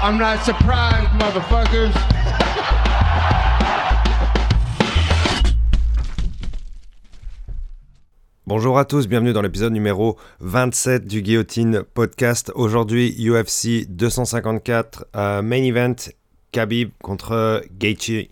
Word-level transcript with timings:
I'm 0.00 0.16
not 0.16 0.44
surprised, 0.44 1.10
motherfuckers. 1.18 1.92
Bonjour 8.46 8.78
à 8.78 8.84
tous, 8.84 9.06
bienvenue 9.08 9.32
dans 9.32 9.42
l'épisode 9.42 9.72
numéro 9.72 10.16
27 10.40 11.06
du 11.06 11.20
Guillotine 11.22 11.82
Podcast. 11.82 12.50
Aujourd'hui, 12.54 13.14
UFC 13.18 13.86
254, 13.88 15.04
euh, 15.14 15.42
main 15.42 15.62
event, 15.62 15.94
Khabib 16.52 16.90
contre 17.02 17.62
Gaethje. 17.78 18.28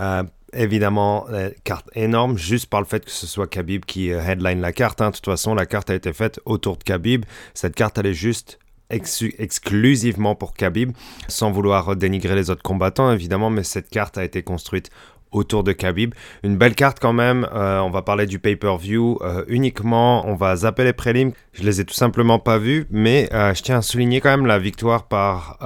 Euh, 0.00 0.22
évidemment, 0.52 1.26
carte 1.64 1.88
énorme, 1.94 2.36
juste 2.36 2.66
par 2.66 2.80
le 2.80 2.86
fait 2.86 3.04
que 3.04 3.10
ce 3.10 3.26
soit 3.26 3.46
Khabib 3.46 3.84
qui 3.86 4.12
euh, 4.12 4.20
headline 4.22 4.60
la 4.60 4.72
carte. 4.72 5.00
hein. 5.00 5.10
De 5.10 5.16
toute 5.16 5.24
façon, 5.24 5.54
la 5.54 5.64
carte 5.66 5.88
a 5.88 5.94
été 5.94 6.12
faite 6.12 6.40
autour 6.44 6.76
de 6.76 6.84
Khabib. 6.84 7.24
Cette 7.54 7.74
carte, 7.74 7.96
elle 7.96 8.06
est 8.06 8.14
juste 8.14 8.58
ex- 8.90 9.24
exclusivement 9.38 10.34
pour 10.34 10.54
Khabib, 10.54 10.92
sans 11.28 11.50
vouloir 11.50 11.96
dénigrer 11.96 12.34
les 12.34 12.50
autres 12.50 12.62
combattants, 12.62 13.12
évidemment, 13.12 13.50
mais 13.50 13.62
cette 13.64 13.90
carte 13.90 14.18
a 14.18 14.24
été 14.24 14.42
construite 14.42 14.90
autour 15.34 15.64
de 15.64 15.72
Khabib. 15.72 16.14
Une 16.44 16.56
belle 16.56 16.74
carte 16.74 16.98
quand 17.00 17.12
même. 17.12 17.46
Euh, 17.52 17.80
on 17.80 17.90
va 17.90 18.02
parler 18.02 18.26
du 18.26 18.38
pay-per-view 18.38 19.18
euh, 19.22 19.44
uniquement. 19.48 20.24
On 20.28 20.36
va 20.36 20.54
zapper 20.54 20.84
les 20.84 20.92
prélims. 20.92 21.32
Je 21.52 21.64
les 21.64 21.80
ai 21.80 21.84
tout 21.84 21.94
simplement 21.94 22.38
pas 22.38 22.58
vus, 22.58 22.86
mais 22.90 23.28
euh, 23.32 23.52
je 23.52 23.62
tiens 23.62 23.78
à 23.78 23.82
souligner 23.82 24.20
quand 24.20 24.30
même 24.30 24.46
la 24.46 24.60
victoire 24.60 25.08
par 25.08 25.58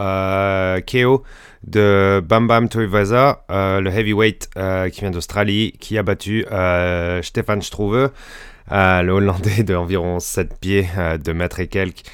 KO 0.86 1.22
de 1.66 2.22
Bam 2.24 2.46
Bam 2.46 2.68
Tuivasa, 2.68 3.44
euh, 3.50 3.80
le 3.80 3.90
heavyweight 3.90 4.48
qui 4.90 5.00
vient 5.00 5.10
d'Australie, 5.10 5.74
qui 5.78 5.98
a 5.98 6.02
battu 6.02 6.46
Stefan 7.22 7.60
Struve, 7.60 8.10
le 8.70 9.10
Hollandais 9.10 9.64
d'environ 9.64 10.18
7 10.18 10.58
pieds, 10.58 10.88
2 11.22 11.34
mètres 11.34 11.60
et 11.60 11.66
quelques. 11.66 12.04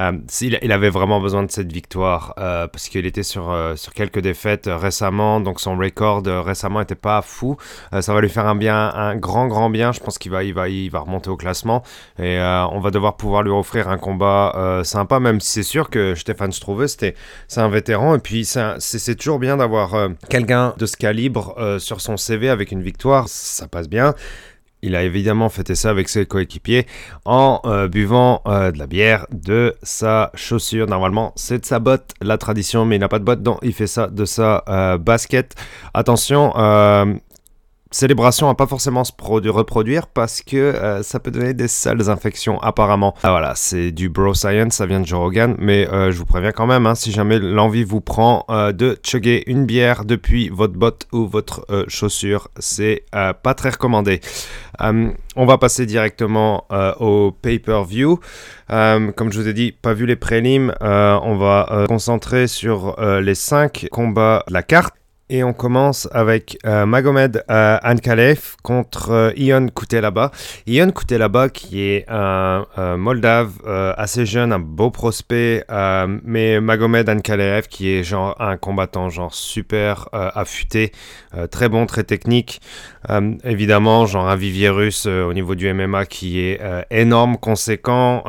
Euh, 0.00 0.12
il, 0.40 0.72
avait 0.72 0.90
vraiment 0.90 1.20
besoin 1.20 1.44
de 1.44 1.50
cette 1.50 1.72
victoire 1.72 2.34
euh, 2.38 2.66
parce 2.66 2.88
qu'il 2.88 3.06
était 3.06 3.22
sur, 3.22 3.50
euh, 3.52 3.76
sur 3.76 3.94
quelques 3.94 4.18
défaites 4.18 4.68
récemment, 4.68 5.38
donc 5.40 5.60
son 5.60 5.76
record 5.76 6.24
récemment 6.24 6.80
n'était 6.80 6.94
pas 6.96 7.22
fou. 7.22 7.56
Ça 8.00 8.12
va 8.12 8.20
lui 8.20 8.28
faire 8.28 8.46
un 8.46 8.56
bien, 8.56 8.92
un 8.94 9.16
grand 9.16 9.46
grand 9.46 9.70
bien. 9.70 9.92
Je 9.92 10.00
pense 10.00 10.18
qu'il 10.18 10.32
va, 10.32 10.42
il 10.42 10.52
va, 10.52 10.68
il 10.68 10.90
va 10.90 11.00
remonter 11.00 11.30
au 11.30 11.36
classement 11.36 11.82
et 12.18 12.38
on 12.40 12.80
va 12.80 12.90
devoir 12.90 13.16
pouvoir 13.16 13.42
lui 13.42 13.50
offrir 13.50 13.88
un 13.88 13.98
combat 13.98 14.80
sympa, 14.84 15.20
même 15.20 15.40
si 15.40 15.50
c'est 15.50 15.62
sûr 15.62 15.90
que 15.90 16.14
Stéphane 16.14 16.52
Struve, 16.52 16.86
c'est 16.86 17.14
un 17.56 17.68
vétéran 17.68 18.14
et 18.14 18.18
puis 18.18 18.44
c'est, 18.44 19.14
toujours 19.16 19.38
bien 19.38 19.56
d'avoir 19.56 20.08
quelqu'un 20.28 20.74
de 20.76 20.86
ce 20.86 20.96
calibre 20.96 21.78
sur 21.78 22.00
son 22.00 22.16
CV 22.16 22.48
avec 22.48 22.72
une 22.72 22.82
victoire, 22.82 23.28
ça 23.28 23.68
passe 23.68 23.88
bien. 23.88 24.14
Il 24.84 24.94
a 24.96 25.02
évidemment 25.02 25.48
fêté 25.48 25.74
ça 25.74 25.88
avec 25.88 26.10
ses 26.10 26.26
coéquipiers 26.26 26.86
en 27.24 27.62
euh, 27.64 27.88
buvant 27.88 28.42
euh, 28.46 28.70
de 28.70 28.78
la 28.78 28.86
bière 28.86 29.26
de 29.32 29.74
sa 29.82 30.30
chaussure. 30.34 30.86
Normalement, 30.86 31.32
c'est 31.36 31.58
de 31.60 31.64
sa 31.64 31.78
botte, 31.78 32.10
la 32.20 32.36
tradition, 32.36 32.84
mais 32.84 32.96
il 32.96 32.98
n'a 32.98 33.08
pas 33.08 33.18
de 33.18 33.24
botte, 33.24 33.42
donc 33.42 33.58
il 33.62 33.72
fait 33.72 33.86
ça 33.86 34.08
de 34.08 34.26
sa 34.26 34.62
euh, 34.68 34.98
basket. 34.98 35.54
Attention, 35.94 36.52
célébration 37.94 38.48
à 38.48 38.54
pas 38.56 38.66
forcément 38.66 39.04
se 39.04 39.12
produ- 39.12 39.50
reproduire 39.50 40.08
parce 40.08 40.42
que 40.42 40.56
euh, 40.56 41.02
ça 41.04 41.20
peut 41.20 41.30
donner 41.30 41.54
des 41.54 41.68
sales 41.68 42.10
infections 42.10 42.60
apparemment. 42.60 43.14
Ah, 43.22 43.30
voilà, 43.30 43.52
c'est 43.54 43.92
du 43.92 44.08
bro 44.08 44.34
science, 44.34 44.74
ça 44.74 44.86
vient 44.86 45.00
de 45.00 45.06
Joe 45.06 45.20
Rogan, 45.20 45.54
mais 45.58 45.88
euh, 45.88 46.10
je 46.10 46.18
vous 46.18 46.24
préviens 46.26 46.50
quand 46.50 46.66
même, 46.66 46.86
hein, 46.86 46.96
si 46.96 47.12
jamais 47.12 47.38
l'envie 47.38 47.84
vous 47.84 48.00
prend 48.00 48.46
euh, 48.50 48.72
de 48.72 48.98
chugger 49.04 49.48
une 49.48 49.64
bière 49.64 50.04
depuis 50.04 50.48
votre 50.48 50.74
botte 50.74 51.06
ou 51.12 51.28
votre 51.28 51.64
chaussure, 51.88 52.48
c'est 52.58 53.04
pas 53.12 53.54
très 53.54 53.70
recommandé. 53.70 54.20
On 54.80 55.46
va 55.46 55.58
passer 55.58 55.86
directement 55.86 56.64
au 57.00 57.32
pay-per-view. 57.32 58.18
Comme 58.68 59.32
je 59.32 59.40
vous 59.40 59.48
ai 59.48 59.52
dit, 59.52 59.72
pas 59.72 59.94
vu 59.94 60.06
les 60.06 60.16
prélims, 60.16 60.74
on 60.80 61.36
va 61.36 61.84
concentrer 61.88 62.46
sur 62.46 62.96
les 63.00 63.34
5 63.34 63.88
combats 63.90 64.42
de 64.48 64.52
la 64.52 64.62
carte. 64.62 64.94
Et 65.30 65.42
on 65.42 65.54
commence 65.54 66.06
avec 66.12 66.58
euh, 66.66 66.84
Magomed 66.84 67.44
euh, 67.50 67.78
contre 68.62 69.10
euh, 69.10 69.32
Ion 69.36 69.68
Kutelaba. 69.68 70.30
Ion 70.66 70.90
Kutelaba 70.90 71.48
qui 71.48 71.80
est 71.80 72.04
un 72.08 72.66
Moldave 72.98 73.52
euh, 73.66 73.94
assez 73.96 74.26
jeune, 74.26 74.52
un 74.52 74.58
beau 74.58 74.90
prospect, 74.90 75.64
mais 76.24 76.60
Magomed 76.60 77.08
Ankalev 77.08 77.68
qui 77.68 77.88
est 77.90 78.02
genre 78.02 78.36
un 78.38 78.58
combattant 78.58 79.08
genre 79.08 79.34
super 79.34 80.08
affûté, 80.12 80.92
très 81.50 81.68
bon, 81.68 81.86
très 81.86 82.04
technique. 82.04 82.60
Évidemment, 83.44 84.06
genre 84.06 84.28
un 84.28 84.36
vivier 84.36 84.68
russe 84.68 85.06
au 85.06 85.32
niveau 85.32 85.54
du 85.54 85.72
MMA 85.72 86.06
qui 86.06 86.40
est 86.40 86.60
énorme, 86.90 87.38
conséquent. 87.38 88.24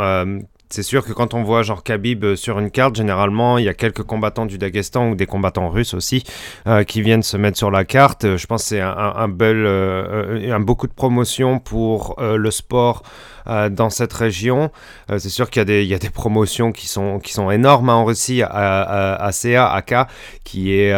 C'est 0.70 0.84
sûr 0.84 1.06
que 1.06 1.14
quand 1.14 1.34
on 1.34 1.44
voit 1.44 1.62
genre 1.64 1.84
Khabib 1.84 2.24
euh, 2.24 2.36
sur 2.36 2.60
une 2.60 2.72
carte, 2.72 2.96
généralement, 2.96 3.58
il 3.58 3.66
y 3.66 3.70
a 3.70 3.74
quelques 3.74 4.04
combattants 4.04 4.46
du 4.46 4.58
Daghestan 4.58 5.10
ou 5.10 5.16
des 5.16 5.26
combattants 5.26 5.70
russes 5.70 5.94
aussi 5.94 6.24
euh, 6.68 6.84
qui 6.84 7.02
viennent 7.02 7.24
se 7.24 7.38
mettre 7.38 7.58
sur 7.58 7.72
la 7.72 7.86
carte. 7.86 8.26
Euh, 8.26 8.38
Je 8.38 8.48
pense 8.48 8.64
que 8.64 8.70
c'est 8.70 8.82
un, 8.82 8.92
un, 9.16 9.28
bel, 9.28 9.66
un 9.66 10.60
beaucoup 10.60 10.88
de 10.88 10.94
promotion 10.94 11.60
pour 11.60 12.16
le 12.20 12.52
sport 12.52 13.04
dans 13.70 13.92
cette 13.92 14.12
région. 14.14 14.72
C'est 15.08 15.30
sûr 15.30 15.50
qu'il 15.52 15.60
y, 15.60 15.94
a 15.94 16.00
des- 16.00 16.10
promotions 16.10 16.72
qui 16.72 16.88
sont, 16.88 17.20
qui 17.20 17.32
sont 17.32 17.52
énormes 17.52 17.90
hein, 17.90 17.96
en 17.96 18.06
Russie, 18.06 18.42
à, 18.42 18.48
à, 18.50 19.24
à 19.24 19.32
CA, 19.32 19.72
AK, 19.72 20.08
qui 20.44 20.74
est 20.74 20.92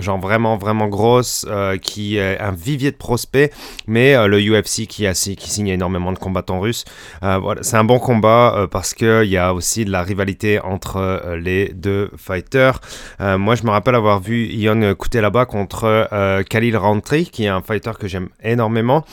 genre 0.00 0.18
vraiment, 0.18 0.56
vraiment 0.56 0.86
grosse, 0.88 1.46
qui 1.82 2.16
est 2.16 2.38
un 2.40 2.52
vivier 2.52 2.90
de 2.90 2.96
prospects, 2.96 3.52
mais 3.86 4.14
le 4.26 4.38
UFC 4.40 4.86
qui, 4.86 5.06
a, 5.06 5.12
qui 5.12 5.50
signe 5.50 5.68
énormément 5.68 6.12
de 6.12 6.18
combattants 6.18 6.60
russes. 6.60 6.84
Voilà, 7.20 7.62
c'est 7.62 7.76
un 7.76 7.84
bon 7.84 7.98
combat 7.98 8.54
euh, 8.56 8.66
qu'il 8.94 9.24
y 9.24 9.36
a 9.36 9.54
aussi 9.54 9.84
de 9.84 9.90
la 9.90 10.02
rivalité 10.02 10.60
entre 10.60 10.96
euh, 10.96 11.36
les 11.36 11.68
deux 11.74 12.10
fighters. 12.16 12.80
Euh, 13.20 13.38
moi, 13.38 13.54
je 13.54 13.64
me 13.64 13.70
rappelle 13.70 13.94
avoir 13.94 14.20
vu 14.20 14.46
Ion 14.46 14.94
Kutelaba 14.94 15.46
contre 15.46 16.08
euh, 16.12 16.42
Khalil 16.42 16.76
Rountree, 16.76 17.26
qui 17.26 17.44
est 17.44 17.48
un 17.48 17.62
fighter 17.62 17.92
que 17.98 18.08
j'aime 18.08 18.28
énormément. 18.42 19.04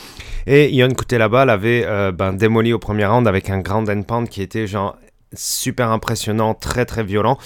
Et 0.48 0.70
Ion 0.70 0.90
Kutelaba 0.90 1.46
l'avait 1.46 1.86
ben, 2.14 2.34
démoli 2.34 2.74
au 2.74 2.80
premier 2.80 3.06
round 3.06 3.28
avec 3.28 3.50
un 3.50 3.60
ground 3.60 3.90
and 3.90 4.04
pound 4.04 4.28
qui 4.28 4.42
était 4.42 4.66
genre 4.66 4.98
super 5.34 5.92
impressionnant, 5.92 6.54
très 6.54 6.86
très 6.86 7.04
violent. 7.04 7.38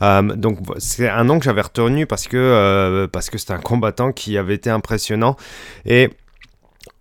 Donc 0.00 0.58
c'est 0.78 1.08
un 1.08 1.24
nom 1.24 1.38
que 1.38 1.44
j'avais 1.44 1.62
retenu 1.62 2.06
parce 2.06 2.28
que 2.28 2.36
euh, 2.36 3.06
c'était 3.20 3.52
un 3.52 3.58
combattant 3.58 4.12
qui 4.12 4.38
avait 4.38 4.54
été 4.54 4.70
impressionnant 4.70 5.36
et 5.84 6.10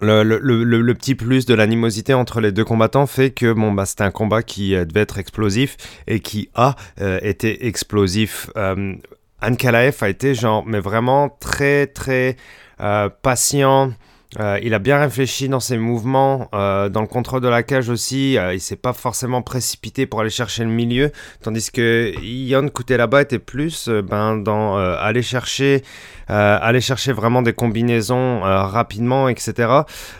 le, 0.03 0.93
petit 0.93 1.15
plus 1.15 1.45
de 1.45 1.53
l'animosité 1.53 2.13
entre 2.13 2.41
les 2.41 2.51
deux 2.51 2.65
combattants 2.65 3.07
fait 3.07 3.31
que 3.31 3.53
bon, 3.53 3.71
bah, 3.71 3.85
c'était 3.85 4.03
un 4.03 4.11
combat 4.11 4.43
qui 4.43 4.75
euh, 4.75 4.85
devait 4.85 5.01
être 5.01 5.17
explosif 5.17 5.77
et 6.07 6.19
qui 6.19 6.49
a 6.55 6.75
euh, 7.01 7.19
été 7.21 7.67
explosif. 7.67 8.49
Euh, 8.57 8.95
Ankalaev 9.41 9.97
a 10.01 10.09
été 10.09 10.35
genre, 10.35 10.63
mais 10.65 10.79
vraiment 10.79 11.29
très 11.29 11.87
très 11.87 12.37
euh, 12.81 13.09
patient. 13.21 13.93
Euh, 14.39 14.59
il 14.63 14.73
a 14.73 14.79
bien 14.79 14.99
réfléchi 14.99 15.47
dans 15.47 15.59
ses 15.59 15.77
mouvements, 15.77 16.49
euh, 16.53 16.89
dans 16.89 17.01
le 17.01 17.07
contrôle 17.07 17.41
de 17.41 17.47
la 17.47 17.63
cage 17.63 17.89
aussi. 17.89 18.37
euh, 18.37 18.53
il 18.53 18.59
s'est 18.59 18.75
pas 18.75 18.93
forcément 18.93 19.41
précipité 19.41 20.05
pour 20.05 20.21
aller 20.21 20.29
chercher 20.29 20.63
le 20.63 20.69
milieu, 20.69 21.11
tandis 21.41 21.71
que 21.71 22.13
Ion 22.23 22.67
Kutelaba 22.69 23.21
était 23.21 23.39
plus 23.39 23.89
ben, 23.89 24.37
dans 24.37 24.75
aller 24.77 25.21
chercher, 25.21 25.83
aller 26.27 26.81
chercher 26.81 27.11
vraiment 27.11 27.41
des 27.41 27.53
combinaisons 27.53 28.41
rapidement, 28.41 29.29
etc. 29.29 29.69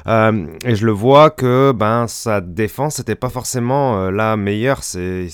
Et 0.07 0.75
je 0.75 0.85
le 0.85 0.91
vois 0.91 1.29
que 1.29 1.71
ben 1.71 2.07
sa 2.07 2.41
défense 2.41 2.99
n'était 2.99 3.15
pas 3.15 3.29
forcément 3.29 4.09
la 4.11 4.37
meilleure. 4.37 4.83
C'est, 4.83 5.25
il 5.25 5.31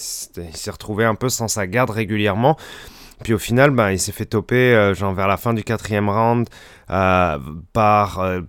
s'est 0.58 0.72
retrouvé 0.72 1.06
un 1.06 1.16
peu 1.16 1.30
sans 1.30 1.48
sa 1.48 1.68
garde 1.68 1.90
régulièrement. 1.90 2.58
Puis 3.24 3.34
au 3.34 3.38
final, 3.38 3.72
ben, 3.72 3.92
il 3.92 4.00
s'est 4.00 4.12
fait 4.12 4.26
toper 4.26 4.74
euh, 4.74 4.94
genre 4.94 5.14
vers 5.14 5.28
la 5.28 5.38
fin 5.38 5.54
du 5.54 5.64
quatrième 5.64 6.10
round 6.10 6.48
euh, 6.90 7.38
par 7.74 8.20
euh, 8.20 8.42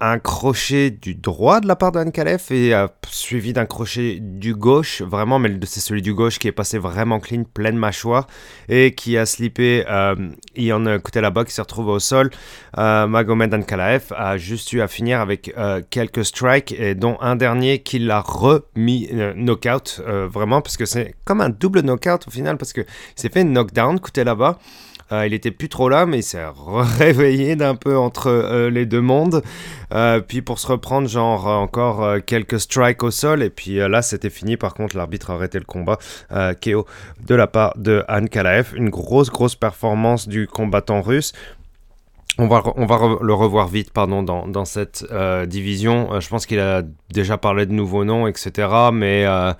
un 0.00 0.18
crochet 0.18 0.90
du 0.90 1.14
droit 1.14 1.60
de 1.60 1.66
la 1.66 1.74
part 1.74 1.90
d'Anne 1.90 2.12
Kalef 2.12 2.50
et 2.50 2.74
euh, 2.74 2.86
suivi 3.08 3.52
d'un 3.52 3.64
crochet 3.64 4.18
du 4.20 4.54
gauche, 4.54 5.00
vraiment, 5.00 5.38
mais 5.38 5.50
c'est 5.64 5.80
celui 5.80 6.02
du 6.02 6.12
gauche 6.12 6.38
qui 6.38 6.48
est 6.48 6.52
passé 6.52 6.78
vraiment 6.78 7.18
clean, 7.18 7.44
pleine 7.44 7.76
mâchoire 7.76 8.26
et 8.68 8.94
qui 8.94 9.16
a 9.16 9.24
slippé 9.24 9.84
euh, 9.88 10.14
Ion 10.54 10.98
Kutelaba 10.98 11.44
qui 11.44 11.52
s'est 11.52 11.62
retrouvé 11.62 11.92
au 11.92 11.98
sol. 11.98 12.30
Euh, 12.76 13.06
Magomed 13.06 13.54
Ankalaev 13.54 14.12
a 14.14 14.36
juste 14.36 14.72
eu 14.74 14.82
à 14.82 14.88
finir 14.88 15.20
avec 15.20 15.54
euh, 15.56 15.80
quelques 15.88 16.26
strikes 16.26 16.72
et 16.72 16.94
dont 16.94 17.16
un 17.20 17.36
dernier 17.36 17.78
qui 17.78 17.98
l'a 17.98 18.20
remis 18.20 19.08
euh, 19.12 19.32
knockout 19.34 20.02
vraiment 20.30 20.60
parce 20.60 20.76
que 20.76 20.84
c'est 20.84 21.14
comme 21.24 21.40
un 21.40 21.48
double 21.48 21.80
knockout 21.80 22.26
au 22.26 22.30
final 22.30 22.58
parce 22.58 22.72
que 22.72 22.82
il 22.82 23.20
s'est 23.20 23.30
fait 23.30 23.44
knockdown 23.44 23.98
Kutelaba 23.98 24.58
il 25.12 25.34
était 25.34 25.50
plus 25.50 25.68
trop 25.68 25.88
là, 25.88 26.06
mais 26.06 26.18
il 26.18 26.22
s'est 26.22 26.44
réveillé 26.98 27.56
d'un 27.56 27.74
peu 27.74 27.96
entre 27.96 28.28
euh, 28.28 28.70
les 28.70 28.86
deux 28.86 29.00
mondes. 29.00 29.42
Euh, 29.94 30.20
puis 30.20 30.42
pour 30.42 30.58
se 30.58 30.66
reprendre, 30.66 31.08
genre 31.08 31.48
euh, 31.48 31.54
encore 31.54 32.02
euh, 32.02 32.18
quelques 32.18 32.60
strikes 32.60 33.02
au 33.02 33.10
sol. 33.10 33.42
Et 33.42 33.50
puis 33.50 33.80
euh, 33.80 33.88
là, 33.88 34.02
c'était 34.02 34.30
fini. 34.30 34.56
Par 34.56 34.74
contre, 34.74 34.96
l'arbitre 34.96 35.30
a 35.30 35.34
arrêté 35.34 35.58
le 35.58 35.64
combat. 35.64 35.98
Euh, 36.32 36.54
KO 36.54 36.86
de 37.26 37.34
la 37.34 37.46
part 37.46 37.74
de 37.76 38.04
Anne 38.08 38.28
Kalaev. 38.28 38.74
Une 38.74 38.90
grosse, 38.90 39.30
grosse 39.30 39.54
performance 39.54 40.28
du 40.28 40.46
combattant 40.46 41.02
russe. 41.02 41.32
On 42.38 42.48
va, 42.48 42.62
on 42.76 42.84
va 42.84 42.98
le 43.22 43.32
revoir 43.32 43.66
vite 43.66 43.92
pardon, 43.92 44.22
dans, 44.22 44.64
cette 44.66 45.06
euh, 45.10 45.46
division. 45.46 46.12
Euh, 46.12 46.20
je 46.20 46.28
pense 46.28 46.44
qu'il 46.44 46.60
a 46.60 46.82
déjà 47.10 47.38
parlé 47.38 47.64
de 47.64 47.72
nouveaux 47.72 48.04
noms, 48.04 48.26
etc. 48.26 48.68
Mais 48.92 49.24
euh, 49.24 49.54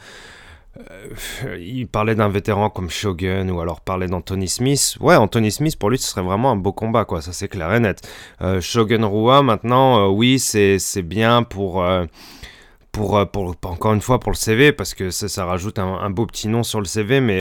euh, 1.44 1.58
il 1.61 1.87
parlait 1.87 2.14
d'un 2.14 2.28
vétéran 2.28 2.70
comme 2.70 2.90
Shogun 2.90 3.49
ou 3.49 3.61
alors 3.61 3.81
parlait 3.81 4.06
d'Anthony 4.06 4.49
Smith. 4.49 4.96
Ouais, 5.00 5.17
Anthony 5.17 5.50
Smith, 5.50 5.78
pour 5.78 5.90
lui, 5.90 5.99
ce 5.99 6.08
serait 6.08 6.23
vraiment 6.23 6.50
un 6.50 6.56
beau 6.56 6.73
combat, 6.73 7.05
quoi. 7.05 7.20
Ça, 7.20 7.32
c'est 7.32 7.49
clair 7.49 7.73
et 7.75 7.81
net. 7.81 8.00
Euh, 8.43 8.61
Shogun 8.61 9.05
Rua, 9.05 9.43
maintenant, 9.43 10.08
oui, 10.08 10.38
c'est 10.38 10.78
bien 11.02 11.43
pour, 11.43 11.84
pour, 12.93 13.14
encore 13.64 13.93
une 13.93 14.00
fois, 14.00 14.20
pour 14.20 14.32
le 14.32 14.37
CV, 14.37 14.73
parce 14.73 14.94
que 14.94 15.11
ça, 15.11 15.28
ça 15.28 15.44
rajoute 15.44 15.78
un, 15.78 15.94
un, 15.94 16.11
beau 16.11 16.26
petit 16.26 16.49
nom 16.49 16.62
sur 16.62 16.81
le 16.81 16.87
CV, 16.87 17.20
mais 17.20 17.40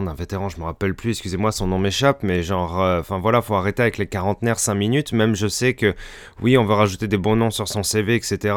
d'un 0.00 0.14
vétéran, 0.14 0.48
je 0.48 0.58
me 0.58 0.64
rappelle 0.64 0.94
plus, 0.94 1.10
excusez-moi, 1.10 1.52
son 1.52 1.66
nom 1.66 1.78
m'échappe, 1.78 2.22
mais 2.22 2.42
genre, 2.42 2.80
euh, 2.80 3.00
enfin 3.00 3.18
voilà, 3.18 3.42
faut 3.42 3.54
arrêter 3.54 3.82
avec 3.82 3.98
les 3.98 4.06
quarantenaires 4.06 4.58
5 4.58 4.74
minutes. 4.74 5.12
Même 5.12 5.34
je 5.34 5.48
sais 5.48 5.74
que, 5.74 5.94
oui, 6.40 6.56
on 6.56 6.64
va 6.64 6.76
rajouter 6.76 7.08
des 7.08 7.18
bons 7.18 7.36
noms 7.36 7.50
sur 7.50 7.68
son 7.68 7.82
CV, 7.82 8.14
etc. 8.14 8.54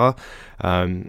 Euh, 0.64 1.02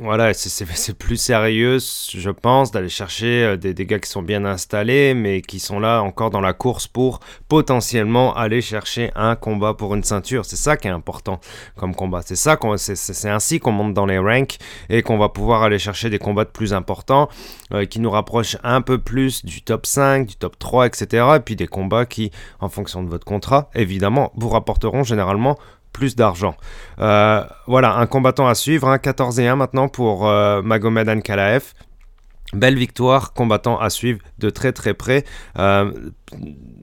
voilà, 0.00 0.32
c'est 0.34 0.96
plus 0.96 1.16
sérieux, 1.16 1.78
je 1.78 2.30
pense, 2.30 2.70
d'aller 2.70 2.88
chercher 2.88 3.44
euh, 3.44 3.56
des, 3.56 3.74
des, 3.74 3.86
gars 3.86 3.98
qui 3.98 4.08
sont 4.08 4.22
bien 4.22 4.44
installés, 4.44 5.14
mais 5.14 5.40
qui 5.40 5.58
sont 5.58 5.80
là 5.80 6.02
encore 6.02 6.30
dans 6.30 6.40
la 6.40 6.52
course 6.52 6.86
pour 6.86 7.18
potentiellement 7.48 8.36
aller 8.36 8.60
chercher 8.60 9.10
un 9.16 9.34
combat 9.34 9.74
pour 9.74 9.94
une 9.96 10.04
ceinture. 10.04 10.44
C'est 10.44 10.56
ça 10.56 10.76
qui 10.76 10.86
est 10.86 10.92
important 10.92 11.40
comme 11.74 11.94
combat. 11.94 12.20
C'est 12.24 12.36
ça, 12.36 12.56
c'est 12.76 13.30
ainsi 13.30 13.58
qu'on 13.58 13.72
monte 13.72 13.94
dans 13.94 14.06
les 14.06 14.18
ranks 14.18 14.58
et 14.88 15.02
qu'on 15.02 15.18
va 15.18 15.30
pouvoir 15.30 15.62
aller 15.62 15.78
chercher 15.78 16.10
des 16.10 16.18
combats 16.18 16.44
de 16.44 16.50
plus 16.50 16.74
importants 16.74 17.28
qui 17.88 18.00
nous 18.00 18.10
rapprochent 18.10 18.58
un 18.62 18.82
peu 18.82 18.98
plus 18.98 19.44
du 19.44 19.62
top 19.62 19.71
5, 19.84 20.26
du 20.26 20.36
top 20.36 20.58
3, 20.58 20.86
etc. 20.86 21.26
Et 21.36 21.40
puis 21.40 21.56
des 21.56 21.66
combats 21.66 22.06
qui, 22.06 22.30
en 22.60 22.68
fonction 22.68 23.02
de 23.02 23.08
votre 23.08 23.24
contrat, 23.24 23.70
évidemment, 23.74 24.32
vous 24.36 24.48
rapporteront 24.48 25.02
généralement 25.04 25.58
plus 25.92 26.16
d'argent. 26.16 26.56
Euh, 26.98 27.44
voilà, 27.66 27.96
un 27.96 28.06
combattant 28.06 28.48
à 28.48 28.54
suivre, 28.54 28.88
un 28.88 28.98
14 28.98 29.38
et 29.40 29.46
1 29.46 29.56
maintenant 29.56 29.88
pour 29.88 30.26
euh, 30.26 30.62
Magomed 30.62 31.08
Ankalaev. 31.08 31.72
Belle 32.54 32.76
victoire, 32.76 33.32
combattant 33.32 33.78
à 33.78 33.88
suivre 33.88 34.20
de 34.38 34.50
très 34.50 34.72
très 34.72 34.94
près. 34.94 35.24
Euh, 35.58 35.92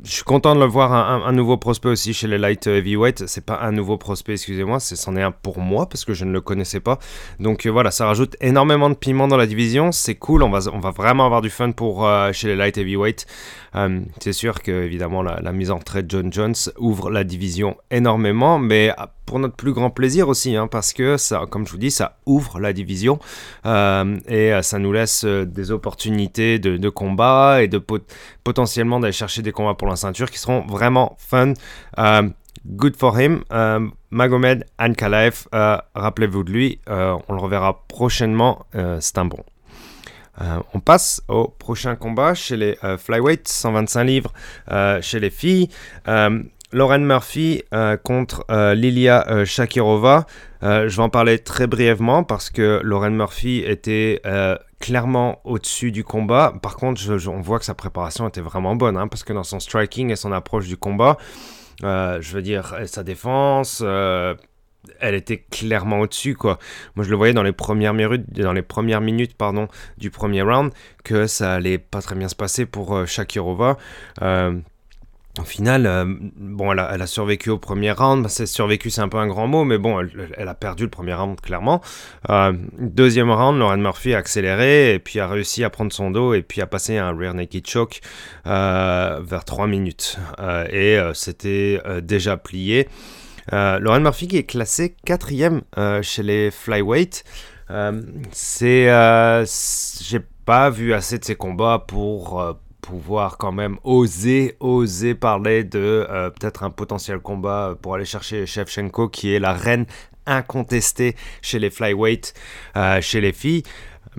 je 0.03 0.11
suis 0.11 0.23
content 0.23 0.55
de 0.55 0.59
le 0.59 0.65
voir 0.65 0.93
un, 0.93 1.31
nouveau 1.33 1.57
prospect 1.57 1.89
aussi 1.89 2.13
chez 2.13 2.27
les 2.27 2.37
light 2.37 2.65
heavyweight. 2.67 3.27
C'est 3.27 3.45
pas 3.45 3.59
un 3.61 3.71
nouveau 3.71 3.97
prospect, 3.97 4.33
excusez-moi, 4.33 4.79
c'en 4.79 5.15
est, 5.15 5.21
un 5.21 5.31
pour 5.31 5.59
moi 5.59 5.87
parce 5.87 6.05
que 6.05 6.13
je 6.13 6.25
ne 6.25 6.31
le 6.31 6.41
connaissais 6.41 6.79
pas. 6.79 6.99
Donc 7.39 7.65
euh, 7.65 7.69
voilà, 7.69 7.91
ça 7.91 8.05
rajoute 8.05 8.35
énormément 8.39 8.89
de 8.89 8.95
piment 8.95 9.27
dans 9.27 9.37
la 9.37 9.45
division. 9.45 9.91
C'est 9.91 10.15
cool, 10.15 10.43
on 10.43 10.49
va, 10.49 10.61
on 10.73 10.79
va 10.79 10.91
vraiment 10.91 11.25
avoir 11.25 11.41
du 11.41 11.49
fun 11.49 11.71
pour 11.71 12.07
euh, 12.07 12.31
chez 12.31 12.47
les 12.47 12.55
light 12.55 12.77
heavyweight. 12.77 13.27
Euh, 13.75 13.99
c'est 14.19 14.33
sûr 14.33 14.63
que 14.63 14.71
évidemment 14.71 15.21
la, 15.21 15.51
mise 15.51 15.69
en 15.69 15.79
trait 15.79 16.01
de 16.01 16.09
John 16.09 16.31
Jones 16.31 16.55
ouvre 16.79 17.11
la 17.11 17.23
division 17.23 17.75
énormément, 17.91 18.57
mais 18.57 18.91
pour 19.25 19.37
notre 19.37 19.55
plus 19.55 19.73
grand 19.73 19.91
plaisir 19.91 20.27
aussi, 20.27 20.55
hein, 20.55 20.67
parce 20.67 20.93
que 20.93 21.17
ça, 21.17 21.43
comme 21.47 21.67
je 21.67 21.73
vous 21.73 21.77
dis, 21.77 21.91
ça 21.91 22.17
ouvre 22.25 22.59
la 22.59 22.73
division 22.73 23.19
et 23.65 24.51
ça 24.63 24.79
nous 24.79 24.91
laisse 24.91 25.23
des 25.23 25.69
opportunités 25.69 26.57
de, 26.57 26.77
de 26.77 26.89
combat 26.89 27.61
et 27.61 27.67
de 27.67 27.77
potentiellement 28.49 28.99
d'aller 28.99 29.13
chercher 29.13 29.43
des 29.43 29.51
combats 29.51 29.75
pour 29.75 29.87
la 29.87 29.95
ceinture 29.95 30.31
qui 30.31 30.39
seront 30.39 30.65
vraiment 30.65 31.15
fun. 31.19 31.53
Euh, 31.99 32.27
good 32.65 32.95
for 32.95 33.19
him. 33.19 33.43
Euh, 33.53 33.87
Magomed 34.09 34.65
Ankalaev, 34.79 35.45
euh, 35.53 35.77
rappelez-vous 35.93 36.43
de 36.43 36.51
lui, 36.51 36.79
on 36.87 37.33
le 37.33 37.39
reverra 37.39 37.83
prochainement, 37.87 38.65
c'est 38.73 39.19
un 39.19 39.25
bon. 39.25 39.43
on 40.73 40.79
passe 40.79 41.21
au 41.27 41.47
prochain 41.47 41.95
combat 41.95 42.33
chez 42.33 42.57
les 42.57 42.75
flyweight, 42.97 43.47
125 43.47 44.03
livres 44.03 44.33
chez 45.01 45.19
les 45.19 45.29
filles. 45.29 45.69
Lauren 46.71 46.99
Murphy 46.99 47.63
contre 48.03 48.45
Lilia 48.73 49.45
Shakirova. 49.45 50.25
je 50.61 50.95
vais 50.95 51.03
en 51.03 51.09
parler 51.09 51.39
très 51.39 51.67
brièvement 51.67 52.23
parce 52.23 52.49
que 52.49 52.81
Lauren 52.83 53.11
Murphy 53.11 53.63
était 53.65 54.21
clairement 54.79 55.41
au-dessus 55.43 55.91
du 55.91 56.03
combat. 56.03 56.53
Par 56.61 56.75
contre, 56.75 57.01
on 57.27 57.41
voit 57.41 57.59
que 57.59 57.65
sa 57.65 57.75
préparation 57.75 58.27
était 58.27 58.41
vraiment 58.41 58.75
bonne, 58.75 58.97
hein, 58.97 59.07
parce 59.07 59.23
que 59.23 59.33
dans 59.33 59.43
son 59.43 59.59
striking 59.59 60.09
et 60.09 60.15
son 60.15 60.31
approche 60.31 60.67
du 60.67 60.77
combat, 60.77 61.17
euh, 61.83 62.19
je 62.21 62.33
veux 62.33 62.41
dire, 62.41 62.75
sa 62.85 63.03
défense, 63.03 63.81
euh, 63.85 64.35
elle 64.99 65.15
était 65.15 65.45
clairement 65.51 65.99
au-dessus. 65.99 66.35
Moi, 66.41 66.57
je 66.97 67.09
le 67.09 67.15
voyais 67.15 67.33
dans 67.33 67.43
les 67.43 67.51
premières 67.51 67.93
minutes, 67.93 69.35
pardon, 69.37 69.67
du 69.97 70.09
premier 70.09 70.41
round, 70.41 70.71
que 71.03 71.27
ça 71.27 71.53
allait 71.53 71.77
pas 71.77 72.01
très 72.01 72.15
bien 72.15 72.29
se 72.29 72.35
passer 72.35 72.65
pour 72.65 72.95
euh, 72.95 73.05
Shakirova. 73.05 73.77
Au 75.37 75.43
final, 75.43 75.85
euh, 75.85 76.05
bon, 76.07 76.71
elle 76.71 76.79
a, 76.79 77.07
survécu 77.07 77.51
au 77.51 77.59
premier 77.59 77.91
round. 77.91 78.27
C'est 78.29 78.47
survécu, 78.47 78.89
c'est 78.89 79.01
un 79.01 79.09
peu 79.09 79.17
un 79.17 79.27
grand 79.27 79.47
mot, 79.47 79.63
mais 79.63 79.77
bon, 79.77 79.99
elle, 79.99 80.47
a 80.47 80.55
perdu 80.55 80.83
le 80.83 80.89
premier 80.89 81.13
round 81.13 81.39
clairement. 81.39 81.81
Euh, 82.29 82.51
deuxième 82.79 83.29
round, 83.29 83.59
Lauren 83.59 83.77
Murphy 83.77 84.15
a 84.15 84.17
accéléré 84.17 84.95
et 84.95 84.99
puis 84.99 85.19
a 85.19 85.27
réussi 85.27 85.63
à 85.63 85.69
prendre 85.69 85.93
son 85.93 86.09
dos 86.09 86.33
et 86.33 86.41
puis 86.41 86.61
a 86.61 86.67
passé 86.67 86.97
un 86.97 87.15
rear 87.15 87.35
naked 87.35 87.67
choke 87.67 88.01
euh, 88.47 89.21
vers 89.23 89.45
3 89.45 89.67
minutes 89.67 90.17
et 90.71 90.99
c'était 91.13 91.79
déjà 92.01 92.35
plié. 92.35 92.87
Lauren 93.51 93.99
Murphy 93.99 94.27
qui 94.27 94.37
est 94.37 94.43
classée 94.43 94.95
quatrième 95.05 95.61
chez 96.01 96.23
les 96.23 96.49
flyweight. 96.49 97.23
c'est, 98.31 98.85
j'ai 100.01 100.19
pas 100.45 100.69
vu 100.71 100.93
assez 100.93 101.19
de 101.19 101.23
ses 101.23 101.35
combats 101.35 101.85
pour 101.87 102.57
pouvoir 102.81 103.37
quand 103.37 103.51
même 103.51 103.77
oser, 103.83 104.55
oser 104.59 105.15
parler 105.15 105.63
de 105.63 106.07
euh, 106.09 106.29
peut-être 106.29 106.63
un 106.63 106.69
potentiel 106.69 107.19
combat 107.19 107.75
pour 107.81 107.95
aller 107.95 108.05
chercher 108.05 108.45
Shevchenko 108.45 109.09
qui 109.09 109.33
est 109.33 109.39
la 109.39 109.53
reine 109.53 109.85
incontestée 110.25 111.15
chez 111.41 111.59
les 111.59 111.69
flyweight, 111.69 112.33
euh, 112.75 113.01
chez 113.01 113.21
les 113.21 113.33
filles. 113.33 113.63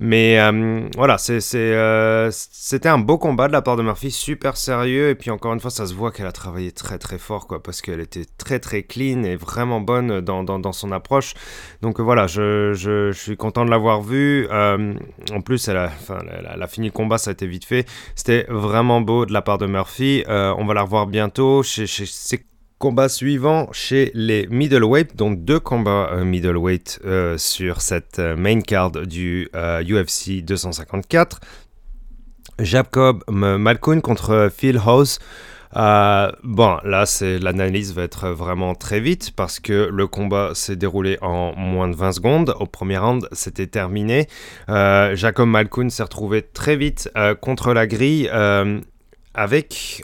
Mais 0.03 0.41
euh, 0.41 0.89
voilà, 0.97 1.19
euh, 1.29 2.31
c'était 2.33 2.89
un 2.89 2.99
beau 2.99 3.19
combat 3.19 3.49
de 3.49 3.53
la 3.53 3.61
part 3.61 3.77
de 3.77 3.83
Murphy, 3.83 4.11
super 4.11 4.57
sérieux. 4.57 5.11
Et 5.11 5.15
puis 5.15 5.31
encore 5.31 5.53
une 5.53 5.61
fois, 5.61 5.71
ça 5.71 5.85
se 5.85 5.93
voit 5.93 6.11
qu'elle 6.11 6.27
a 6.27 6.33
travaillé 6.33 6.73
très 6.73 6.99
très 6.99 7.19
fort, 7.19 7.47
quoi, 7.47 7.63
parce 7.63 7.83
qu'elle 7.83 8.01
était 8.01 8.25
très 8.39 8.61
très 8.61 8.83
clean 8.83 9.25
et 9.25 9.37
vraiment 9.37 9.83
bonne 9.83 10.23
dans, 10.23 10.43
dans, 10.43 10.73
son 10.73 10.91
approche. 10.91 11.35
Donc 11.83 12.01
voilà, 12.01 12.27
je, 12.27 12.73
je, 12.73 13.13
suis 13.13 13.37
content 13.37 13.67
de 13.67 13.71
l'avoir 13.71 14.01
vue. 14.01 14.49
Euh, 14.51 14.95
en 15.33 15.43
plus, 15.43 15.69
elle 15.69 15.77
a, 15.77 15.91
elle 16.09 16.63
a, 16.63 16.67
fini 16.67 16.87
le 16.87 16.93
combat, 16.93 17.19
ça 17.19 17.31
a 17.31 17.33
été 17.33 17.47
vite 17.47 17.67
fait. 17.67 17.87
C'était 18.15 18.47
vraiment 18.49 19.03
beau 19.03 19.27
de 19.27 19.35
la 19.35 19.43
part 19.43 19.59
de 19.59 19.67
Murphy. 19.67 20.25
on 20.27 20.65
va 20.65 20.73
la 20.73 20.83
revoir 20.83 21.09
bientôt. 21.09 21.63
Chez, 21.63 21.87
chez, 21.87 22.07
Combat 22.81 23.11
suivant 23.11 23.69
chez 23.73 24.11
les 24.15 24.47
middleweight, 24.47 25.15
donc 25.15 25.45
deux 25.45 25.61
combats 25.61 26.09
euh, 26.13 26.25
middleweight 26.25 26.99
euh, 27.05 27.37
sur 27.37 27.83
cette 27.83 28.19
euh, 28.19 28.37
main 28.37 28.63
card 28.63 28.93
du 28.93 29.51
UFC 29.53 30.43
254. 30.43 31.41
Jacob 32.59 33.23
Malkoun 33.29 34.01
contre 34.01 34.51
Phil 34.51 34.79
House. 34.79 35.19
bon, 35.75 36.79
là, 36.83 37.05
c'est 37.05 37.39
l'analyse 37.39 37.93
va 37.93 38.05
être 38.05 38.31
vraiment 38.31 38.75
très 38.75 39.01
vite 39.01 39.33
parce 39.37 39.61
que 39.61 39.91
le 39.93 40.07
combat 40.07 40.53
s'est 40.55 40.77
déroulé 40.77 41.19
en 41.21 41.55
moins 41.57 41.89
de 41.89 41.97
20 41.97 42.13
secondes. 42.13 42.55
Au 42.61 42.65
premier 42.65 42.97
round, 42.97 43.29
c'était 43.33 43.67
terminé. 43.67 44.27
Jacob 44.69 45.51
Malkoun 45.51 45.91
s'est 45.91 46.03
retrouvé 46.03 46.41
très 46.41 46.77
vite 46.77 47.11
contre 47.43 47.75
la 47.75 47.87
grille 47.87 48.31
avec 49.35 50.03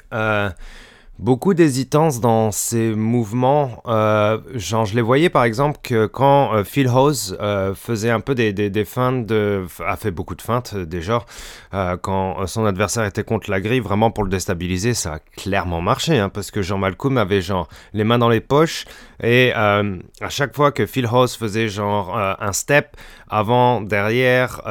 beaucoup 1.18 1.54
d'hésitance 1.54 2.20
dans 2.20 2.52
ses 2.52 2.94
mouvements. 2.94 3.82
Euh, 3.86 4.38
genre, 4.54 4.84
je 4.84 4.94
les 4.94 5.02
voyais 5.02 5.30
par 5.30 5.44
exemple 5.44 5.78
que 5.82 6.06
quand 6.06 6.54
euh, 6.54 6.64
Phil 6.64 6.88
Hose 6.88 7.36
euh, 7.40 7.74
faisait 7.74 8.10
un 8.10 8.20
peu 8.20 8.34
des, 8.34 8.52
des, 8.52 8.70
des, 8.70 8.84
feintes, 8.84 9.26
de, 9.26 9.64
a 9.84 9.96
fait 9.96 10.10
beaucoup 10.10 10.34
de 10.34 10.42
feintes 10.42 10.74
déjà, 10.76 11.24
quand 12.00 12.46
son 12.46 12.64
adversaire 12.64 13.04
était 13.04 13.22
contre 13.22 13.50
la 13.50 13.60
grille, 13.60 13.80
vraiment 13.80 14.10
pour 14.10 14.24
le 14.24 14.30
déstabiliser, 14.30 14.94
ça 14.94 15.14
a 15.14 15.18
clairement 15.18 15.82
marché, 15.82 16.18
hein, 16.18 16.30
parce 16.30 16.50
que 16.50 16.62
Jean 16.62 16.78
Malcolm 16.78 17.18
avait 17.18 17.42
genre 17.42 17.68
les 17.92 18.02
mains 18.02 18.18
dans 18.18 18.30
les 18.30 18.40
poches, 18.40 18.86
et 19.22 19.52
à 19.52 19.82
chaque 20.30 20.54
fois 20.56 20.72
que 20.72 20.86
Phil 20.86 21.06
Hose 21.06 21.36
faisait 21.36 21.68
genre 21.68 22.16
un 22.16 22.52
step, 22.52 22.96
avant, 23.28 23.80
derrière, 23.80 24.62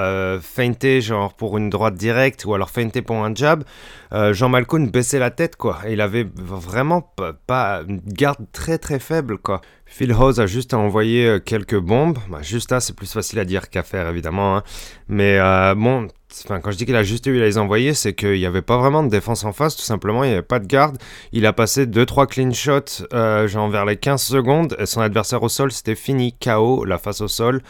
feinter 0.41 1.01
genre 1.01 1.33
pour 1.33 1.57
une 1.57 1.69
droite 1.69 1.95
directe, 1.95 2.45
ou 2.45 2.53
alors 2.53 2.69
feinter 2.69 3.01
pour 3.01 3.17
un 3.17 3.33
jab, 3.33 3.63
Jean 4.11 4.49
Malcolm 4.49 4.89
baissait 4.89 5.19
la 5.19 5.31
tête, 5.31 5.55
quoi. 5.55 5.79
Il 5.89 6.01
avait 6.01 6.27
vraiment 6.35 7.13
pas, 7.47 7.81
une 7.87 8.01
garde 8.05 8.45
très 8.51 8.77
très 8.77 8.99
faible 8.99 9.37
quoi. 9.37 9.61
Phil 9.85 10.11
Hose 10.13 10.39
a 10.39 10.47
juste 10.47 10.73
envoyé 10.73 11.25
euh, 11.25 11.39
quelques 11.39 11.79
bombes. 11.79 12.17
Bah, 12.29 12.41
juste 12.41 12.71
là, 12.71 12.79
c'est 12.79 12.95
plus 12.95 13.11
facile 13.11 13.39
à 13.39 13.45
dire 13.45 13.69
qu'à 13.69 13.83
faire 13.83 14.09
évidemment. 14.09 14.57
Hein. 14.57 14.63
Mais 15.07 15.37
euh, 15.39 15.75
bon, 15.75 16.07
quand 16.47 16.71
je 16.71 16.77
dis 16.77 16.85
qu'il 16.85 16.95
a 16.95 17.03
juste 17.03 17.27
eu 17.27 17.39
à 17.39 17.45
les 17.45 17.57
envoyer, 17.57 17.93
c'est 17.93 18.13
qu'il 18.13 18.33
n'y 18.33 18.45
avait 18.45 18.63
pas 18.63 18.77
vraiment 18.77 19.03
de 19.03 19.09
défense 19.09 19.45
en 19.45 19.53
face, 19.53 19.75
tout 19.75 19.83
simplement, 19.83 20.23
il 20.23 20.27
n'y 20.27 20.33
avait 20.33 20.41
pas 20.41 20.59
de 20.59 20.65
garde. 20.65 20.97
Il 21.31 21.45
a 21.45 21.53
passé 21.53 21.85
2-3 21.85 22.27
clean 22.27 22.51
shots, 22.51 23.05
euh, 23.13 23.47
genre 23.47 23.69
vers 23.69 23.85
les 23.85 23.95
15 23.95 24.21
secondes, 24.21 24.75
et 24.79 24.85
son 24.85 25.01
adversaire 25.01 25.43
au 25.43 25.49
sol, 25.49 25.71
c'était 25.71 25.95
fini, 25.95 26.33
KO, 26.33 26.83
la 26.83 26.97
face 26.97 27.21
au 27.21 27.27
sol. 27.27 27.61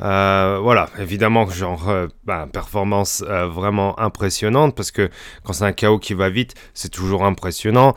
Euh, 0.00 0.58
voilà, 0.62 0.88
évidemment, 0.98 1.48
genre, 1.48 1.88
euh, 1.88 2.06
bah, 2.24 2.46
performance 2.52 3.24
euh, 3.26 3.48
vraiment 3.48 3.98
impressionnante 3.98 4.74
parce 4.76 4.90
que 4.90 5.10
quand 5.42 5.52
c'est 5.52 5.64
un 5.64 5.72
KO 5.72 5.98
qui 5.98 6.14
va 6.14 6.30
vite, 6.30 6.54
c'est 6.74 6.90
toujours 6.90 7.24
impressionnant. 7.24 7.94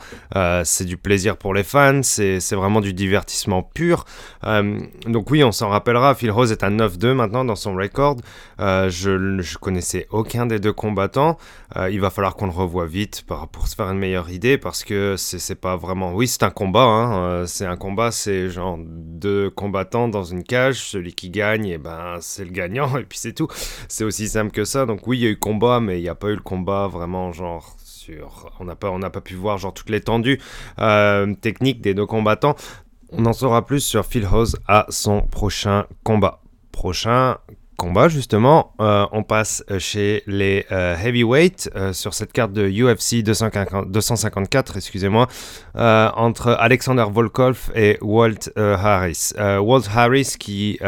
c'est 0.64 0.84
du 0.84 0.96
plaisir 0.96 1.36
pour 1.36 1.54
les 1.54 1.62
fans, 1.62 2.02
c'est 2.02 2.54
vraiment 2.54 2.80
du 2.80 2.92
divertissement 2.92 3.62
pur. 3.62 4.04
donc, 4.42 5.30
oui, 5.30 5.44
on 5.44 5.52
s'en 5.52 5.68
rappellera. 5.68 6.14
Phil 6.14 6.30
Rose 6.30 6.52
est 6.52 6.62
à 6.62 6.70
9-2 6.70 7.12
maintenant 7.12 7.44
dans 7.44 7.56
son 7.56 7.74
record. 7.74 8.16
je 8.58 9.10
ne 9.10 9.58
connaissais 9.58 10.06
aucun 10.10 10.46
des 10.46 10.58
deux 10.58 10.72
combattants. 10.72 11.38
il 11.90 12.00
va 12.00 12.10
falloir 12.10 12.34
qu'on 12.36 12.46
le 12.46 12.52
revoie 12.52 12.86
vite 12.86 13.24
pour, 13.26 13.68
se 13.68 13.74
faire 13.74 13.90
une 13.90 13.98
meilleure 13.98 14.30
idée 14.30 14.58
parce 14.58 14.84
que 14.84 15.16
c'est 15.16 15.60
pas 15.60 15.76
vraiment. 15.76 16.12
Oui, 16.12 16.26
c'est 16.26 16.42
un 16.42 16.50
combat. 16.50 16.84
Hein, 16.84 17.46
c'est 17.46 17.66
un 17.66 17.76
combat, 17.76 18.10
c'est 18.10 18.48
genre 18.48 18.78
deux 18.78 19.50
combattants 19.50 20.08
dans 20.08 20.24
une 20.24 20.42
cage. 20.42 20.80
Celui 20.82 21.14
qui 21.14 21.30
gagne, 21.30 21.66
et 21.66 21.72
eh 21.74 21.78
ben 21.92 22.18
c'est 22.20 22.44
le 22.44 22.50
gagnant, 22.50 22.96
et 22.98 23.04
puis 23.04 23.18
c'est 23.18 23.32
tout. 23.32 23.48
C'est 23.88 24.04
aussi 24.04 24.28
simple 24.28 24.50
que 24.50 24.64
ça. 24.64 24.86
Donc 24.86 25.06
oui, 25.06 25.18
il 25.18 25.22
y 25.22 25.26
a 25.26 25.30
eu 25.30 25.38
combat, 25.38 25.80
mais 25.80 25.98
il 25.98 26.02
n'y 26.02 26.08
a 26.08 26.14
pas 26.14 26.28
eu 26.28 26.36
le 26.36 26.42
combat 26.42 26.88
vraiment 26.88 27.32
genre 27.32 27.76
sur... 27.78 28.50
On 28.58 28.64
n'a 28.64 28.74
pas, 28.74 28.90
pas 29.10 29.20
pu 29.20 29.34
voir 29.34 29.58
genre 29.58 29.74
toute 29.74 29.90
l'étendue 29.90 30.40
euh, 30.80 31.34
technique 31.34 31.80
des 31.80 31.94
deux 31.94 32.06
combattants. 32.06 32.56
On 33.12 33.26
en 33.26 33.32
saura 33.32 33.66
plus 33.66 33.80
sur 33.80 34.06
Phil 34.06 34.26
Hose 34.26 34.56
à 34.66 34.86
son 34.88 35.22
prochain 35.22 35.86
combat. 36.02 36.40
Prochain 36.72 37.36
combat 37.76 38.08
justement, 38.08 38.74
euh, 38.80 39.06
on 39.12 39.22
passe 39.22 39.64
chez 39.78 40.22
les 40.26 40.66
euh, 40.70 40.96
heavyweight 40.96 41.70
sur 41.92 42.14
cette 42.14 42.32
carte 42.32 42.52
de 42.52 42.68
UFC 42.68 43.22
254, 43.22 44.76
excusez-moi, 44.76 45.26
entre 45.74 46.50
Alexander 46.50 47.04
Volkov 47.10 47.70
et 47.74 47.98
Walt 48.00 48.50
Harris. 48.56 49.32
Walt 49.36 49.84
Harris 49.94 50.36
qui 50.38 50.78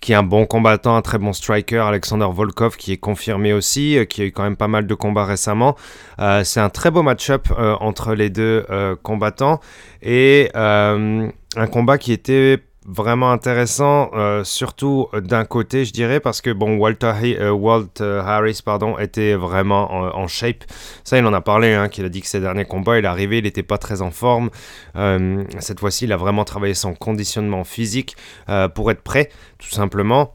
qui 0.00 0.12
est 0.12 0.14
un 0.14 0.22
bon 0.22 0.46
combattant, 0.46 0.96
un 0.96 1.02
très 1.02 1.18
bon 1.18 1.32
striker, 1.32 1.78
Alexander 1.78 2.28
Volkov, 2.30 2.76
qui 2.76 2.92
est 2.92 2.96
confirmé 2.96 3.52
aussi, 3.52 3.98
euh, 3.98 4.04
qui 4.04 4.22
a 4.22 4.24
eu 4.24 4.32
quand 4.32 4.42
même 4.42 4.56
pas 4.56 4.68
mal 4.68 4.86
de 4.86 4.94
combats 4.94 5.24
récemment. 5.24 5.76
Euh, 6.18 6.44
c'est 6.44 6.60
un 6.60 6.70
très 6.70 6.90
beau 6.90 7.02
match-up 7.02 7.48
euh, 7.58 7.74
entre 7.80 8.14
les 8.14 8.30
deux 8.30 8.66
combattants 9.02 9.60
et 10.02 10.50
un 10.54 11.66
combat 11.70 11.98
qui 11.98 12.12
était 12.12 12.62
vraiment 12.86 13.32
intéressant, 13.32 14.10
euh, 14.14 14.44
surtout 14.44 15.08
d'un 15.12 15.44
côté, 15.44 15.84
je 15.84 15.92
dirais, 15.92 16.20
parce 16.20 16.40
que 16.40 16.50
bon, 16.50 16.76
Walter 16.76 17.12
euh, 17.40 17.50
Walt 17.50 18.00
euh, 18.00 18.20
Harris 18.22 18.60
pardon, 18.64 18.98
était 18.98 19.34
vraiment 19.34 19.90
en, 19.90 20.26
shape. 20.28 20.64
Ça, 21.04 21.18
il 21.18 21.26
en 21.26 21.32
a 21.32 21.40
parlé, 21.40 21.74
hein, 21.74 21.88
qu'il 21.88 22.04
a 22.04 22.08
dit 22.08 22.20
que 22.20 22.28
ses 22.28 22.40
derniers 22.40 22.64
combats, 22.64 22.98
il 22.98 23.04
est 23.04 23.08
arrivé, 23.08 23.38
il 23.38 23.44
n'était 23.44 23.62
pas 23.62 23.78
très 23.78 24.02
en 24.02 24.10
forme. 24.10 24.50
cette 25.58 25.80
fois-ci, 25.80 26.04
il 26.04 26.12
a 26.12 26.16
vraiment 26.16 26.44
travaillé 26.44 26.74
son 26.74 26.94
conditionnement 26.94 27.64
physique 27.64 28.16
pour 28.74 28.90
être 28.90 29.02
prêt, 29.02 29.30
tout 29.58 29.70
simplement. 29.70 30.34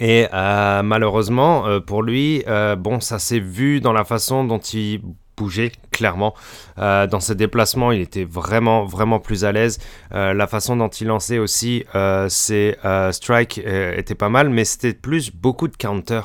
Et 0.00 0.26
malheureusement, 0.32 1.80
pour 1.86 2.02
lui, 2.02 2.44
bon, 2.78 3.00
ça 3.00 3.18
s'est 3.18 3.40
vu 3.40 3.80
dans 3.80 3.92
la 3.92 4.04
façon 4.04 4.44
dont 4.44 4.58
il 4.58 5.00
bouger 5.36 5.72
clairement. 5.92 6.34
Euh, 6.78 7.06
dans 7.06 7.20
ses 7.20 7.34
déplacements, 7.34 7.92
il 7.92 8.00
était 8.00 8.24
vraiment, 8.24 8.84
vraiment 8.84 9.18
plus 9.18 9.44
à 9.44 9.52
l'aise. 9.52 9.78
Euh, 10.12 10.34
la 10.34 10.46
façon 10.46 10.76
dont 10.76 10.88
il 10.88 11.06
lançait 11.06 11.38
aussi 11.38 11.84
euh, 11.94 12.28
ses 12.28 12.76
strikes 13.12 13.58
était 13.58 14.14
pas 14.14 14.28
mal, 14.28 14.50
mais 14.50 14.64
c'était 14.64 14.94
plus 14.94 15.30
beaucoup 15.32 15.68
de 15.68 15.76
counter. 15.76 16.20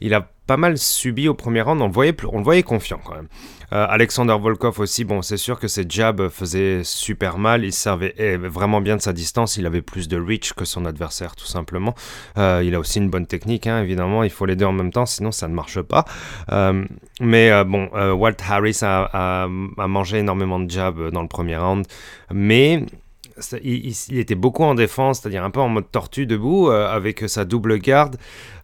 Il 0.00 0.14
a 0.14 0.28
pas 0.46 0.56
mal 0.56 0.78
subi 0.78 1.28
au 1.28 1.34
premier 1.34 1.60
round, 1.60 1.80
on 1.80 1.88
voyait, 1.88 2.16
on 2.32 2.38
le 2.38 2.44
voyait 2.44 2.62
confiant 2.62 3.00
quand 3.04 3.14
même. 3.14 3.28
Euh, 3.72 3.86
Alexander 3.88 4.36
Volkov 4.40 4.80
aussi, 4.80 5.04
bon, 5.04 5.22
c'est 5.22 5.36
sûr 5.36 5.58
que 5.58 5.68
ses 5.68 5.84
jabs 5.88 6.28
faisaient 6.28 6.82
super 6.84 7.38
mal. 7.38 7.64
Il 7.64 7.72
servait 7.72 8.14
eh, 8.18 8.36
vraiment 8.36 8.80
bien 8.80 8.96
de 8.96 9.02
sa 9.02 9.12
distance. 9.12 9.56
Il 9.56 9.66
avait 9.66 9.82
plus 9.82 10.08
de 10.08 10.20
reach 10.20 10.52
que 10.52 10.64
son 10.64 10.84
adversaire, 10.86 11.36
tout 11.36 11.46
simplement. 11.46 11.94
Euh, 12.38 12.62
il 12.64 12.74
a 12.74 12.80
aussi 12.80 12.98
une 12.98 13.10
bonne 13.10 13.26
technique, 13.26 13.66
hein, 13.66 13.82
évidemment. 13.82 14.24
Il 14.24 14.30
faut 14.30 14.46
les 14.46 14.56
deux 14.56 14.66
en 14.66 14.72
même 14.72 14.92
temps, 14.92 15.06
sinon 15.06 15.30
ça 15.30 15.48
ne 15.48 15.54
marche 15.54 15.80
pas. 15.82 16.04
Euh, 16.50 16.84
mais 17.20 17.64
bon, 17.64 17.88
Walt 17.92 18.36
Harris 18.48 18.80
a, 18.82 19.46
mangé 19.48 20.18
énormément 20.18 20.58
de 20.58 20.70
jabs 20.70 21.10
dans 21.10 21.22
le 21.22 21.28
premier 21.28 21.56
round. 21.56 21.86
Mais 22.32 22.84
il, 23.62 24.18
était 24.18 24.34
beaucoup 24.34 24.64
en 24.64 24.74
défense, 24.74 25.20
c'est-à-dire 25.20 25.44
un 25.44 25.50
peu 25.50 25.60
en 25.60 25.68
mode 25.68 25.90
tortue 25.90 26.26
debout, 26.26 26.70
avec 26.70 27.28
sa 27.28 27.44
double 27.44 27.78
garde. 27.78 28.16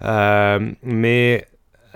mais 0.02 1.46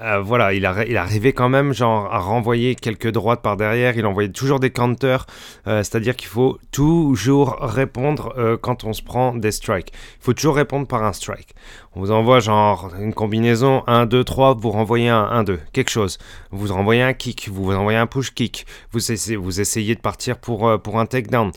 euh, 0.01 0.21
voilà, 0.21 0.55
il, 0.55 0.65
arrivait 0.65 1.33
quand 1.33 1.49
même 1.49 1.75
genre 1.75 2.13
à 2.13 2.19
renvoyer 2.19 2.75
quelques 2.75 3.11
droites 3.11 3.43
par 3.43 3.57
derrière, 3.57 3.97
il 3.97 4.07
envoyait 4.07 4.31
toujours 4.31 4.59
des 4.59 4.71
counters, 4.71 5.27
euh, 5.67 5.83
c'est-à-dire 5.83 6.17
qu'il 6.17 6.29
faut 6.29 6.59
toujours 6.71 7.59
répondre 7.61 8.33
euh, 8.39 8.57
quand 8.57 8.85
on 8.85 8.93
se 8.93 9.03
prend 9.03 9.35
des 9.35 9.53
strikes. 9.53 9.93
Il 9.93 10.25
faut 10.25 10.33
toujours 10.33 10.57
répondre 10.57 10.87
par 10.87 11.05
un 11.05 11.13
strike. 11.13 11.55
On 11.97 12.01
vous 12.01 12.13
envoie 12.13 12.39
genre 12.39 12.93
une 13.01 13.13
combinaison 13.13 13.83
1, 13.89 14.07
2, 14.07 14.23
3, 14.23 14.55
vous 14.55 14.71
renvoyez 14.71 15.09
un 15.09 15.25
1, 15.25 15.43
2, 15.43 15.59
quelque 15.73 15.91
chose. 15.91 16.19
Vous 16.53 16.73
renvoyez 16.73 17.03
un 17.03 17.15
kick, 17.15 17.49
vous 17.49 17.65
renvoyez 17.67 17.99
un 17.99 18.07
push 18.07 18.33
kick, 18.33 18.65
vous 18.93 19.11
essayez, 19.11 19.95
de 19.97 20.01
partir 20.01 20.39
pour, 20.39 20.81
pour 20.83 21.01
un 21.01 21.07
takedown. 21.07 21.51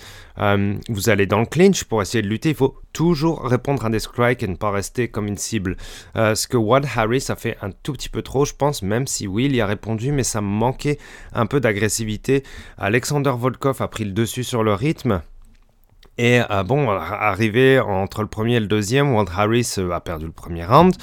vous 0.90 1.10
allez 1.10 1.28
dans 1.28 1.40
le 1.40 1.46
clinch 1.46 1.84
pour 1.84 2.02
essayer 2.02 2.24
de 2.24 2.28
lutter, 2.28 2.50
il 2.50 2.56
faut 2.56 2.80
toujours 2.94 3.44
répondre 3.44 3.86
à 3.86 3.92
des 3.92 4.00
strikes 4.00 4.42
et 4.42 4.48
ne 4.48 4.56
pas 4.56 4.72
rester 4.72 5.08
comme 5.08 5.28
une 5.28 5.38
cible. 5.38 5.78
ce 6.16 6.48
que 6.48 6.58
Wad 6.58 6.88
Harris 6.96 7.26
a 7.30 7.36
fait 7.36 7.56
un 7.62 7.70
tout 7.70 7.94
petit 7.94 8.10
peu 8.10 8.24
trop 8.24 8.44
je 8.44 8.54
pense, 8.56 8.82
même 8.82 9.06
si 9.06 9.28
Will 9.28 9.56
y 9.56 9.62
a 9.62 9.68
répondu, 9.68 10.12
mais 10.12 10.24
ça 10.24 10.42
manquait 10.42 10.98
un 11.34 11.46
peu 11.46 11.60
d'agressivité. 11.60 12.42
Alexander 12.80 13.34
Volkov 13.38 13.84
a 13.84 13.88
pris 13.88 14.04
le 14.04 14.12
dessus 14.14 14.44
sur 14.44 14.64
le 14.64 14.74
rythme. 14.74 15.22
Et 16.18 16.42
euh, 16.52 16.64
bon, 16.64 16.90
arrivé 16.92 17.80
entre 17.80 18.22
le 18.22 18.28
premier 18.28 18.56
et 18.56 18.60
le 18.60 18.68
deuxième, 18.68 19.16
Walt 19.16 19.26
Harris 19.36 19.76
euh, 19.80 19.92
a 19.92 20.00
perdu 20.00 20.26
le 20.28 20.32
premier 20.32 20.64
round. 20.64 20.94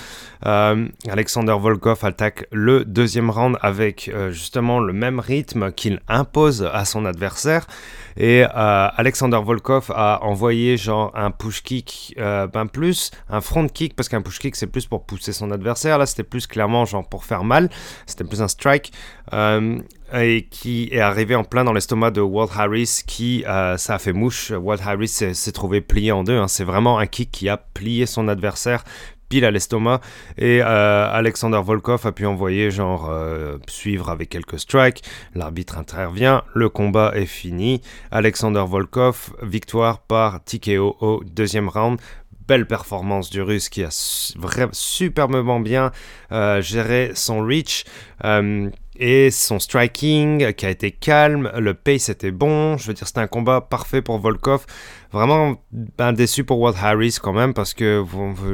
Euh, 0.46 0.86
Alexander 1.08 1.56
Volkov 1.58 2.04
attaque 2.04 2.46
le 2.52 2.84
deuxième 2.84 3.28
round 3.28 3.58
avec 3.60 4.10
justement 4.30 4.78
le 4.80 4.92
même 4.92 5.18
rythme 5.18 5.72
qu'il 5.72 6.00
impose 6.08 6.68
à 6.72 6.84
son 6.84 7.04
adversaire. 7.04 7.66
Et 8.16 8.42
Alexander 8.42 9.38
Volkov 9.42 9.92
a 9.94 10.22
envoyé 10.22 10.76
genre 10.76 11.12
un 11.14 11.30
push 11.30 11.62
kick, 11.62 12.14
ben 12.16 12.66
plus 12.66 13.10
un 13.28 13.40
front 13.40 13.66
kick, 13.68 13.94
parce 13.94 14.08
qu'un 14.08 14.22
push 14.22 14.38
kick 14.38 14.56
c'est 14.56 14.66
plus 14.66 14.86
pour 14.86 15.04
pousser 15.04 15.32
son 15.32 15.50
adversaire. 15.50 15.98
Là 15.98 16.06
c'était 16.06 16.22
plus 16.22 16.46
clairement 16.46 16.86
genre 16.86 17.06
pour 17.06 17.24
faire 17.24 17.44
mal. 17.44 17.68
C'était 18.06 18.24
plus 18.24 18.40
un 18.40 18.48
strike 18.48 18.92
et 20.14 20.46
qui 20.50 20.88
est 20.92 21.00
arrivé 21.00 21.34
en 21.34 21.44
plein 21.44 21.64
dans 21.64 21.72
l'estomac 21.72 22.10
de 22.10 22.20
Walt 22.20 22.50
Harris, 22.56 23.02
qui 23.06 23.44
euh, 23.46 23.76
ça 23.76 23.94
a 23.94 23.98
fait 23.98 24.12
mouche. 24.12 24.50
Walt 24.50 24.78
Harris 24.84 25.08
s'est 25.08 25.52
trouvé 25.52 25.80
plié 25.80 26.12
en 26.12 26.24
deux. 26.24 26.38
Hein. 26.38 26.48
C'est 26.48 26.64
vraiment 26.64 26.98
un 26.98 27.06
kick 27.06 27.30
qui 27.30 27.48
a 27.48 27.56
plié 27.56 28.06
son 28.06 28.28
adversaire 28.28 28.84
pile 29.28 29.44
à 29.44 29.52
l'estomac 29.52 30.00
et 30.38 30.60
euh, 30.60 31.08
Alexander 31.08 31.60
Volkov 31.64 32.04
a 32.04 32.10
pu 32.10 32.26
envoyer 32.26 32.72
genre 32.72 33.08
euh, 33.08 33.58
suivre 33.68 34.10
avec 34.10 34.28
quelques 34.28 34.58
strikes. 34.58 35.04
L'arbitre 35.36 35.78
intervient, 35.78 36.42
le 36.52 36.68
combat 36.68 37.12
est 37.14 37.26
fini. 37.26 37.80
Alexander 38.10 38.64
Volkov, 38.66 39.32
victoire 39.40 40.00
par 40.00 40.42
TKO 40.42 40.96
au 41.00 41.22
deuxième 41.24 41.68
round 41.68 42.00
belle 42.48 42.66
performance 42.66 43.30
du 43.30 43.42
russe 43.42 43.68
qui 43.68 43.84
a 43.84 43.90
superbement 44.72 45.60
bien 45.60 45.92
géré 46.58 47.12
son 47.14 47.46
reach 47.46 47.84
et 49.00 49.30
son 49.30 49.58
striking 49.58 50.52
qui 50.52 50.66
a 50.66 50.70
été 50.70 50.90
calme, 50.90 51.50
le 51.56 51.72
pace 51.72 52.10
était 52.10 52.30
bon, 52.30 52.76
je 52.76 52.86
veux 52.86 52.92
dire 52.92 53.06
c'était 53.06 53.20
un 53.20 53.26
combat 53.26 53.62
parfait 53.62 54.02
pour 54.02 54.18
Volkov. 54.18 54.66
Vraiment 55.10 55.56
ben, 55.72 56.12
déçu 56.12 56.44
pour 56.44 56.60
Walt 56.60 56.74
Harris 56.80 57.16
quand 57.20 57.32
même 57.32 57.52
parce 57.52 57.74
que 57.74 58.04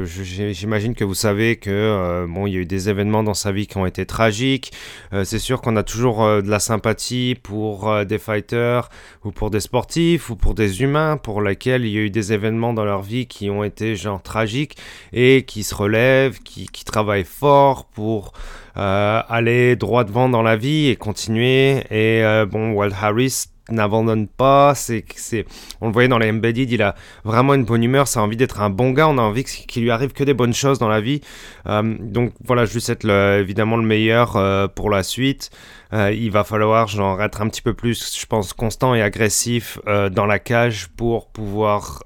j'imagine 0.05 0.95
que 0.95 1.03
vous 1.03 1.13
savez 1.13 1.57
que 1.57 1.69
euh, 1.69 2.25
bon 2.27 2.47
il 2.47 2.53
y 2.53 2.57
a 2.57 2.61
eu 2.61 2.65
des 2.65 2.89
événements 2.89 3.21
dans 3.21 3.35
sa 3.35 3.51
vie 3.51 3.67
qui 3.67 3.77
ont 3.77 3.85
été 3.85 4.05
tragiques. 4.07 4.71
Euh, 5.13 5.23
c'est 5.23 5.37
sûr 5.37 5.61
qu'on 5.61 5.75
a 5.75 5.83
toujours 5.83 6.23
euh, 6.23 6.41
de 6.41 6.49
la 6.49 6.59
sympathie 6.59 7.35
pour 7.43 8.05
des 8.05 8.17
fighters 8.17 8.89
ou 9.23 9.31
pour 9.31 9.51
des 9.51 9.59
sportifs 9.59 10.29
ou 10.29 10.35
pour 10.35 10.55
des 10.55 10.81
humains 10.81 11.17
pour 11.17 11.41
lesquels 11.41 11.85
il 11.85 11.91
y 11.91 11.97
a 11.97 12.01
eu 12.01 12.09
des 12.09 12.31
événements 12.33 12.73
dans 12.73 12.85
leur 12.85 13.03
vie 13.03 13.27
qui 13.27 13.49
ont 13.49 13.63
été 13.65 13.95
genre 13.95 14.23
tragiques 14.23 14.77
et 15.11 15.43
qui 15.45 15.63
se 15.63 15.75
relèvent, 15.75 16.39
qui 16.39 16.67
travaillent 16.85 17.25
fort 17.25 17.85
pour 17.85 18.31
aller 18.77 19.75
droit 19.75 20.03
devant 20.03 20.29
dans 20.29 20.43
la 20.43 20.55
vie 20.55 20.87
et 20.87 20.95
continuer. 20.95 21.83
Et 21.91 22.23
bon, 22.45 22.71
Walt 22.73 22.91
Harris 23.01 23.45
n'abandonne 23.69 24.27
pas. 24.27 24.75
C'est, 24.75 25.05
c'est, 25.15 25.45
on 25.81 25.87
le 25.87 25.93
voyait 25.93 26.07
dans 26.07 26.17
les 26.17 26.29
embedded, 26.29 26.71
il 26.71 26.81
a 26.81 26.95
vraiment 27.23 27.53
une 27.53 27.65
bonne 27.65 27.83
humeur. 27.83 28.07
Ça 28.07 28.19
a 28.19 28.23
envie 28.23 28.37
d'être 28.37 28.61
un 28.61 28.69
bon 28.69 28.91
gars. 28.91 29.07
On 29.07 29.17
a 29.17 29.21
envie 29.21 29.43
qu'il 29.43 29.83
lui 29.83 29.91
arrive 29.91 30.13
que 30.13 30.23
des 30.23 30.33
bonnes 30.33 30.53
choses 30.53 30.79
dans 30.79 30.87
la 30.87 31.01
vie. 31.01 31.21
Euh, 31.67 31.95
donc 31.99 32.33
voilà, 32.43 32.65
je 32.65 32.73
lui 32.73 32.81
souhaite 32.81 33.05
évidemment 33.05 33.77
le 33.77 33.85
meilleur 33.85 34.35
euh, 34.35 34.67
pour 34.67 34.89
la 34.89 35.03
suite. 35.03 35.49
Euh, 35.93 36.11
il 36.11 36.31
va 36.31 36.43
falloir 36.43 36.87
genre 36.87 37.21
être 37.21 37.41
un 37.41 37.47
petit 37.47 37.61
peu 37.61 37.73
plus, 37.73 38.17
je 38.19 38.25
pense, 38.25 38.51
constant 38.53 38.93
et 38.93 39.01
agressif 39.01 39.79
dans 39.85 40.25
la 40.25 40.39
cage 40.39 40.87
pour 40.95 41.27
pouvoir 41.27 42.03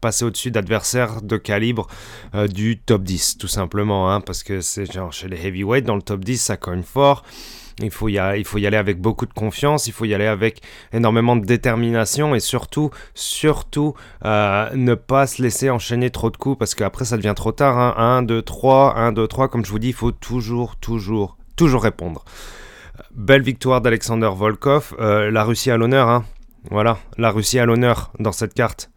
passer 0.00 0.24
au-dessus 0.24 0.50
d'adversaires 0.50 1.22
de 1.22 1.36
calibre 1.36 1.86
du 2.52 2.78
top 2.78 3.02
10, 3.02 3.38
tout 3.38 3.48
simplement. 3.48 4.12
Hein, 4.12 4.20
parce 4.20 4.42
que 4.42 4.60
c'est 4.60 4.90
genre 4.90 5.12
chez 5.12 5.28
les 5.28 5.46
heavyweights, 5.46 5.84
dans 5.84 5.96
le 5.96 6.02
top 6.02 6.24
10, 6.24 6.38
ça 6.38 6.56
cogne 6.56 6.82
fort. 6.82 7.24
Il 7.80 7.90
faut, 7.90 8.08
y 8.08 8.18
aller, 8.18 8.76
avec 8.76 9.00
beaucoup 9.00 9.26
de 9.26 9.32
confiance, 9.32 9.86
il 9.86 9.92
faut 9.92 10.04
y 10.04 10.14
aller 10.14 10.26
avec 10.26 10.60
énormément 10.92 11.36
de 11.36 11.44
détermination 11.44 12.34
et 12.34 12.40
surtout, 12.40 12.90
surtout, 13.14 13.94
euh, 14.24 14.68
ne 14.74 14.94
pas 14.94 15.26
se 15.26 15.42
laisser 15.42 15.70
enchaîner 15.70 16.10
trop 16.10 16.30
de 16.30 16.36
coups 16.36 16.58
parce 16.58 16.74
qu'après 16.74 17.04
ça 17.04 17.16
devient 17.16 17.34
trop 17.36 17.52
tard. 17.52 17.98
1, 17.98 18.22
2, 18.22 18.42
3, 18.42 18.96
1, 18.96 19.12
2, 19.12 19.26
3, 19.26 19.48
comme 19.48 19.64
je 19.64 19.70
vous 19.70 19.78
dis, 19.78 19.88
il 19.88 19.94
faut 19.94 20.12
toujours, 20.12 20.76
toujours, 20.76 21.36
toujours 21.56 21.82
répondre. 21.82 22.24
Belle 23.14 23.42
victoire 23.42 23.80
d'Alexander 23.80 24.30
Volkov, 24.34 24.94
euh, 24.98 25.30
la 25.30 25.44
Russie 25.44 25.70
à 25.70 25.76
l'honneur, 25.76 26.08
hein. 26.08 26.24
Voilà, 26.70 26.98
la 27.16 27.30
Russie 27.30 27.58
à 27.58 27.66
l'honneur 27.66 28.10
dans 28.18 28.32
cette 28.32 28.52
carte. 28.52 28.90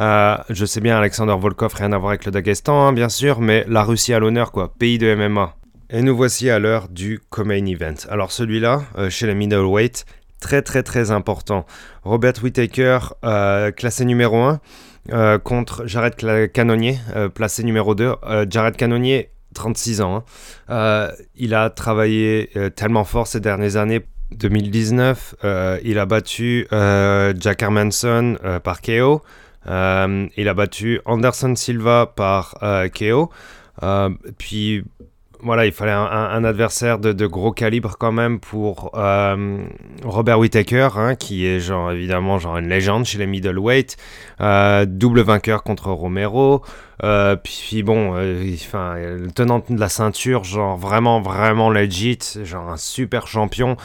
Euh, 0.00 0.36
je 0.50 0.66
sais 0.66 0.80
bien, 0.80 0.98
Alexander 0.98 1.36
Volkov, 1.38 1.72
rien 1.74 1.92
à 1.92 1.98
voir 1.98 2.10
avec 2.10 2.24
le 2.24 2.32
Dagestan, 2.32 2.88
hein, 2.88 2.92
bien 2.92 3.08
sûr, 3.08 3.40
mais 3.40 3.64
la 3.68 3.84
Russie 3.84 4.12
à 4.12 4.18
l'honneur, 4.18 4.52
quoi. 4.52 4.72
Pays 4.78 4.98
de 4.98 5.14
MMA. 5.14 5.54
Et 5.90 6.00
nous 6.00 6.16
voici 6.16 6.48
à 6.48 6.58
l'heure 6.58 6.88
du 6.88 7.20
co-main 7.28 7.66
event. 7.66 7.94
Alors 8.08 8.32
celui-là, 8.32 8.84
euh, 8.96 9.10
chez 9.10 9.26
les 9.26 9.34
middleweight, 9.34 10.06
très 10.40 10.62
très 10.62 10.82
très 10.82 11.10
important. 11.10 11.66
Robert 12.04 12.32
Whittaker, 12.42 12.98
euh, 13.22 13.70
classé 13.70 14.06
numéro 14.06 14.38
1, 14.38 14.60
euh, 15.12 15.38
contre 15.38 15.86
Jared 15.86 16.14
Cannonier, 16.52 16.98
placé 17.34 17.64
numéro 17.64 17.94
2. 17.94 18.14
Jared 18.48 18.76
Cannonier, 18.76 19.28
36 19.54 20.00
ans. 20.00 20.24
Hein. 20.68 21.10
il 21.36 21.54
a 21.54 21.68
travaillé 21.68 22.50
tellement 22.76 23.04
fort 23.04 23.26
ces 23.26 23.40
dernières 23.40 23.76
années. 23.76 24.06
2019, 24.30 25.34
il 25.84 25.98
a 25.98 26.06
battu 26.06 26.66
Jack 26.70 27.62
Hermanson 27.62 28.38
par 28.64 28.80
KO. 28.80 29.22
il 29.66 30.48
a 30.48 30.54
battu 30.54 31.00
Anderson 31.04 31.54
Silva 31.54 32.10
par 32.16 32.54
KO. 32.98 33.30
puis 34.38 34.84
voilà, 35.40 35.66
il 35.66 35.72
fallait 35.72 35.92
un, 35.92 36.44
adversaire 36.44 36.98
de, 36.98 37.26
gros 37.26 37.52
calibre 37.52 37.96
quand 37.98 38.12
même 38.12 38.40
pour 38.40 38.90
euh, 38.94 39.64
Robert 40.04 40.38
Whittaker, 40.38 40.88
hein, 40.96 41.14
qui 41.14 41.46
est 41.46 41.60
genre 41.60 41.92
évidemment 41.92 42.38
genre 42.38 42.56
une 42.56 42.68
légende 42.68 43.04
chez 43.04 43.18
les 43.18 43.26
middleweight, 43.26 43.96
euh, 44.40 44.86
double 44.86 45.20
vainqueur 45.20 45.62
contre 45.62 45.90
Romero, 45.90 46.62
euh, 47.02 47.36
puis, 47.36 47.82
bon, 47.82 48.12
enfin 48.54 48.94
le 48.96 49.30
tenant 49.32 49.62
de 49.68 49.78
la 49.78 49.88
ceinture, 49.88 50.44
genre 50.44 50.76
vraiment 50.76 51.20
vraiment 51.20 51.70
legit, 51.70 52.18
genre 52.44 52.70
un 52.70 52.76
super 52.76 53.26
champion 53.26 53.76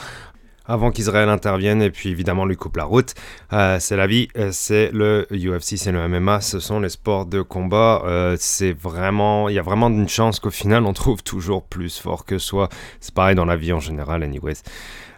avant 0.70 0.92
qu'Israël 0.92 1.28
intervienne 1.30 1.82
et 1.82 1.90
puis 1.90 2.10
évidemment 2.10 2.46
lui 2.46 2.56
coupe 2.56 2.78
la 2.78 2.86
route. 2.86 3.16
Euh, 3.52 3.78
c'est 3.80 3.98
la 3.98 4.08
vie, 4.08 4.28
euh, 4.38 4.50
c'est 4.54 4.92
le 4.94 5.28
UFC, 5.32 5.78
c'est 5.78 5.92
le 5.92 6.08
MMA, 6.08 6.42
ce 6.42 6.60
sont 6.60 6.80
les 6.80 6.90
sports 6.90 7.26
de 7.26 7.42
combat. 7.42 8.04
Euh, 8.06 8.38
c'est 8.40 8.72
vraiment, 8.72 9.50
il 9.50 9.56
y 9.56 9.60
a 9.60 9.64
vraiment 9.64 9.90
une 9.90 10.08
chance 10.08 10.40
qu'au 10.40 10.52
final 10.52 10.86
on 10.86 10.94
trouve 10.94 11.24
toujours 11.24 11.64
plus 11.64 12.00
fort 12.00 12.24
que 12.24 12.38
soi. 12.38 12.70
C'est 13.00 13.14
pareil 13.14 13.36
dans 13.36 13.46
la 13.46 13.56
vie 13.56 13.74
en 13.74 13.80
général, 13.80 14.22
anyways. 14.24 14.62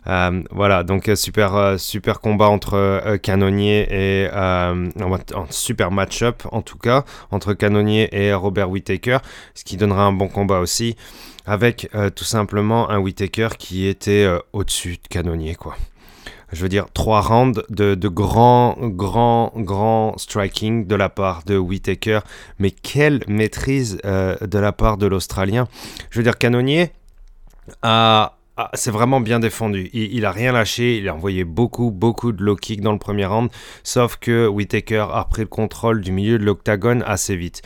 voilà, 0.06 0.84
donc 0.84 1.12
super, 1.16 1.76
super 1.78 2.22
combat 2.22 2.48
entre 2.48 3.18
Canonier 3.18 3.88
et 3.92 4.30
super 5.50 5.92
match-up 5.92 6.44
en 6.52 6.62
tout 6.62 6.78
cas 6.78 7.04
entre 7.30 7.54
Canonier 7.54 8.10
et 8.14 8.34
Robert 8.34 8.70
Whittaker, 8.70 9.18
ce 9.54 9.66
qui 9.66 9.76
donnera 9.76 10.04
un 10.04 10.14
bon 10.14 10.30
combat 10.30 10.60
aussi 10.60 10.96
avec 11.46 11.90
euh, 11.96 12.10
tout 12.10 12.24
simplement 12.24 12.90
un 12.90 13.00
Whitaker 13.00 13.50
qui 13.58 13.88
était 13.88 14.24
euh, 14.24 14.40
au-dessus 14.54 14.94
de 14.94 15.08
Canonnier, 15.10 15.56
quoi. 15.56 15.76
Je 16.52 16.62
veux 16.62 16.70
dire, 16.70 16.88
trois 16.94 17.22
rounds 17.22 17.64
de, 17.70 17.96
de 17.96 18.08
grand, 18.10 18.76
grand, 18.78 19.54
grand 19.56 20.18
striking 20.18 20.86
de 20.86 20.96
la 20.96 21.08
part 21.08 21.44
de 21.46 21.58
Whitaker, 21.58 22.20
mais 22.60 22.72
quelle 22.72 23.24
maîtrise 23.28 24.00
euh, 24.04 24.36
de 24.42 24.60
la 24.60 24.74
part 24.74 24.98
de 24.98 25.08
l'Australien. 25.08 25.70
Je 26.10 26.20
veux 26.20 26.24
dire, 26.24 26.38
Canonnier 26.38 26.92
a, 27.84 28.38
c'est 28.74 28.92
vraiment 28.92 29.22
bien 29.22 29.40
défendu. 29.40 29.90
Il, 29.94 30.14
il, 30.14 30.26
a 30.26 30.32
rien 30.32 30.52
lâché. 30.52 30.98
Il 30.98 31.08
a 31.08 31.16
envoyé 31.16 31.46
beaucoup, 31.46 31.90
beaucoup 31.90 32.34
de 32.34 32.44
low 32.44 32.58
kick 32.58 32.82
dans 32.82 32.92
le 32.92 33.00
premier 33.00 33.26
round. 33.26 33.50
Sauf 33.84 34.18
que 34.18 34.46
Whitaker 34.46 35.06
a 35.14 35.24
pris 35.24 35.44
le 35.44 35.48
contrôle 35.48 36.02
du 36.02 36.12
milieu 36.12 36.38
de 36.38 36.44
l'octagone 36.44 37.02
assez 37.08 37.38
vite 37.38 37.62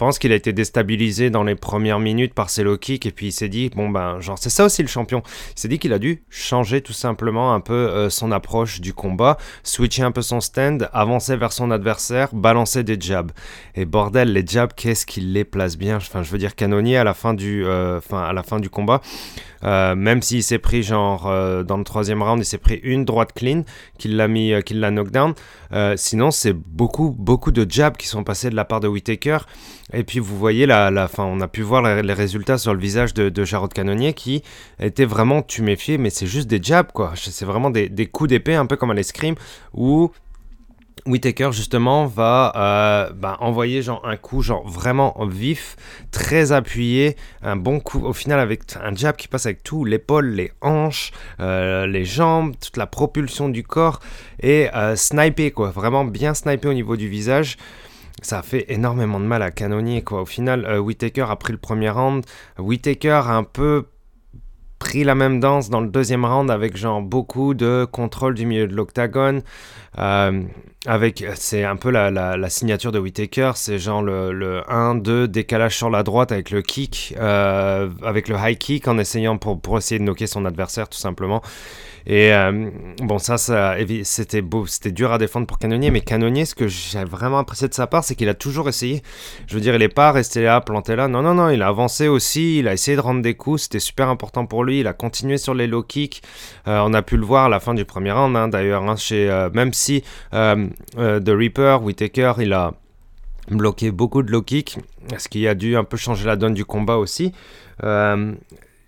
pense 0.00 0.18
qu'il 0.18 0.32
a 0.32 0.34
été 0.34 0.54
déstabilisé 0.54 1.28
dans 1.28 1.44
les 1.44 1.54
premières 1.54 1.98
minutes 1.98 2.32
par 2.32 2.48
ses 2.48 2.62
low 2.62 2.78
kicks 2.78 3.04
et 3.04 3.10
puis 3.10 3.26
il 3.26 3.32
s'est 3.32 3.50
dit 3.50 3.68
bon 3.68 3.90
ben 3.90 4.18
genre 4.18 4.38
c'est 4.38 4.48
ça 4.48 4.64
aussi 4.64 4.80
le 4.80 4.88
champion. 4.88 5.22
Il 5.54 5.60
s'est 5.60 5.68
dit 5.68 5.78
qu'il 5.78 5.92
a 5.92 5.98
dû 5.98 6.22
changer 6.30 6.80
tout 6.80 6.94
simplement 6.94 7.52
un 7.52 7.60
peu 7.60 7.74
euh, 7.74 8.08
son 8.08 8.32
approche 8.32 8.80
du 8.80 8.94
combat, 8.94 9.36
switcher 9.62 10.02
un 10.02 10.10
peu 10.10 10.22
son 10.22 10.40
stand, 10.40 10.88
avancer 10.94 11.36
vers 11.36 11.52
son 11.52 11.70
adversaire, 11.70 12.30
balancer 12.32 12.82
des 12.82 12.98
jabs. 12.98 13.30
Et 13.74 13.84
bordel 13.84 14.32
les 14.32 14.46
jabs 14.46 14.72
qu'est-ce 14.74 15.04
qu'il 15.04 15.34
les 15.34 15.44
place 15.44 15.76
bien? 15.76 15.96
Enfin 15.96 16.22
je 16.22 16.30
veux 16.30 16.38
dire 16.38 16.54
canonnier 16.54 16.96
à 16.96 17.04
la 17.04 17.12
fin 17.12 17.34
du 17.34 17.66
euh, 17.66 18.00
à 18.10 18.32
la 18.32 18.42
fin 18.42 18.58
du 18.58 18.70
combat. 18.70 19.02
Euh, 19.64 19.94
même 19.94 20.22
s'il 20.22 20.42
s'est 20.42 20.58
pris 20.58 20.82
genre 20.82 21.24
dans 21.64 21.76
le 21.76 21.84
troisième 21.84 22.22
round, 22.22 22.40
il 22.40 22.46
s'est 22.46 22.56
pris 22.56 22.80
une 22.82 23.04
droite 23.04 23.34
clean, 23.34 23.64
qu'il 23.98 24.16
l'a 24.16 24.28
mis, 24.28 24.54
qu'il 24.64 24.80
l'a 24.80 24.90
knockdown. 24.90 25.34
Sinon, 25.96 26.30
c'est 26.30 26.52
beaucoup, 26.52 27.14
beaucoup 27.16 27.52
de 27.52 27.70
jabs 27.70 27.96
qui 27.96 28.06
sont 28.06 28.24
passés 28.24 28.50
de 28.50 28.56
la 28.56 28.64
part 28.64 28.80
de 28.80 28.88
Whitaker. 28.88 29.38
Et 29.92 30.04
puis 30.04 30.18
vous 30.18 30.38
voyez 30.38 30.66
la, 30.66 30.90
la 30.90 31.08
fin, 31.08 31.24
on 31.24 31.40
a 31.40 31.48
pu 31.48 31.62
voir 31.62 31.82
les 31.82 32.12
résultats 32.12 32.58
sur 32.58 32.74
le 32.74 32.80
visage 32.80 33.14
de, 33.14 33.44
Jarod 33.44 33.72
Canonier 33.72 34.12
qui 34.12 34.42
était 34.78 35.04
vraiment 35.04 35.42
tuméfié, 35.42 35.98
mais 35.98 36.10
c'est 36.10 36.26
juste 36.26 36.48
des 36.48 36.62
jabs 36.62 36.92
quoi. 36.92 37.12
C'est 37.16 37.44
vraiment 37.44 37.70
des, 37.70 37.88
des 37.88 38.06
coups 38.06 38.28
d'épée 38.28 38.54
un 38.54 38.66
peu 38.66 38.76
comme 38.76 38.90
à 38.90 38.94
l'escrime 38.94 39.34
où 39.74 40.10
Whitaker 41.06 41.50
justement 41.52 42.06
va 42.06 42.52
euh, 42.56 43.12
bah, 43.12 43.36
envoyer 43.40 43.82
genre 43.82 44.06
un 44.06 44.16
coup 44.16 44.42
vraiment 44.64 45.16
vif, 45.26 45.76
très 46.10 46.52
appuyé, 46.52 47.16
un 47.42 47.56
bon 47.56 47.80
coup 47.80 48.04
au 48.04 48.12
final 48.12 48.40
avec 48.40 48.62
un 48.82 48.94
jab 48.94 49.16
qui 49.16 49.28
passe 49.28 49.46
avec 49.46 49.62
tout, 49.62 49.84
l'épaule, 49.84 50.30
les 50.30 50.52
hanches, 50.60 51.12
euh, 51.40 51.86
les 51.86 52.04
jambes, 52.04 52.54
toute 52.60 52.76
la 52.76 52.86
propulsion 52.86 53.48
du 53.48 53.62
corps 53.62 54.00
et 54.40 54.68
euh, 54.74 54.96
sniper 54.96 55.52
quoi, 55.52 55.70
vraiment 55.70 56.04
bien 56.04 56.34
sniper 56.34 56.70
au 56.70 56.74
niveau 56.74 56.96
du 56.96 57.08
visage 57.08 57.56
ça 58.22 58.40
a 58.40 58.42
fait 58.42 58.66
énormément 58.68 59.18
de 59.18 59.24
mal 59.24 59.42
à 59.42 59.50
Canonier. 59.50 60.02
Quoi. 60.02 60.22
Au 60.22 60.26
final, 60.26 60.64
euh, 60.66 60.78
Whitaker 60.78 61.26
a 61.28 61.36
pris 61.36 61.52
le 61.52 61.58
premier 61.58 61.90
round. 61.90 62.24
Whitaker 62.58 63.22
a 63.24 63.34
un 63.34 63.44
peu 63.44 63.86
pris 64.78 65.04
la 65.04 65.14
même 65.14 65.40
danse 65.40 65.70
dans 65.70 65.80
le 65.80 65.88
deuxième 65.88 66.24
round 66.24 66.50
avec 66.50 66.76
genre 66.76 67.02
beaucoup 67.02 67.54
de 67.54 67.86
contrôle 67.90 68.34
du 68.34 68.46
milieu 68.46 68.66
de 68.66 68.74
l'octagone. 68.74 69.42
C'est 71.34 71.64
un 71.64 71.76
peu 71.76 71.90
la, 71.90 72.48
signature 72.48 72.90
de 72.90 72.98
Whitaker, 72.98 73.52
c'est 73.54 73.78
genre 73.78 74.02
le, 74.02 74.32
le 74.32 74.62
1-2 74.62 75.26
décalage 75.26 75.76
sur 75.76 75.90
la 75.90 76.02
droite 76.02 76.32
avec 76.32 76.50
le 76.50 76.62
kick, 76.62 77.14
euh, 77.18 77.90
avec 78.02 78.28
le 78.28 78.36
high 78.38 78.56
kick 78.56 78.88
en 78.88 78.96
essayant 78.96 79.36
pour, 79.36 79.76
essayer 79.76 79.98
de 79.98 80.04
knocker 80.04 80.26
son 80.26 80.46
adversaire 80.46 80.88
tout 80.88 80.98
simplement. 80.98 81.42
Et 82.06 82.32
euh, 82.32 82.70
bon, 83.02 83.18
ça, 83.18 83.36
c'était 83.36 84.42
dur 84.90 85.12
à 85.12 85.18
défendre 85.18 85.46
pour 85.46 85.58
Canonier, 85.58 85.90
mais 85.90 86.00
Canonier, 86.00 86.46
ce 86.46 86.54
que 86.54 86.66
j'ai 86.66 87.04
vraiment 87.04 87.38
apprécié 87.38 87.68
de 87.68 87.74
sa 87.74 87.86
part, 87.86 88.04
c'est 88.04 88.14
qu'il 88.14 88.30
a 88.30 88.34
toujours 88.34 88.68
essayé. 88.70 89.02
Je 89.46 89.54
veux 89.54 89.60
dire, 89.60 89.74
il 89.74 89.80
n'est 89.80 89.88
pas 89.88 90.10
resté 90.12 90.42
là, 90.42 90.62
planté 90.62 90.96
là. 90.96 91.08
Non, 91.08 91.20
non, 91.20 91.34
non, 91.34 91.50
il 91.50 91.60
a 91.60 91.68
avancé 91.68 92.08
aussi, 92.08 92.60
il 92.60 92.68
a 92.68 92.72
essayé 92.72 92.96
de 92.96 93.02
rendre 93.02 93.20
des 93.20 93.34
coups, 93.34 93.64
c'était 93.64 93.80
super 93.80 94.08
important 94.08 94.46
pour 94.46 94.64
lui. 94.64 94.80
Il 94.80 94.86
a 94.86 94.94
continué 94.94 95.36
sur 95.36 95.52
les 95.52 95.66
low 95.66 95.82
kicks. 95.82 96.22
Euh, 96.66 96.80
on 96.84 96.94
a 96.94 97.02
pu 97.02 97.18
le 97.18 97.26
voir 97.26 97.44
à 97.44 97.48
la 97.50 97.60
fin 97.60 97.74
du 97.74 97.84
premier 97.84 98.12
round, 98.12 98.34
hein, 98.34 98.48
d'ailleurs, 98.48 98.82
hein, 98.84 98.96
même 99.52 99.74
si 99.74 100.02
The 100.96 101.28
Reaper, 101.28 101.78
Whitaker, 101.82 102.34
il 102.38 102.52
a 102.52 102.74
bloqué 103.50 103.90
beaucoup 103.90 104.22
de 104.22 104.30
low 104.30 104.42
kicks, 104.42 104.78
ce 105.18 105.28
qui 105.28 105.46
a 105.48 105.54
dû 105.54 105.76
un 105.76 105.84
peu 105.84 105.96
changer 105.96 106.26
la 106.26 106.36
donne 106.36 106.54
du 106.54 106.64
combat 106.64 106.96
aussi 106.96 107.32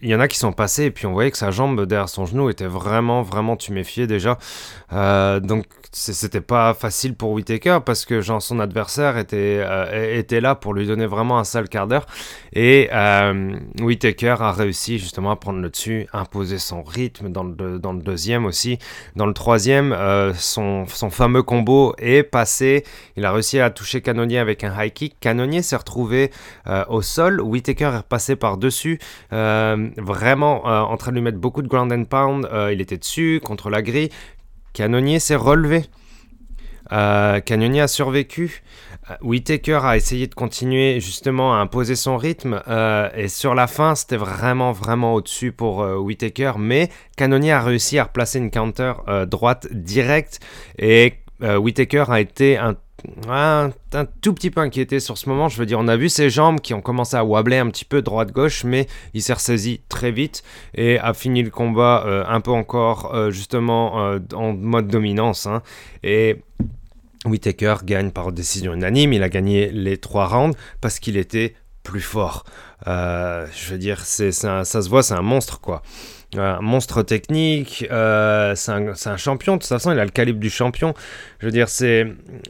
il 0.03 0.11
y 0.11 0.15
en 0.15 0.21
a 0.21 0.29
qui 0.29 0.39
sont 0.39 0.53
passés 0.53 0.85
et 0.85 0.91
puis 0.91 1.07
on 1.07 1.13
voyait 1.13 1.31
que 1.31 1.39
sa 1.39 1.51
jambe 1.51 1.87
derrière 1.87 2.09
son 2.09 2.27
genou 2.27 2.51
était 2.51 2.67
vraiment, 2.67 3.23
vraiment 3.23 3.57
tuméfiée 3.57 4.07
déjà. 4.07 4.39
Euh, 4.93 5.41
donc 5.41 5.65
c'était 5.95 6.41
pas 6.41 6.73
facile 6.73 7.15
pour 7.15 7.33
Whitaker 7.33 7.81
parce 7.85 8.07
que 8.07 8.23
genre, 8.23 8.41
son 8.41 8.61
adversaire 8.61 9.19
était, 9.19 9.61
euh, 9.63 10.19
était 10.19 10.41
là 10.41 10.55
pour 10.55 10.73
lui 10.73 10.87
donner 10.87 11.07
vraiment 11.07 11.39
un 11.39 11.45
sale 11.45 11.69
quart 11.69 11.87
d'heure. 11.87 12.07
Et 12.55 12.89
euh, 12.93 13.55
Whitaker 13.81 14.37
a 14.41 14.53
réussi 14.53 14.99
justement 14.99 15.31
à 15.31 15.37
prendre 15.37 15.61
le 15.61 15.69
dessus, 15.69 16.07
imposer 16.15 16.59
son 16.59 16.83
rythme 16.83 17.31
dans 17.31 17.45
le, 17.45 17.79
dans 17.79 17.93
le 17.93 18.01
deuxième 18.01 18.47
aussi. 18.47 18.79
Dans 19.17 19.27
le 19.27 19.35
troisième, 19.35 19.93
euh, 19.93 20.33
son, 20.35 20.87
son, 20.87 21.11
fameux 21.11 21.43
combo 21.43 21.95
est 21.99 22.23
passé. 22.23 22.85
Il 23.17 23.27
a 23.27 23.33
réussi 23.33 23.61
à 23.61 23.69
toucher 23.69 24.01
Canonier 24.01 24.39
avec 24.39 24.65
un 24.65 24.75
high 24.83 24.93
kick. 24.93 25.21
Canonier 25.21 25.61
s'est 25.61 25.77
retrouvé 25.77 26.31
au 26.89 27.03
sol. 27.03 27.41
Whitaker 27.41 27.99
est 27.99 28.09
passé 28.09 28.35
par-dessus, 28.35 28.99
vraiment 29.97 30.65
en 30.65 30.97
train 30.97 31.11
de 31.11 31.17
lui 31.17 31.23
mettre 31.23 31.39
beaucoup 31.39 31.63
de 31.63 31.69
ground 31.69 31.93
and 31.93 32.05
pound. 32.05 32.49
il 32.73 32.81
était 32.81 32.99
dessus 32.99 33.41
contre 33.45 33.71
la 33.71 33.83
grille. 33.83 34.11
Canonier 34.73 35.19
s'est 35.19 35.37
relevé. 35.37 35.85
Euh, 36.93 37.41
Canonier 37.41 37.81
a 37.83 37.89
survécu. 37.89 38.63
Euh, 39.11 39.15
Whitaker 39.23 39.81
a 39.83 39.97
essayé 39.97 40.27
de 40.27 40.35
continuer 40.35 41.01
justement 41.01 41.55
à 41.55 41.59
imposer 41.59 41.97
son 41.97 42.17
rythme 42.17 42.63
euh, 42.69 43.09
et 43.15 43.29
sur 43.29 43.55
la 43.55 43.67
fin 43.67 43.95
c'était 43.95 44.17
vraiment 44.17 44.71
vraiment 44.71 45.15
au-dessus 45.15 45.51
pour 45.51 45.79
Whitaker 45.79 46.53
mais 46.59 46.89
Canonier 47.17 47.51
a 47.53 47.63
réussi 47.63 47.99
à 47.99 48.05
replacer 48.05 48.39
une 48.39 48.51
counter 48.51 48.93
droite 49.27 49.67
directe 49.73 50.39
et 50.79 51.15
Whitaker 51.41 52.05
a 52.09 52.21
été 52.21 52.59
un 52.59 52.77
un, 53.29 53.71
tout 54.21 54.33
petit 54.33 54.51
peu 54.51 54.61
inquiété 54.61 55.01
sur 55.01 55.19
ce 55.19 55.29
moment. 55.29 55.49
Je 55.49 55.59
veux 55.59 55.67
dire, 55.67 55.79
on 55.79 55.89
a 55.89 55.97
vu 55.97 56.09
ses 56.09 56.31
jambes 56.31 56.61
qui 56.61 56.75
ont 56.75 56.81
commencé 56.81 57.17
à 57.17 57.25
wobbler 57.25 57.59
un 57.59 57.69
petit 57.69 57.85
peu 57.85 58.03
droite-gauche, 58.03 58.65
mais 58.65 58.87
il 59.15 59.23
s'est 59.23 59.33
ressaisi 59.33 59.81
très 59.89 60.11
vite 60.11 60.43
et 60.75 60.99
a 60.99 61.15
fini 61.15 61.43
le 61.43 61.51
combat 61.51 62.05
euh, 62.07 62.25
un 62.29 62.41
peu 62.41 62.51
encore 62.51 63.15
euh, 63.15 63.31
justement 63.31 64.07
euh, 64.07 64.19
en 64.35 64.53
mode 64.53 64.89
dominance. 64.89 65.47
Hein. 65.47 65.63
Et 66.03 66.43
Whitaker 67.25 67.77
gagne 67.85 68.11
par 68.11 68.33
décision 68.33 68.75
unanime. 68.75 69.13
Il 69.13 69.23
a 69.23 69.29
gagné 69.29 69.71
les 69.71 69.97
trois 69.97 70.27
rounds 70.27 70.57
parce 70.81 70.99
qu'il 70.99 71.17
était 71.17 71.55
plus 71.83 72.01
fort. 72.01 72.45
je 72.87 73.71
veux 73.71 73.79
dire, 73.79 74.01
c'est, 74.05 74.33
ça 74.33 74.65
se 74.65 74.89
voit, 74.89 75.03
c'est 75.03 75.15
un 75.15 75.23
monstre 75.23 75.61
quoi 75.61 75.83
un 76.37 76.61
monstre 76.61 77.03
technique, 77.03 77.87
euh, 77.91 78.55
c'est 78.55 78.73
un, 78.73 79.17
champion, 79.17 79.57
de 79.57 79.63
toute 79.63 79.69
façon 79.69 79.93
il 79.93 79.99
a 79.99 80.05
le 80.05 80.11
calibre 80.11 80.41
du 80.41 80.51
champion. 80.51 80.95
Je 81.41 81.47
veux 81.47 81.53
dire, 81.53 81.69
c'est 81.69 82.07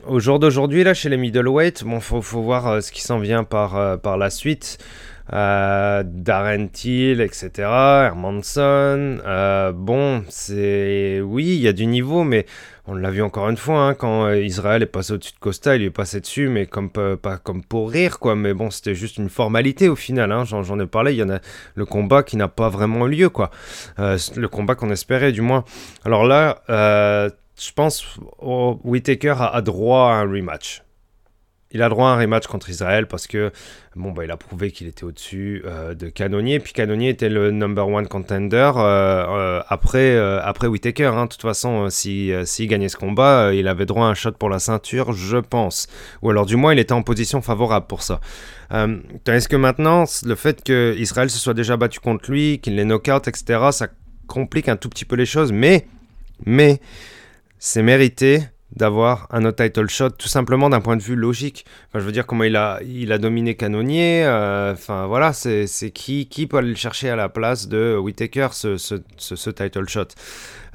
au 0.07 0.21
jour 0.21 0.39
d'aujourd'hui, 0.39 0.85
là, 0.85 0.95
chez 0.95 1.09
les 1.09 1.17
middleweight, 1.17 1.85
bon, 1.85 2.01
faut, 2.01 2.21
voir 2.21 2.67
euh, 2.67 2.81
ce 2.81 2.93
qui 2.93 3.03
s'en 3.03 3.19
vient 3.19 3.45
par, 3.45 3.77
euh, 3.77 3.97
par 3.97 4.17
la 4.17 4.31
suite. 4.31 4.79
Darren 5.31 6.69
Till, 6.69 7.21
etc., 7.21 7.51
Hermanson, 7.59 9.19
bon, 9.75 10.25
c'est... 10.29 11.21
Oui, 11.21 11.45
il 11.57 11.61
y 11.61 11.69
a 11.69 11.73
du 11.73 11.87
niveau, 11.87 12.25
mais 12.25 12.47
on 12.85 12.95
l'a 12.95 13.11
vu 13.11 13.23
encore 13.23 13.49
une 13.49 13.57
fois, 13.57 13.87
hein, 13.87 13.95
quand 13.95 14.25
euh, 14.25 14.43
Israël 14.43 14.83
est 14.83 14.87
passé 14.87 15.13
au-dessus 15.13 15.35
de 15.35 15.39
Costa, 15.39 15.77
il 15.77 15.83
est 15.85 15.91
passé 15.91 16.21
dessus, 16.21 16.49
mais 16.49 16.67
comme, 16.67 16.91
pas 16.91 17.39
comme 17.39 17.63
pour 17.63 17.91
rire, 17.91 18.19
quoi. 18.19 18.35
Mais 18.35 18.55
bon, 18.55 18.71
c'était 18.71 18.97
juste 18.97 19.19
une 19.19 19.29
formalité 19.29 19.89
au 19.89 19.95
final. 19.95 20.33
Hein, 20.33 20.45
J'en 20.45 20.81
ai 20.81 20.87
parlé, 20.87 21.13
il 21.13 21.19
y 21.19 21.23
en 21.23 21.31
a 21.31 21.39
le 21.77 21.85
combat 21.85 22.25
qui 22.25 22.37
n'a 22.37 22.49
pas 22.49 22.69
vraiment 22.69 23.07
lieu, 23.07 23.29
quoi. 23.29 23.51
Euh, 24.01 24.19
le 24.35 24.49
combat 24.49 24.75
qu'on 24.75 24.91
espérait, 24.91 25.31
du 25.31 25.43
moins. 25.43 25.65
Alors 26.05 26.25
là, 26.25 26.63
euh, 26.71 27.31
je 27.57 27.71
pense 27.73 28.05
oh, 28.41 28.81
Whitaker 28.83 29.37
a 29.39 29.63
droit 29.63 30.11
à 30.11 30.15
un 30.15 30.29
rematch 30.29 30.83
il 31.73 31.83
a 31.83 31.89
droit 31.89 32.09
à 32.09 32.13
un 32.13 32.17
rematch 32.19 32.47
contre 32.47 32.71
Israël 32.71 33.07
parce 33.07 33.27
que 33.27 33.51
bon 33.97 34.13
bah 34.13 34.25
il 34.25 34.31
a 34.31 34.37
prouvé 34.37 34.71
qu'il 34.71 34.87
était 34.87 35.05
au-dessus 35.05 35.63
euh, 35.67 35.95
de 35.95 36.09
Canonier. 36.09 36.61
Puis 36.61 36.73
Canonier 36.73 37.09
était 37.09 37.29
le 37.29 37.51
number 37.51 37.89
one 37.89 38.07
contender 38.07 38.73
euh, 38.77 38.81
euh, 38.81 39.63
après 39.69 40.17
après 40.43 40.67
Whitaker. 40.67 41.13
Hein. 41.15 41.25
De 41.25 41.31
toute 41.31 41.43
façon, 41.43 41.89
s'il 41.91 42.47
si, 42.47 42.67
gagnait 42.67 42.89
ce 42.89 42.97
combat, 42.97 43.53
il 43.55 43.69
avait 43.69 43.87
droit 43.87 44.07
à 44.07 44.11
un 44.11 44.15
shot 44.15 44.33
pour 44.33 44.51
la 44.51 44.59
ceinture, 44.59 45.13
je 45.13 45.39
pense. 45.39 45.89
Ou 46.23 46.31
alors 46.31 46.47
du 46.47 46.57
moins 46.57 46.73
il 46.73 46.79
était 46.79 46.93
en 46.93 47.03
position 47.03 47.43
favorable 47.43 47.87
pour 47.87 48.03
ça. 48.03 48.21
Est-ce 49.27 49.49
que 49.49 49.57
maintenant 49.57 50.05
le 50.25 50.35
fait 50.35 50.63
que 50.63 50.95
Israël 50.99 51.31
se 51.31 51.39
soit 51.39 51.55
déjà 51.55 51.77
battu 51.77 52.01
contre 52.01 52.31
lui, 52.31 52.59
qu'il 52.61 52.77
l'ait 52.77 52.85
knockout, 52.85 53.29
etc., 53.29 53.61
ça 53.71 53.89
complique 54.27 54.69
un 54.69 54.77
tout 54.77 54.89
petit 54.89 55.05
peu 55.05 55.17
les 55.17 55.27
choses. 55.27 55.53
Mais 55.53 55.87
mais 56.45 56.81
c'est 57.59 57.83
mérité 57.83 58.43
d'avoir 58.83 59.29
un 59.31 59.45
autre 59.45 59.65
title 59.65 59.89
shot, 59.89 60.11
tout 60.11 60.27
simplement 60.27 60.69
d'un 60.69 60.81
point 60.81 60.97
de 60.97 61.03
vue 61.03 61.15
logique. 61.15 61.65
Je 61.95 62.01
veux 62.01 62.11
dire, 62.11 62.27
comment 62.27 62.43
il 62.43 62.57
a, 62.57 62.81
il 62.85 63.13
a 63.13 63.19
dominé 63.19 63.55
Canonier. 63.55 64.25
Euh, 64.25 64.73
enfin, 64.73 65.07
voilà, 65.07 65.33
c'est 65.33 65.69
qui, 65.95 66.27
qui 66.27 66.49
peut 66.49 66.57
aller 66.57 66.71
le 66.71 66.75
chercher 66.75 67.09
à 67.09 67.15
la 67.15 67.29
place 67.29 67.69
de 67.69 67.97
Whitaker, 67.97 68.49
ce, 68.51 68.77
ce, 68.77 69.51
title 69.51 69.89
shot. 69.89 70.09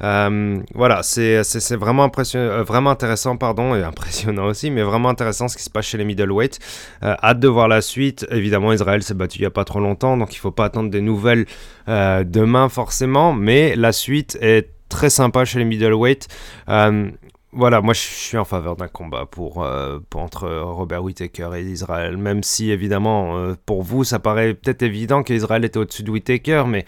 Euh, 0.02 0.58
voilà, 0.74 1.04
c'est 1.04 1.42
vraiment, 1.76 2.06
impressionnant, 2.06 2.46
euh, 2.46 2.64
vraiment 2.64 2.92
intéressant, 2.92 3.36
pardon, 3.36 3.76
et 3.76 3.84
impressionnant 3.94 4.46
aussi, 4.46 4.72
mais 4.72 4.84
vraiment 4.84 5.10
intéressant 5.10 5.50
ce 5.50 5.58
qui 5.58 5.64
se 5.64 5.70
passe 5.70 5.88
chez 5.88 5.98
les 5.98 6.06
middleweight. 6.06 6.60
hâte 7.04 7.42
de 7.42 7.48
voir 7.50 7.68
la 7.68 7.82
suite. 7.82 8.26
Évidemment, 8.32 8.72
Israël 8.72 9.04
s'est 9.04 9.16
battu 9.16 9.40
il 9.40 9.42
n'y 9.42 9.48
a 9.48 9.52
pas 9.52 9.66
trop 9.66 9.82
longtemps, 9.82 10.16
donc 10.16 10.34
il 10.34 10.38
ne 10.38 10.42
faut 10.42 10.52
pas 10.52 10.64
attendre 10.64 10.90
des 10.90 11.02
nouvelles 11.02 11.46
demain 11.88 12.70
forcément, 12.70 13.34
mais 13.34 13.76
la 13.76 13.92
suite 13.92 14.38
est 14.40 14.70
très 14.90 15.10
sympa 15.10 15.46
chez 15.46 15.60
les 15.60 15.66
middleweight. 15.66 16.28
Euh, 16.70 17.10
voilà, 17.58 17.82
moi 17.82 17.96
je 17.96 18.00
suis 18.00 18.38
en 18.38 18.46
faveur 18.46 18.76
d'un 18.76 18.88
combat 18.88 19.26
pour, 19.26 19.64
euh, 19.64 19.98
entre 20.14 20.48
Robert 20.48 21.04
Whittaker 21.04 21.50
et 21.56 21.64
Israël, 21.64 22.16
même 22.16 22.44
si 22.44 22.70
évidemment 22.70 23.36
euh, 23.36 23.56
pour 23.66 23.82
vous 23.82 24.04
ça 24.04 24.20
paraît 24.20 24.54
peut-être 24.54 24.84
évident 24.84 25.24
qu'Israël 25.24 25.66
était 25.66 25.80
au-dessus 25.80 26.04
de 26.04 26.12
Whittaker, 26.12 26.66
mais 26.68 26.86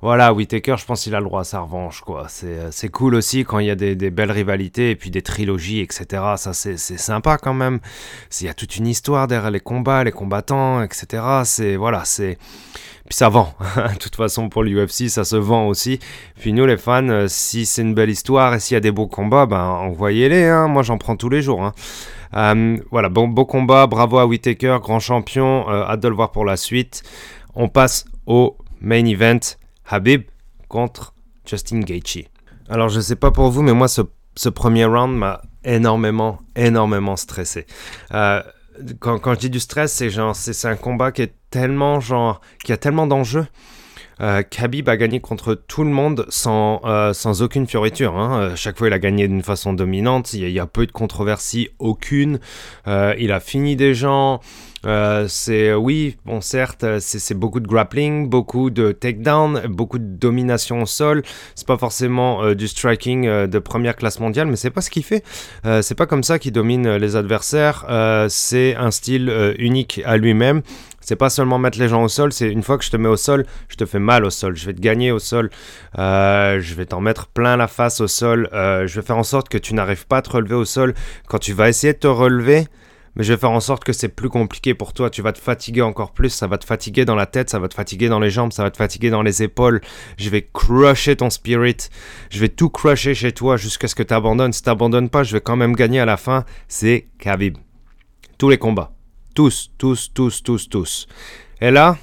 voilà, 0.00 0.32
Whittaker 0.32 0.76
je 0.78 0.84
pense 0.84 1.02
qu'il 1.02 1.14
a 1.16 1.18
le 1.18 1.24
droit 1.24 1.40
à 1.40 1.44
sa 1.44 1.58
revanche, 1.60 2.02
quoi. 2.02 2.26
C'est 2.28 2.46
euh, 2.46 2.88
cool 2.92 3.16
aussi 3.16 3.44
quand 3.44 3.58
il 3.58 3.66
y 3.66 3.70
a 3.70 3.74
des, 3.74 3.94
belles 4.10 4.30
rivalités 4.30 4.90
et 4.90 4.96
puis 4.96 5.10
des 5.10 5.22
trilogies, 5.22 5.80
etc. 5.80 6.22
Ça 6.36 6.52
c'est 6.52 6.76
sympa 6.76 7.36
quand 7.36 7.54
même. 7.54 7.80
Il 8.40 8.46
y 8.46 8.48
a 8.48 8.54
toute 8.54 8.76
une 8.76 8.86
histoire 8.86 9.26
derrière 9.26 9.50
les 9.50 9.60
combats, 9.60 10.04
les 10.04 10.12
combattants, 10.12 10.82
etc. 10.82 11.42
C'est 11.44 11.74
voilà, 11.74 12.04
c'est 12.04 12.38
ça 13.14 13.28
vend. 13.28 13.54
de 13.76 13.98
toute 13.98 14.16
façon, 14.16 14.48
pour 14.48 14.62
l'UFC, 14.62 15.08
ça 15.08 15.24
se 15.24 15.36
vend 15.36 15.66
aussi. 15.66 15.98
Puis 16.38 16.52
nous, 16.52 16.66
les 16.66 16.76
fans, 16.76 17.08
euh, 17.08 17.26
si 17.28 17.66
c'est 17.66 17.82
une 17.82 17.94
belle 17.94 18.10
histoire 18.10 18.54
et 18.54 18.60
s'il 18.60 18.74
y 18.74 18.76
a 18.76 18.80
des 18.80 18.90
beaux 18.90 19.06
combats, 19.06 19.46
ben 19.46 19.62
envoyez-les. 19.62 20.44
Hein. 20.44 20.68
Moi, 20.68 20.82
j'en 20.82 20.98
prends 20.98 21.16
tous 21.16 21.28
les 21.28 21.42
jours. 21.42 21.62
Hein. 21.62 21.72
Euh, 22.34 22.76
voilà, 22.90 23.08
bon, 23.08 23.28
beau 23.28 23.44
combat. 23.44 23.86
Bravo 23.86 24.18
à 24.18 24.26
Whitaker, 24.26 24.78
grand 24.82 25.00
champion. 25.00 25.68
Euh, 25.68 25.84
hâte 25.84 26.00
de 26.00 26.08
le 26.08 26.14
voir 26.14 26.32
pour 26.32 26.44
la 26.44 26.56
suite. 26.56 27.02
On 27.54 27.68
passe 27.68 28.04
au 28.26 28.56
main 28.80 29.04
event. 29.04 29.40
Habib 29.86 30.22
contre 30.68 31.14
Justin 31.44 31.80
Gaethje. 31.80 32.24
Alors, 32.68 32.88
je 32.88 33.00
sais 33.00 33.16
pas 33.16 33.30
pour 33.30 33.50
vous, 33.50 33.62
mais 33.62 33.74
moi, 33.74 33.88
ce, 33.88 34.02
ce 34.36 34.48
premier 34.48 34.86
round 34.86 35.14
m'a 35.14 35.42
énormément, 35.64 36.38
énormément 36.56 37.16
stressé. 37.16 37.66
Euh, 38.14 38.42
quand, 39.00 39.34
je 39.34 39.38
dis 39.38 39.50
du 39.50 39.60
stress, 39.60 39.92
c'est 39.92 40.10
genre, 40.10 40.34
c'est 40.34 40.68
un 40.68 40.76
combat 40.76 41.12
qui 41.12 41.22
est 41.22 41.34
tellement 41.50 42.00
genre, 42.00 42.40
qui 42.64 42.72
a 42.72 42.76
tellement 42.76 43.06
d'enjeux. 43.06 43.46
Euh, 44.20 44.42
Khabib 44.42 44.88
a 44.88 44.96
gagné 44.96 45.20
contre 45.20 45.54
tout 45.54 45.82
le 45.82 45.90
monde 45.90 46.26
sans, 46.28 46.80
euh, 46.84 47.12
sans 47.12 47.42
aucune 47.42 47.66
fioriture. 47.66 48.16
Hein. 48.16 48.40
Euh, 48.40 48.56
chaque 48.56 48.78
fois, 48.78 48.86
il 48.86 48.92
a 48.92 48.98
gagné 48.98 49.26
d'une 49.26 49.42
façon 49.42 49.72
dominante. 49.72 50.32
Il 50.34 50.48
y, 50.48 50.60
a, 50.60 50.66
peu 50.66 50.86
de 50.86 50.92
controversie, 50.92 51.70
aucune. 51.78 52.38
Euh, 52.86 53.14
il 53.18 53.32
a 53.32 53.40
fini 53.40 53.74
des 53.74 53.94
gens. 53.94 54.40
Euh, 54.84 55.26
c'est 55.28 55.72
oui, 55.74 56.16
bon 56.24 56.40
certes, 56.40 56.84
c'est 56.98 57.34
beaucoup 57.34 57.60
de 57.60 57.68
grappling, 57.68 58.28
beaucoup 58.28 58.70
de 58.70 58.92
takedown, 58.92 59.62
beaucoup 59.68 59.98
de 59.98 60.04
domination 60.04 60.82
au 60.82 60.86
sol. 60.86 61.22
C'est 61.54 61.66
pas 61.66 61.78
forcément 61.78 62.42
euh, 62.42 62.54
du 62.54 62.66
striking 62.66 63.26
euh, 63.26 63.46
de 63.46 63.58
première 63.58 63.96
classe 63.96 64.18
mondiale, 64.18 64.48
mais 64.48 64.56
c'est 64.56 64.70
pas 64.70 64.80
ce 64.80 64.90
qu'il 64.90 65.04
fait. 65.04 65.24
c'est 65.82 65.94
pas 65.94 66.06
comme 66.06 66.22
ça 66.22 66.38
qu'il 66.38 66.52
domine 66.52 66.96
les 66.96 67.16
adversaires. 67.16 67.84
c'est 68.28 68.74
un 68.76 68.90
style 68.90 69.54
unique 69.58 70.00
à 70.04 70.16
lui-même. 70.16 70.62
C'est 71.00 71.16
pas 71.16 71.30
seulement 71.30 71.58
mettre 71.58 71.80
les 71.80 71.88
gens 71.88 72.04
au 72.04 72.08
sol, 72.08 72.32
c'est 72.32 72.48
une 72.48 72.62
fois 72.62 72.78
que 72.78 72.84
je 72.84 72.90
te 72.90 72.96
mets 72.96 73.08
au 73.08 73.16
sol, 73.16 73.44
je 73.68 73.76
te 73.76 73.84
fais 73.84 73.98
mal 73.98 74.24
au 74.24 74.30
sol. 74.30 74.56
Je 74.56 74.66
vais 74.66 74.72
te 74.72 74.80
gagner 74.80 75.10
au 75.10 75.18
sol. 75.18 75.50
je 75.96 76.74
vais 76.74 76.86
t'en 76.86 77.00
mettre 77.00 77.26
plein 77.28 77.56
la 77.56 77.68
face 77.68 78.00
au 78.00 78.08
sol. 78.08 78.48
je 78.52 78.94
vais 78.94 79.02
faire 79.02 79.18
en 79.18 79.24
sorte 79.24 79.48
que 79.48 79.58
tu 79.58 79.74
n'arrives 79.74 80.06
pas 80.06 80.18
à 80.18 80.22
te 80.22 80.30
relever 80.30 80.54
au 80.54 80.64
sol. 80.64 80.94
Quand 81.26 81.38
tu 81.38 81.52
vas 81.52 81.68
essayer 81.68 81.92
de 81.92 81.98
te 81.98 82.08
relever, 82.08 82.66
mais 83.14 83.24
je 83.24 83.32
vais 83.32 83.38
faire 83.38 83.50
en 83.50 83.60
sorte 83.60 83.84
que 83.84 83.92
c'est 83.92 84.08
plus 84.08 84.28
compliqué 84.28 84.74
pour 84.74 84.92
toi. 84.92 85.10
Tu 85.10 85.22
vas 85.22 85.32
te 85.32 85.38
fatiguer 85.38 85.82
encore 85.82 86.12
plus, 86.12 86.30
ça 86.30 86.46
va 86.46 86.58
te 86.58 86.64
fatiguer 86.64 87.04
dans 87.04 87.14
la 87.14 87.26
tête, 87.26 87.50
ça 87.50 87.58
va 87.58 87.68
te 87.68 87.74
fatiguer 87.74 88.08
dans 88.08 88.20
les 88.20 88.30
jambes, 88.30 88.52
ça 88.52 88.62
va 88.62 88.70
te 88.70 88.76
fatiguer 88.76 89.10
dans 89.10 89.22
les 89.22 89.42
épaules. 89.42 89.80
Je 90.16 90.30
vais 90.30 90.48
crusher 90.52 91.16
ton 91.16 91.30
spirit, 91.30 91.76
je 92.30 92.40
vais 92.40 92.48
tout 92.48 92.70
crusher 92.70 93.14
chez 93.14 93.32
toi 93.32 93.56
jusqu'à 93.56 93.88
ce 93.88 93.94
que 93.94 94.02
tu 94.02 94.14
abandonnes. 94.14 94.52
Si 94.52 94.62
tu 94.62 95.08
pas, 95.08 95.24
je 95.24 95.32
vais 95.32 95.40
quand 95.40 95.56
même 95.56 95.74
gagner 95.74 96.00
à 96.00 96.06
la 96.06 96.16
fin. 96.16 96.44
C'est 96.68 97.08
Khabib. 97.18 97.58
Tous 98.38 98.48
les 98.48 98.58
combats. 98.58 98.92
Tous, 99.34 99.70
tous, 99.78 100.10
tous, 100.12 100.42
tous, 100.42 100.68
tous. 100.68 101.06
Et 101.60 101.70
là, 101.70 101.96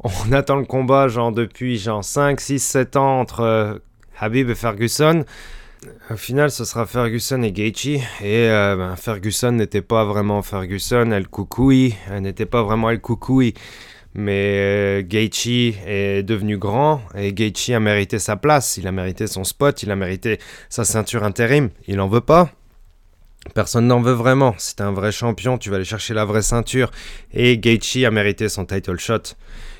on 0.00 0.32
attend 0.32 0.56
le 0.56 0.64
combat 0.64 1.08
genre 1.08 1.32
depuis 1.32 1.78
genre 1.78 2.04
5, 2.04 2.40
6, 2.40 2.58
7 2.60 2.96
ans 2.96 3.20
entre 3.20 3.40
euh, 3.40 3.74
Khabib 4.18 4.48
et 4.50 4.54
Ferguson. 4.54 5.24
Au 6.10 6.16
final, 6.16 6.50
ce 6.50 6.64
sera 6.64 6.86
Ferguson 6.86 7.42
et 7.42 7.52
Gaethje. 7.52 8.00
Et 8.20 8.48
euh, 8.48 8.76
ben, 8.76 8.96
Ferguson 8.96 9.52
n'était 9.52 9.82
pas 9.82 10.04
vraiment 10.04 10.42
Ferguson, 10.42 11.10
El 11.12 11.28
Koukoui. 11.28 11.94
Elle 12.10 12.22
n'était 12.22 12.46
pas 12.46 12.62
vraiment 12.62 12.90
El 12.90 13.00
Koukoui. 13.00 13.54
Mais 14.14 14.58
euh, 14.58 15.02
Gaethje 15.02 15.74
est 15.86 16.22
devenu 16.22 16.58
grand 16.58 17.02
et 17.14 17.32
Gaethje 17.32 17.70
a 17.70 17.80
mérité 17.80 18.18
sa 18.18 18.36
place. 18.36 18.76
Il 18.76 18.86
a 18.86 18.92
mérité 18.92 19.26
son 19.26 19.44
spot, 19.44 19.82
il 19.82 19.90
a 19.90 19.96
mérité 19.96 20.38
sa 20.68 20.84
ceinture 20.84 21.24
intérim. 21.24 21.70
Il 21.86 21.96
n'en 21.96 22.08
veut 22.08 22.22
pas. 22.22 22.50
Personne 23.54 23.86
n'en 23.86 24.00
veut 24.00 24.12
vraiment. 24.12 24.54
Si 24.58 24.74
t'es 24.74 24.82
un 24.82 24.92
vrai 24.92 25.12
champion, 25.12 25.58
tu 25.58 25.70
vas 25.70 25.76
aller 25.76 25.84
chercher 25.84 26.14
la 26.14 26.24
vraie 26.24 26.42
ceinture. 26.42 26.90
Et 27.32 27.58
Gaethje 27.58 28.04
a 28.04 28.10
mérité 28.10 28.48
son 28.48 28.64
title 28.64 28.98
shot. 28.98 29.34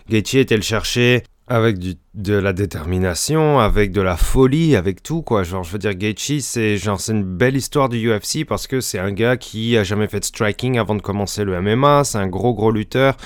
Gaethje 0.09 0.37
était 0.37 0.57
le 0.57 0.63
chercher 0.63 1.25
avec 1.49 1.79
de 2.15 2.35
la 2.35 2.53
détermination, 2.53 3.59
avec 3.59 3.93
de 3.93 4.01
la 4.01 4.17
folie, 4.17 4.77
avec 4.77 5.03
tout 5.03 5.23
quoi. 5.23 5.43
Genre 5.43 5.65
je 5.65 5.73
veux 5.73 5.79
dire 5.79 5.95
Gaethje 5.95 6.41
c'est 6.41 6.77
une 7.09 7.23
belle 7.23 7.57
histoire 7.57 7.89
du 7.89 8.11
UFC 8.11 8.45
parce 8.47 8.67
que 8.67 8.81
c'est 8.81 8.99
un 8.99 9.13
gars 9.13 9.37
qui 9.37 9.77
a 9.77 9.85
jamais 9.85 10.09
fait 10.09 10.21
de 10.21 10.25
striking 10.25 10.79
avant 10.79 10.95
de 10.95 11.03
commencer 11.03 11.45
le 11.45 11.61
MMA, 11.61 12.05
c'est 12.05 12.19
un 12.19 12.27
gros 12.27 12.55
gros 12.55 12.71
lutteur. 12.71 13.17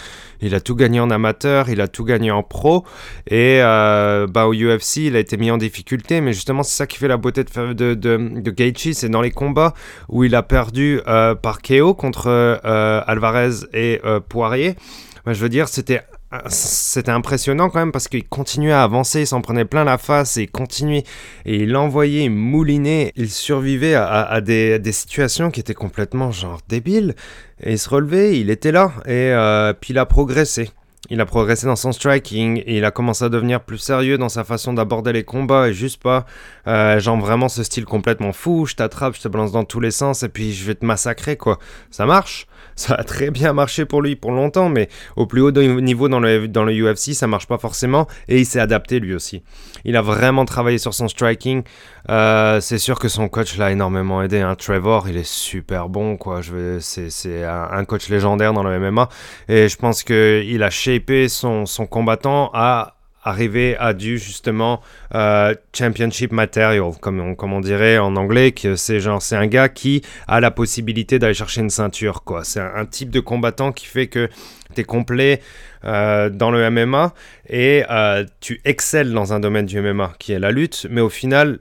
Il 0.41 0.55
a 0.55 0.61
tout 0.61 0.75
gagné 0.75 1.01
en 1.01 1.11
amateur, 1.11 1.69
il 1.69 1.81
a 1.81 1.89
tout 1.89 2.05
gagné 2.05 2.31
en 2.31 2.43
pro 2.43 2.85
et 3.27 3.61
euh, 3.61 4.27
bah 4.27 4.47
au 4.47 4.55
UFC 4.55 4.99
il 4.99 5.17
a 5.17 5.19
été 5.19 5.37
mis 5.37 5.51
en 5.51 5.59
difficulté 5.59 6.21
mais 6.21 6.33
justement 6.33 6.63
c'est 6.63 6.77
ça 6.77 6.87
qui 6.87 6.99
fait 6.99 7.09
la 7.09 7.17
beauté 7.17 7.45
de 7.45 7.95
de, 7.95 8.51
Gaethje, 8.51 8.93
c'est 8.93 9.09
dans 9.09 9.23
les 9.23 9.31
combats 9.31 9.75
où 10.09 10.25
il 10.25 10.35
a 10.35 10.43
perdu 10.43 11.01
euh, 11.09 11.35
par 11.35 11.63
KO 11.63 11.95
contre 11.95 12.27
euh, 12.29 13.01
Alvarez 13.07 13.67
et 13.73 14.01
Poirier. 14.29 14.77
Moi, 15.25 15.35
je 15.35 15.41
veux 15.41 15.49
dire, 15.49 15.69
c'était 15.69 16.03
c'était 16.49 17.11
impressionnant 17.11 17.69
quand 17.69 17.79
même 17.79 17.93
parce 17.93 18.09
qu'il 18.09 18.27
continuait 18.27 18.73
à 18.73 18.83
avancer, 18.83 19.21
il 19.21 19.27
s'en 19.27 19.41
prenait 19.41 19.65
plein 19.65 19.85
la 19.85 19.99
face 19.99 20.37
et 20.37 20.43
il 20.43 20.51
continuait 20.51 21.05
et 21.45 21.57
il 21.63 21.77
envoyait, 21.77 22.25
il 22.25 22.31
moulinait, 22.31 23.13
il 23.17 23.31
survivait 23.31 23.95
à, 23.95 24.41
des, 24.41 24.81
situations 24.93 25.51
qui 25.51 25.61
étaient 25.61 25.75
complètement 25.75 26.31
genre 26.31 26.61
débiles 26.69 27.15
et 27.61 27.73
il 27.73 27.79
se 27.79 27.89
relevait, 27.89 28.39
il 28.39 28.51
était 28.51 28.73
là 28.73 28.93
et 29.07 29.33
euh, 29.33 29.73
puis 29.73 29.93
il 29.93 29.99
a 29.99 30.07
progressé. 30.07 30.71
Il 31.11 31.21
a 31.21 31.27
progressé 31.27 31.67
dans 31.67 31.77
son 31.77 31.91
striking 31.91 32.63
et 32.65 32.79
il 32.79 32.85
a 32.85 32.93
commencé 32.93 33.25
à 33.25 33.29
devenir 33.29 33.61
plus 33.61 33.79
sérieux 33.79 34.19
dans 34.19 34.29
sa 34.29 34.45
façon 34.45 34.73
d'aborder 34.73 35.13
les 35.13 35.25
combats 35.25 35.69
et 35.69 35.75
juste 35.75 36.01
pas 36.01 36.25
euh, 36.69 37.01
genre 37.01 37.19
vraiment 37.19 37.49
ce 37.49 37.65
style 37.65 37.85
complètement 37.85 38.33
fou, 38.33 38.67
je 38.67 38.77
t'attrape, 38.77 39.17
je 39.17 39.21
te 39.21 39.29
balance 39.29 39.53
dans 39.53 39.65
tous 39.65 39.81
les 39.81 39.91
sens 39.91 40.23
et 40.23 40.29
puis 40.29 40.53
je 40.53 40.65
vais 40.65 40.77
te 40.77 40.87
massacrer 40.87 41.37
quoi. 41.37 41.59
Ça 41.91 42.07
marche 42.07 42.47
ça 42.77 42.95
a 42.95 43.05
très 43.05 43.31
bien 43.31 43.53
marché 43.53 43.85
pour 43.85 44.03
lui 44.03 44.17
pour 44.17 44.31
longtemps, 44.31 44.69
mais 44.69 44.89
au 45.17 45.27
plus 45.27 45.41
haut 45.41 45.51
niveau 45.51 46.09
dans 46.09 46.21
le, 46.21 46.49
UFC, 46.49 47.15
ça 47.15 47.27
marche 47.27 47.47
pas 47.47 47.59
forcément, 47.59 48.07
et 48.29 48.39
il 48.39 48.47
s'est 48.47 48.61
adapté 48.61 49.01
lui 49.01 49.15
aussi. 49.15 49.43
Il 49.85 49.97
a 49.97 50.03
vraiment 50.03 50.45
travaillé 50.45 50.79
sur 50.79 50.95
son 50.95 51.09
striking. 51.09 51.63
Euh, 52.09 52.61
c'est 52.61 52.79
sûr 52.79 52.99
que 52.99 53.09
son 53.09 53.29
coach 53.29 53.57
l'a 53.57 53.73
énormément 53.73 54.23
aidé. 54.23 54.41
Hein. 54.41 54.55
Trevor, 54.55 55.09
il 55.09 55.17
est 55.17 55.29
super 55.29 55.89
bon, 55.89 56.17
quoi. 56.17 56.41
C'est 56.81 57.45
un, 57.45 57.85
coach 57.85 58.09
légendaire 58.09 58.53
dans 58.53 58.63
le 58.63 58.79
MMA, 58.79 59.09
et 59.49 59.69
je 59.69 59.77
pense 59.77 60.03
qu'il 60.03 60.63
a 60.63 60.71
shapé 60.71 61.29
son 61.29 61.67
combattant 61.91 62.51
à 62.55 62.97
arriver 63.23 63.77
à 63.79 63.93
du 63.93 64.19
justement 64.19 64.81
euh, 65.15 65.55
championship 65.77 66.33
material, 66.33 66.93
comme 67.01 67.21
on, 67.21 67.61
dirait 67.61 67.99
en 67.99 68.17
anglais, 68.17 68.53
que 68.53 68.77
c'est 68.77 69.01
genre 69.01 69.23
c'est 69.23 69.37
un 69.37 69.47
gars 69.47 69.69
qui 69.69 70.03
a 70.27 70.41
la 70.41 70.51
possibilité 70.51 71.19
d'aller 71.19 71.35
chercher 71.35 71.61
une 71.61 71.71
ceinture, 71.71 72.25
quoi. 72.25 72.45
C'est 72.45 72.61
un, 72.61 72.87
type 72.87 73.11
de 73.11 73.21
combattant 73.21 73.73
qui 73.73 73.87
fait 73.87 74.09
que 74.09 74.29
tu 74.75 74.81
es 74.81 74.85
complet 74.85 75.41
euh, 75.85 76.31
dans 76.31 76.51
le 76.51 76.69
MMA 76.71 77.15
et 77.49 77.85
euh, 77.91 78.25
tu 78.41 78.61
excelles 78.65 79.13
dans 79.13 79.33
un 79.33 79.41
domaine 79.41 79.67
du 79.67 79.81
MMA 79.81 80.15
qui 80.19 80.33
est 80.33 80.39
la 80.39 80.51
lutte, 80.51 80.87
mais 80.91 81.01
au 81.01 81.09
final 81.09 81.59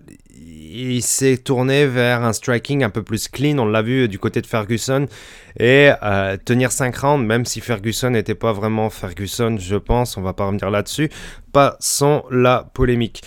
il 0.72 1.02
s'est 1.02 1.38
tourné 1.38 1.86
vers 1.86 2.24
un 2.24 2.34
striking 2.34 2.84
un 2.84 2.90
peu 2.90 3.04
plus 3.04 3.28
clean, 3.28 3.58
on 3.60 3.66
l'a 3.66 3.82
vu 3.82 4.08
du 4.08 4.20
côté 4.20 4.42
de 4.42 4.48
Ferguson, 4.48 5.08
et 5.60 5.92
euh, 6.04 6.38
tenir 6.44 6.72
5 6.72 6.96
rounds, 6.96 7.26
même 7.26 7.46
si 7.46 7.62
Ferguson 7.62 8.12
n'était 8.12 8.36
pas 8.36 8.54
vraiment 8.54 8.90
Ferguson, 8.90 9.58
je 9.60 9.76
pense, 9.76 10.18
on 10.18 10.22
va 10.22 10.34
pas 10.34 10.46
revenir 10.46 10.72
là-dessus, 10.72 11.10
pas 11.52 11.76
sans 11.80 12.24
la 12.32 12.70
polémique. 12.74 13.22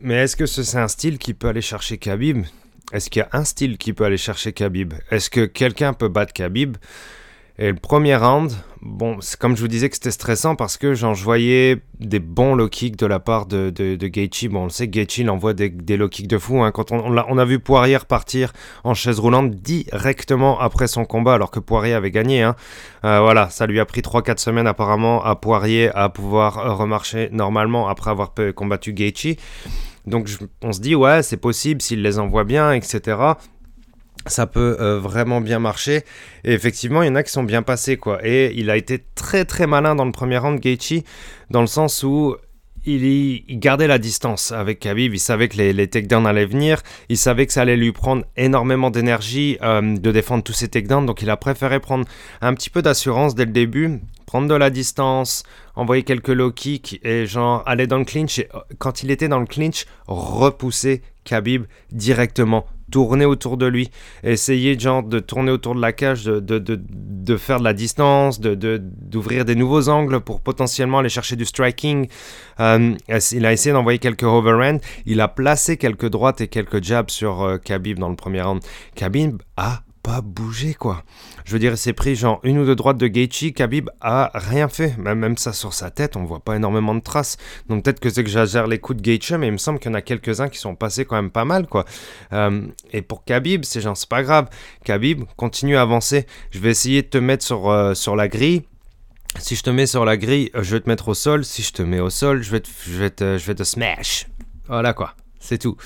Mais 0.00 0.14
est-ce 0.14 0.36
que 0.36 0.46
c'est 0.46 0.78
un 0.78 0.88
style 0.88 1.18
qui 1.18 1.34
peut 1.34 1.48
aller 1.48 1.62
chercher 1.62 1.98
Khabib? 1.98 2.44
Est-ce 2.92 3.10
qu'il 3.10 3.20
y 3.20 3.22
a 3.22 3.28
un 3.32 3.44
style 3.44 3.78
qui 3.78 3.92
peut 3.92 4.04
aller 4.04 4.18
chercher 4.18 4.52
Khabib? 4.52 4.94
Est-ce 5.10 5.30
que 5.30 5.46
quelqu'un 5.46 5.94
peut 5.94 6.08
battre 6.08 6.32
Khabib? 6.32 6.76
Et 7.56 7.70
le 7.70 7.76
premier 7.76 8.16
round, 8.16 8.50
bon, 8.82 9.18
comme 9.38 9.56
je 9.56 9.60
vous 9.60 9.68
disais 9.68 9.88
que 9.88 9.94
c'était 9.94 10.10
stressant 10.10 10.56
parce 10.56 10.76
que 10.76 10.94
genre, 10.94 11.14
je 11.14 11.22
voyais 11.22 11.82
des 12.00 12.18
bons 12.18 12.56
low 12.56 12.68
kicks 12.68 12.96
de 12.96 13.06
la 13.06 13.20
part 13.20 13.46
de, 13.46 13.70
de, 13.70 14.06
Gaethje. 14.08 14.48
Bon, 14.48 14.62
on 14.62 14.64
le 14.64 14.70
sait, 14.70 14.88
Gaethje, 14.88 15.18
il 15.18 15.30
envoie 15.30 15.54
des, 15.54 15.96
low 15.96 16.08
kicks 16.08 16.26
de 16.26 16.36
fou. 16.36 16.62
Hein. 16.62 16.72
Quand 16.72 16.90
on, 16.90 17.38
a, 17.38 17.44
vu 17.44 17.60
Poirier 17.60 17.98
partir 18.08 18.52
en 18.82 18.94
chaise 18.94 19.20
roulante 19.20 19.52
directement 19.52 20.58
après 20.58 20.88
son 20.88 21.04
combat 21.04 21.34
alors 21.34 21.52
que 21.52 21.60
Poirier 21.60 21.94
avait 21.94 22.10
gagné. 22.10 22.42
Hein. 22.42 22.56
Euh, 23.04 23.20
voilà, 23.20 23.48
ça 23.50 23.66
lui 23.66 23.78
a 23.78 23.84
pris 23.84 24.00
3-4 24.00 24.38
semaines 24.38 24.66
apparemment 24.66 25.22
à 25.24 25.36
Poirier 25.36 25.90
à 25.94 26.08
pouvoir 26.08 26.76
remarcher 26.76 27.28
normalement 27.30 27.86
après 27.86 28.10
avoir 28.10 28.32
combattu 28.56 28.92
Gaethje. 28.92 29.36
Donc 30.06 30.28
on 30.60 30.72
se 30.72 30.80
dit, 30.80 30.96
ouais, 30.96 31.22
c'est 31.22 31.36
possible 31.36 31.80
s'il 31.80 32.02
les 32.02 32.18
envoie 32.18 32.42
bien, 32.42 32.72
etc 32.72 33.34
ça 34.26 34.46
peut 34.46 34.76
euh, 34.80 34.98
vraiment 34.98 35.40
bien 35.40 35.58
marcher. 35.58 36.02
Et 36.44 36.52
effectivement, 36.52 37.02
il 37.02 37.06
y 37.06 37.10
en 37.10 37.14
a 37.14 37.22
qui 37.22 37.32
sont 37.32 37.42
bien 37.42 37.62
passés, 37.62 37.96
quoi. 37.96 38.20
Et 38.26 38.52
il 38.56 38.70
a 38.70 38.76
été 38.76 39.04
très 39.14 39.44
très 39.44 39.66
malin 39.66 39.94
dans 39.94 40.04
le 40.04 40.12
premier 40.12 40.38
round, 40.38 40.60
Gaethje, 40.60 41.02
dans 41.50 41.60
le 41.60 41.66
sens 41.66 42.02
où 42.02 42.36
il, 42.86 43.04
il, 43.04 43.58
gardait 43.58 43.86
la 43.86 43.98
distance 43.98 44.52
avec 44.52 44.80
Khabib. 44.80 45.14
Il 45.14 45.20
savait 45.20 45.48
que 45.48 45.56
les, 45.56 45.72
les 45.72 45.88
takedowns 45.88 46.26
allaient 46.26 46.46
venir. 46.46 46.82
Il 47.08 47.16
savait 47.16 47.46
que 47.46 47.52
ça 47.52 47.62
allait 47.62 47.76
lui 47.76 47.92
prendre 47.92 48.24
énormément 48.36 48.90
d'énergie 48.90 49.58
euh, 49.62 49.96
de 49.96 50.12
défendre 50.12 50.42
tous 50.42 50.52
ces 50.52 50.68
takedowns. 50.68 51.06
Donc 51.06 51.22
il 51.22 51.30
a 51.30 51.36
préféré 51.36 51.80
prendre 51.80 52.06
un 52.40 52.54
petit 52.54 52.70
peu 52.70 52.82
d'assurance 52.82 53.34
dès 53.34 53.46
le 53.46 53.52
début, 53.52 54.00
prendre 54.26 54.48
de 54.48 54.54
la 54.54 54.70
distance, 54.70 55.44
envoyer 55.74 56.02
quelques 56.02 56.28
low 56.28 56.52
kicks 56.52 57.00
et 57.02 57.26
genre 57.26 57.62
aller 57.66 57.86
dans 57.86 57.98
le 57.98 58.04
clinch. 58.04 58.38
Et 58.38 58.48
quand 58.78 59.02
il 59.02 59.10
était 59.10 59.28
dans 59.28 59.40
le 59.40 59.46
clinch, 59.46 59.86
repousser 60.06 61.02
Khabib 61.24 61.64
directement 61.90 62.66
tourner 62.94 63.24
autour 63.24 63.56
de 63.56 63.66
lui, 63.66 63.90
essayer 64.22 64.76
de 64.76 65.18
tourner 65.18 65.50
autour 65.50 65.74
de 65.74 65.80
la 65.80 65.92
cage, 65.92 66.26
de 66.26 67.36
faire 67.36 67.58
de 67.58 67.64
la 67.64 67.72
distance, 67.72 68.40
d'ouvrir 68.40 69.44
des 69.44 69.56
nouveaux 69.56 69.88
angles 69.88 70.20
pour 70.20 70.40
potentiellement 70.40 71.00
aller 71.00 71.08
chercher 71.08 71.34
du 71.34 71.44
striking. 71.44 72.06
Euh, 72.60 72.94
il 73.32 73.46
a 73.46 73.52
essayé 73.52 73.72
d'envoyer 73.72 73.98
quelques 73.98 74.22
overhands, 74.22 74.78
il 75.06 75.20
a 75.20 75.26
placé 75.26 75.76
quelques 75.76 76.08
droites 76.08 76.40
et 76.40 76.46
quelques 76.46 76.84
jabs 76.84 77.10
sur 77.10 77.42
euh, 77.42 77.58
Khabib 77.58 77.98
dans 77.98 78.10
le 78.10 78.14
premier 78.14 78.42
round. 78.42 78.62
Khabib 78.94 79.42
a 79.56 79.82
pas 80.04 80.20
bougé 80.20 80.74
quoi. 80.74 81.02
Je 81.46 81.52
veux 81.52 81.58
dire, 81.58 81.72
il 81.72 81.78
s'est 81.78 81.94
pris 81.94 82.14
genre 82.14 82.38
une 82.44 82.58
ou 82.58 82.66
deux 82.66 82.76
droites 82.76 82.98
de 82.98 83.08
Gaethje, 83.08 83.52
Khabib 83.54 83.88
a 84.02 84.30
rien 84.34 84.68
fait. 84.68 84.96
Même 84.98 85.36
ça 85.38 85.52
sur 85.52 85.72
sa 85.72 85.90
tête, 85.90 86.16
on 86.16 86.24
voit 86.24 86.40
pas 86.40 86.56
énormément 86.56 86.94
de 86.94 87.00
traces. 87.00 87.38
Donc 87.68 87.82
peut-être 87.82 88.00
que 88.00 88.10
c'est 88.10 88.22
que 88.22 88.30
j'agère 88.30 88.66
les 88.66 88.78
coups 88.78 89.00
de 89.00 89.02
Gaethje, 89.02 89.32
mais 89.32 89.48
il 89.48 89.52
me 89.52 89.58
semble 89.58 89.78
qu'il 89.78 89.90
y 89.90 89.92
en 89.92 89.94
a 89.94 90.02
quelques-uns 90.02 90.48
qui 90.48 90.58
sont 90.58 90.76
passés 90.76 91.06
quand 91.06 91.16
même 91.16 91.30
pas 91.30 91.46
mal 91.46 91.66
quoi. 91.66 91.86
Euh, 92.34 92.66
et 92.92 93.00
pour 93.00 93.24
Khabib, 93.24 93.64
c'est 93.64 93.80
genre 93.80 93.96
c'est 93.96 94.08
pas 94.08 94.22
grave. 94.22 94.48
Khabib 94.84 95.24
continue 95.36 95.76
à 95.76 95.82
avancer. 95.82 96.26
Je 96.50 96.58
vais 96.58 96.70
essayer 96.70 97.00
de 97.00 97.08
te 97.08 97.18
mettre 97.18 97.44
sur, 97.44 97.70
euh, 97.70 97.94
sur 97.94 98.14
la 98.14 98.28
grille. 98.28 98.62
Si 99.38 99.56
je 99.56 99.62
te 99.62 99.70
mets 99.70 99.86
sur 99.86 100.04
la 100.04 100.18
grille, 100.18 100.50
je 100.54 100.76
vais 100.76 100.80
te 100.80 100.88
mettre 100.88 101.08
au 101.08 101.14
sol. 101.14 101.46
Si 101.46 101.62
je 101.62 101.72
te 101.72 101.82
mets 101.82 102.00
au 102.00 102.10
sol, 102.10 102.42
je 102.42 102.50
vais 102.50 102.60
te, 102.60 102.68
je 102.86 102.98
vais 102.98 103.10
te, 103.10 103.38
je 103.38 103.46
vais 103.46 103.54
te 103.54 103.64
smash. 103.64 104.26
Voilà 104.68 104.92
quoi 104.92 105.14
c'est 105.44 105.58
tout. 105.58 105.76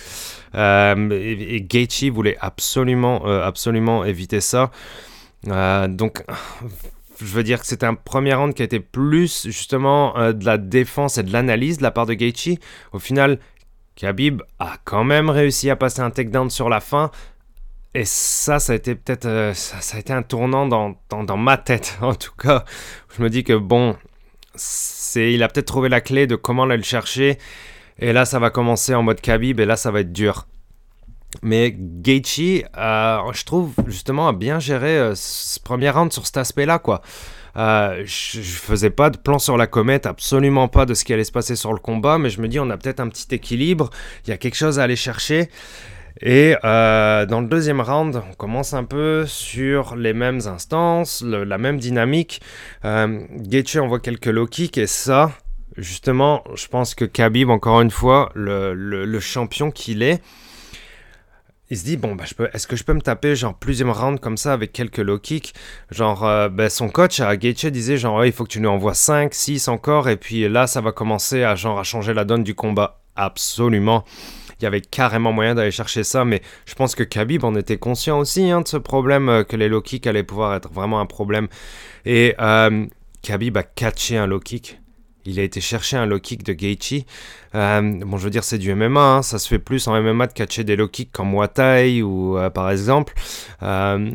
Euh, 0.55 1.11
et, 1.11 1.57
et 1.57 1.61
Gaethje 1.62 2.11
voulait 2.11 2.37
absolument, 2.40 3.27
euh, 3.27 3.44
absolument 3.44 4.05
éviter 4.05 4.40
ça. 4.40 4.71
Euh, 5.49 5.88
donc, 5.88 6.25
je 7.21 7.27
veux 7.27 7.42
dire 7.42 7.61
que 7.61 7.66
c'était 7.66 7.87
un 7.87 7.94
premier 7.94 8.35
round 8.35 8.55
qui 8.55 8.62
a 8.62 8.64
été 8.64 8.79
plus 8.81 9.47
justement 9.47 10.14
de 10.33 10.44
la 10.44 10.57
défense 10.57 11.18
et 11.18 11.25
de 11.25 11.33
l'analyse 11.33 11.79
de 11.79 11.83
la 11.83 11.90
part 11.90 12.07
de 12.07 12.14
Gaethje. 12.14 12.59
Au 12.92 13.01
final, 13.01 13.40
Khabib 13.97 14.42
a 14.61 14.77
quand 14.85 15.05
même 15.05 15.29
réussi 15.29 15.71
à 15.71 15.77
passer 15.77 16.01
un 16.01 16.11
takedown 16.11 16.51
sur 16.51 16.68
la 16.68 16.81
fin. 16.81 17.11
Et 17.94 18.05
ça, 18.05 18.61
ça 18.61 18.75
a 18.75 18.77
été 18.77 18.94
peut-être, 18.94 19.53
ça, 19.55 19.97
a 19.97 19.99
été 19.99 20.12
un 20.12 20.23
tournant 20.23 20.66
dans, 20.68 20.94
dans, 21.09 21.25
dans, 21.25 21.37
ma 21.37 21.57
tête, 21.57 21.99
en 22.03 22.14
tout 22.14 22.35
cas. 22.40 22.64
Je 23.16 23.23
me 23.23 23.31
dis 23.31 23.42
que 23.42 23.55
bon, 23.55 23.97
c'est, 24.55 25.33
il 25.33 25.42
a 25.42 25.49
peut-être 25.49 25.66
trouvé 25.66 25.88
la 25.88 26.01
clé 26.01 26.29
de 26.29 26.37
comment 26.37 26.64
aller 26.64 26.77
le 26.77 26.83
chercher. 26.85 27.38
Et 27.98 28.12
là, 28.12 28.24
ça 28.24 28.38
va 28.38 28.50
commencer 28.50 28.94
en 28.94 29.02
mode 29.02 29.20
Khabib, 29.20 29.61
et 29.61 29.64
là, 29.64 29.76
ça 29.76 29.90
va 29.90 30.00
être 30.00 30.12
dur. 30.12 30.46
Mais 31.42 31.74
Gaethje, 31.76 32.64
euh, 32.76 33.32
je 33.32 33.44
trouve 33.44 33.74
justement 33.87 34.28
a 34.28 34.32
bien 34.32 34.58
géré 34.58 34.98
euh, 34.98 35.12
ce 35.14 35.61
premier 35.61 35.90
round 35.90 36.12
sur 36.12 36.26
cet 36.26 36.38
aspect-là, 36.38 36.78
quoi. 36.78 37.02
Euh, 37.56 38.02
je, 38.04 38.40
faisais 38.40 38.90
pas 38.90 39.11
de 39.11 39.18
plan 39.18 39.38
sur 39.38 39.56
la 39.56 39.66
comète, 39.66 40.06
absolument 40.06 40.68
pas 40.68 40.87
de 40.87 40.94
ce 40.94 41.04
qui 41.04 41.12
allait 41.12 41.24
se 41.24 41.32
passer 41.32 41.56
sur 41.56 41.72
le 41.72 41.80
combat, 41.80 42.18
mais 42.18 42.30
je 42.30 42.40
me 42.40 42.48
dis 42.48 42.61
on 42.61 42.70
a 42.70 42.76
peut-être 42.76 43.00
un 43.00 43.08
petit 43.08 43.26
équilibre, 43.34 43.90
il 44.24 44.30
y 44.30 44.32
a 44.32 44.37
quelque 44.37 44.54
chose 44.54 44.78
à 44.78 44.84
aller 44.84 44.96
chercher. 44.96 45.48
Et 46.20 46.54
dans 46.62 47.40
le 47.40 47.46
deuxième 47.46 47.80
round, 47.80 48.20
on 48.30 48.34
commence 48.34 48.74
un 48.74 48.84
peu 48.84 49.24
sur 49.26 49.94
les 49.96 50.12
mêmes 50.12 50.40
instances, 50.46 51.22
la 51.22 51.58
même 51.58 51.78
dynamique. 51.78 52.40
Euh, 52.84 53.20
Gaethje 53.37 53.76
envoie 53.76 54.00
quelques 54.00 54.26
low 54.26 54.46
kicks 54.46 54.78
et 54.78 54.88
ça, 54.88 55.30
justement, 55.78 56.44
je 56.54 56.66
pense 56.68 56.94
que 56.94 57.04
Khabib, 57.04 57.50
encore 57.50 57.80
une 57.80 57.90
fois, 57.90 58.30
le, 58.34 59.20
champion 59.20 59.70
qu'il 59.70 60.02
est, 60.02 60.22
il 61.70 61.76
se 61.76 61.84
dit 61.84 61.98
bon 61.98 62.14
bah 62.14 62.24
est-ce 62.54 62.66
que 62.66 62.76
je 62.76 62.84
peux 62.84 62.94
me 62.94 63.00
taper 63.00 63.36
genre 63.36 63.54
plusieurs 63.54 64.00
rounds 64.00 64.20
comme 64.20 64.38
ça 64.38 64.54
avec 64.54 64.72
quelques 64.72 64.98
low 64.98 65.18
kicks? 65.18 65.52
Genre 65.90 66.24
euh, 66.24 66.48
bah, 66.48 66.70
son 66.70 66.88
coach 66.88 67.20
à 67.20 67.36
Gaethje 67.36 67.66
disait 67.66 67.98
genre 67.98 68.24
il 68.24 68.32
faut 68.32 68.44
que 68.44 68.50
tu 68.50 68.60
nous 68.60 68.70
envoies 68.70 68.94
5 68.94 69.34
6 69.34 69.68
encore 69.68 70.08
et 70.08 70.16
puis 70.16 70.48
là 70.48 70.66
ça 70.66 70.80
va 70.80 70.92
commencer 70.92 71.42
à 71.42 71.56
genre 71.56 71.78
à 71.78 71.82
changer 71.82 72.14
la 72.14 72.24
donne 72.24 72.42
du 72.42 72.54
combat. 72.54 73.00
Absolument. 73.16 74.04
Il 74.60 74.64
y 74.64 74.66
avait 74.66 74.80
carrément 74.80 75.30
moyen 75.30 75.54
d'aller 75.54 75.70
chercher 75.70 76.04
ça 76.04 76.24
mais 76.24 76.40
je 76.64 76.74
pense 76.74 76.94
que 76.94 77.02
Khabib 77.02 77.44
en 77.44 77.54
était 77.54 77.76
conscient 77.76 78.18
aussi 78.18 78.50
hein, 78.50 78.62
de 78.62 78.68
ce 78.68 78.78
problème 78.78 79.28
euh, 79.28 79.44
que 79.44 79.56
les 79.56 79.68
low 79.68 79.82
kicks 79.82 80.06
allaient 80.06 80.22
pouvoir 80.22 80.54
être 80.54 80.72
vraiment 80.72 81.00
un 81.00 81.06
problème. 81.06 81.48
Et 82.06 82.34
euh, 82.40 82.86
Khabib 83.20 83.58
a 83.58 83.62
catché 83.62 84.16
un 84.16 84.26
low 84.26 84.40
kick 84.40 84.80
Il 85.24 85.38
a 85.38 85.42
été 85.42 85.61
chercher 85.61 85.96
un 85.96 86.07
low 86.07 86.18
kick 86.18 86.42
de 86.42 86.52
Gaethje. 86.52 87.04
Euh, 87.54 87.83
bon, 88.04 88.16
je 88.16 88.24
veux 88.24 88.31
dire, 88.31 88.44
c'est 88.44 88.59
du 88.59 88.74
MMA. 88.74 89.00
Hein. 89.00 89.22
ça 89.22 89.38
se 89.38 89.48
fait 89.48 89.59
plus 89.59 89.87
en 89.88 90.00
MMA 90.00 90.28
de 90.28 90.33
catcher 90.33 90.64
des 90.64 90.76
low 90.76 90.88
kicks 90.88 91.12
comme 91.12 91.31
Muay 91.31 91.48
Thai 91.48 92.02
ou 92.02 92.38
euh, 92.38 92.50
par 92.50 92.70
exemple. 92.70 93.14
Euh, 93.62 94.11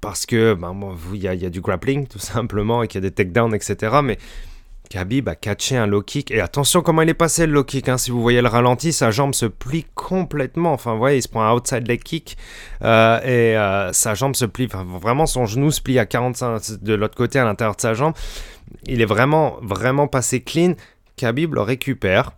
parce 0.00 0.26
que 0.26 0.54
ben, 0.54 0.74
il 1.12 1.20
y, 1.20 1.28
a 1.28 1.50
du 1.50 1.60
grappling 1.60 2.06
tout 2.06 2.18
simplement 2.18 2.82
et 2.82 2.88
qu'il 2.88 3.02
y 3.02 3.04
a 3.06 3.08
des 3.08 3.14
takedowns, 3.14 3.54
etc. 3.54 3.96
Mais 4.02 4.18
Khabib 4.88 5.28
a 5.28 5.34
catché 5.34 5.76
un 5.76 5.86
low 5.86 6.02
kick. 6.02 6.30
Et 6.30 6.40
attention 6.40 6.80
comment 6.80 7.02
il 7.02 7.08
est 7.08 7.14
passé 7.14 7.46
le 7.46 7.52
low 7.52 7.64
kick. 7.64 7.88
Hein. 7.88 7.98
Si 7.98 8.10
vous 8.10 8.22
voyez 8.22 8.40
le 8.40 8.48
ralenti, 8.48 8.92
sa 8.92 9.10
jambe 9.10 9.34
se 9.34 9.46
plie 9.46 9.84
complètement. 9.94 10.72
Enfin, 10.72 10.92
vous 10.92 10.98
voyez, 10.98 11.18
il 11.18 11.22
se 11.22 11.28
prend 11.28 11.42
un 11.42 11.52
outside 11.52 11.86
leg 11.86 12.02
kick. 12.02 12.36
Et 12.82 13.56
sa 13.92 14.14
jambe 14.14 14.34
se 14.34 14.44
plie. 14.44 14.66
Enfin, 14.66 14.84
vraiment, 15.00 15.26
son 15.26 15.44
genou 15.44 15.70
se 15.70 15.80
plie 15.80 15.98
à 15.98 16.06
45 16.06 16.82
de 16.82 16.94
l'autre 16.94 17.16
côté 17.16 17.38
à 17.38 17.44
l'intérieur 17.44 17.76
de 17.76 17.80
sa 17.80 17.94
jambe. 17.94 18.14
Il 18.86 19.00
est 19.00 19.06
vraiment, 19.06 19.58
vraiment 19.62 20.08
passé 20.08 20.42
clean. 20.42 20.74
Khabib 21.16 21.54
le 21.54 21.62
récupère. 21.62 22.32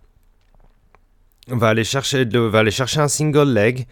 Va 1.48 1.68
aller 1.68 1.84
chercher, 1.84 2.24
va 2.24 2.58
aller 2.58 2.70
chercher 2.70 3.00
un 3.00 3.08
single 3.08 3.52
leg. 3.52 3.86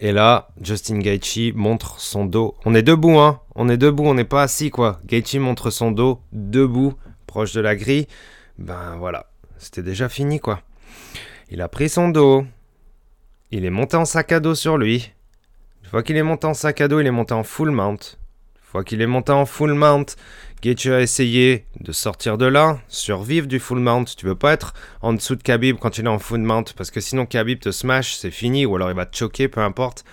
Et 0.00 0.10
là, 0.10 0.48
Justin 0.60 0.98
Gaethje 0.98 1.52
montre 1.54 2.00
son 2.00 2.24
dos. 2.24 2.56
On 2.64 2.74
est 2.74 2.82
debout, 2.82 3.18
hein. 3.18 3.40
On 3.54 3.68
est 3.68 3.76
debout, 3.76 4.04
on 4.04 4.14
n'est 4.14 4.24
pas 4.24 4.42
assis, 4.42 4.70
quoi. 4.70 5.00
Gaethje 5.06 5.36
montre 5.36 5.70
son 5.70 5.92
dos 5.92 6.20
debout 6.32 6.94
proche 7.32 7.54
de 7.54 7.62
la 7.62 7.74
grille, 7.76 8.08
ben 8.58 8.96
voilà, 8.98 9.24
c'était 9.56 9.82
déjà 9.82 10.10
fini 10.10 10.38
quoi. 10.38 10.60
Il 11.48 11.62
a 11.62 11.68
pris 11.68 11.88
son 11.88 12.10
dos, 12.10 12.44
il 13.50 13.64
est 13.64 13.70
monté 13.70 13.96
en 13.96 14.04
sac 14.04 14.32
à 14.32 14.40
dos 14.40 14.54
sur 14.54 14.76
lui. 14.76 15.10
Une 15.82 15.88
fois 15.88 16.02
qu'il 16.02 16.18
est 16.18 16.22
monté 16.22 16.46
en 16.46 16.52
sac 16.52 16.82
à 16.82 16.88
dos, 16.88 17.00
il 17.00 17.06
est 17.06 17.10
monté 17.10 17.32
en 17.32 17.42
full 17.42 17.70
mount. 17.70 18.18
Une 18.56 18.70
fois 18.70 18.84
qu'il 18.84 19.00
est 19.00 19.06
monté 19.06 19.32
en 19.32 19.46
full 19.46 19.72
mount, 19.72 20.14
Gaethje 20.62 20.86
a 20.86 21.00
essayé 21.00 21.66
de 21.80 21.90
sortir 21.90 22.38
de 22.38 22.46
là, 22.46 22.78
survivre 22.86 23.48
du 23.48 23.58
full 23.58 23.80
mount. 23.80 24.04
Tu 24.04 24.26
veux 24.26 24.36
pas 24.36 24.52
être 24.52 24.74
en 25.00 25.12
dessous 25.12 25.34
de 25.34 25.42
Khabib 25.42 25.76
quand 25.78 25.98
il 25.98 26.04
est 26.04 26.08
en 26.08 26.20
full 26.20 26.40
mount 26.40 26.72
parce 26.76 26.92
que 26.92 27.00
sinon 27.00 27.26
Khabib 27.26 27.58
te 27.58 27.72
smash, 27.72 28.14
c'est 28.14 28.30
fini 28.30 28.64
ou 28.64 28.76
alors 28.76 28.88
il 28.88 28.94
va 28.94 29.04
te 29.04 29.16
choquer, 29.16 29.48
peu 29.48 29.60
importe. 29.60 30.04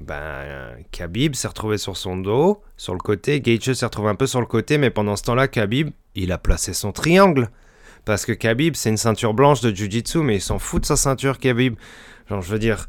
Ben, 0.00 0.78
Khabib 0.92 1.34
s'est 1.34 1.48
retrouvé 1.48 1.76
sur 1.76 1.98
son 1.98 2.16
dos, 2.16 2.62
sur 2.78 2.94
le 2.94 3.00
côté. 3.00 3.42
Gaethje 3.42 3.74
s'est 3.74 3.84
retrouvé 3.84 4.08
un 4.08 4.14
peu 4.14 4.26
sur 4.26 4.40
le 4.40 4.46
côté, 4.46 4.78
mais 4.78 4.88
pendant 4.88 5.14
ce 5.14 5.24
temps-là, 5.24 5.46
Khabib, 5.46 5.90
il 6.14 6.32
a 6.32 6.38
placé 6.38 6.72
son 6.72 6.92
triangle. 6.92 7.50
Parce 8.06 8.24
que 8.24 8.32
Khabib, 8.32 8.74
c'est 8.74 8.88
une 8.88 8.96
ceinture 8.96 9.34
blanche 9.34 9.60
de 9.60 9.70
Jiu-Jitsu, 9.70 10.22
mais 10.22 10.36
il 10.36 10.40
s'en 10.40 10.58
fout 10.58 10.80
de 10.80 10.86
sa 10.86 10.96
ceinture, 10.96 11.38
Khabib. 11.38 11.74
Genre, 12.30 12.40
je 12.40 12.50
veux 12.50 12.58
dire, 12.58 12.86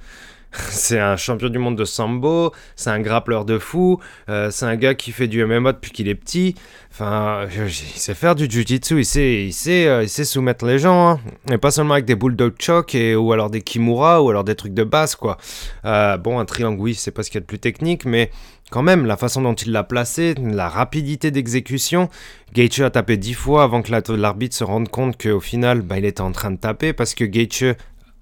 c'est 0.69 0.99
un 0.99 1.17
champion 1.17 1.49
du 1.49 1.57
monde 1.57 1.77
de 1.77 1.85
sambo, 1.85 2.51
c'est 2.75 2.91
un 2.91 2.99
grappleur 2.99 3.45
de 3.45 3.57
fou, 3.57 3.99
euh, 4.29 4.51
c'est 4.51 4.65
un 4.65 4.75
gars 4.75 4.93
qui 4.93 5.11
fait 5.11 5.27
du 5.27 5.43
MMA 5.43 5.73
depuis 5.73 5.91
qu'il 5.91 6.07
est 6.07 6.15
petit. 6.15 6.55
Enfin, 6.91 7.47
il 7.51 7.71
sait 7.71 8.13
faire 8.13 8.35
du 8.35 8.47
jiu-jitsu, 8.47 8.99
il 8.99 9.05
sait, 9.05 9.45
il, 9.45 9.53
sait, 9.53 9.87
euh, 9.87 10.03
il 10.03 10.09
sait 10.09 10.25
soumettre 10.25 10.65
les 10.65 10.77
gens, 10.77 11.09
hein. 11.09 11.19
et 11.51 11.57
pas 11.57 11.71
seulement 11.71 11.95
avec 11.95 12.05
des 12.05 12.15
bulldog 12.15 12.53
choke 12.59 12.93
et, 12.93 13.15
ou 13.15 13.33
alors 13.33 13.49
des 13.49 13.61
kimura 13.61 14.21
ou 14.21 14.29
alors 14.29 14.43
des 14.43 14.53
trucs 14.53 14.75
de 14.75 14.83
base 14.83 15.15
quoi. 15.15 15.37
Euh, 15.85 16.17
bon, 16.17 16.39
un 16.39 16.45
triangle, 16.45 16.79
oui, 16.79 16.93
c'est 16.93 17.09
pas 17.09 17.23
ce 17.23 17.31
qu'il 17.31 17.37
y 17.37 17.39
a 17.39 17.41
de 17.41 17.47
plus 17.47 17.57
technique, 17.57 18.05
mais 18.05 18.29
quand 18.69 18.83
même, 18.83 19.05
la 19.05 19.17
façon 19.17 19.41
dont 19.41 19.53
il 19.53 19.71
l'a 19.71 19.83
placé, 19.83 20.35
la 20.35 20.69
rapidité 20.69 21.31
d'exécution, 21.31 22.09
Gaethje 22.53 22.81
a 22.81 22.89
tapé 22.89 23.17
dix 23.17 23.33
fois 23.33 23.63
avant 23.63 23.81
que 23.81 23.91
l'arbitre 24.15 24.55
se 24.55 24.63
rende 24.63 24.89
compte 24.89 25.21
qu'au 25.21 25.39
final, 25.39 25.81
bah, 25.81 25.97
il 25.97 26.05
était 26.05 26.21
en 26.21 26.31
train 26.31 26.51
de 26.51 26.57
taper 26.57 26.93
parce 26.93 27.13
que 27.13 27.23
Gaethje 27.23 27.75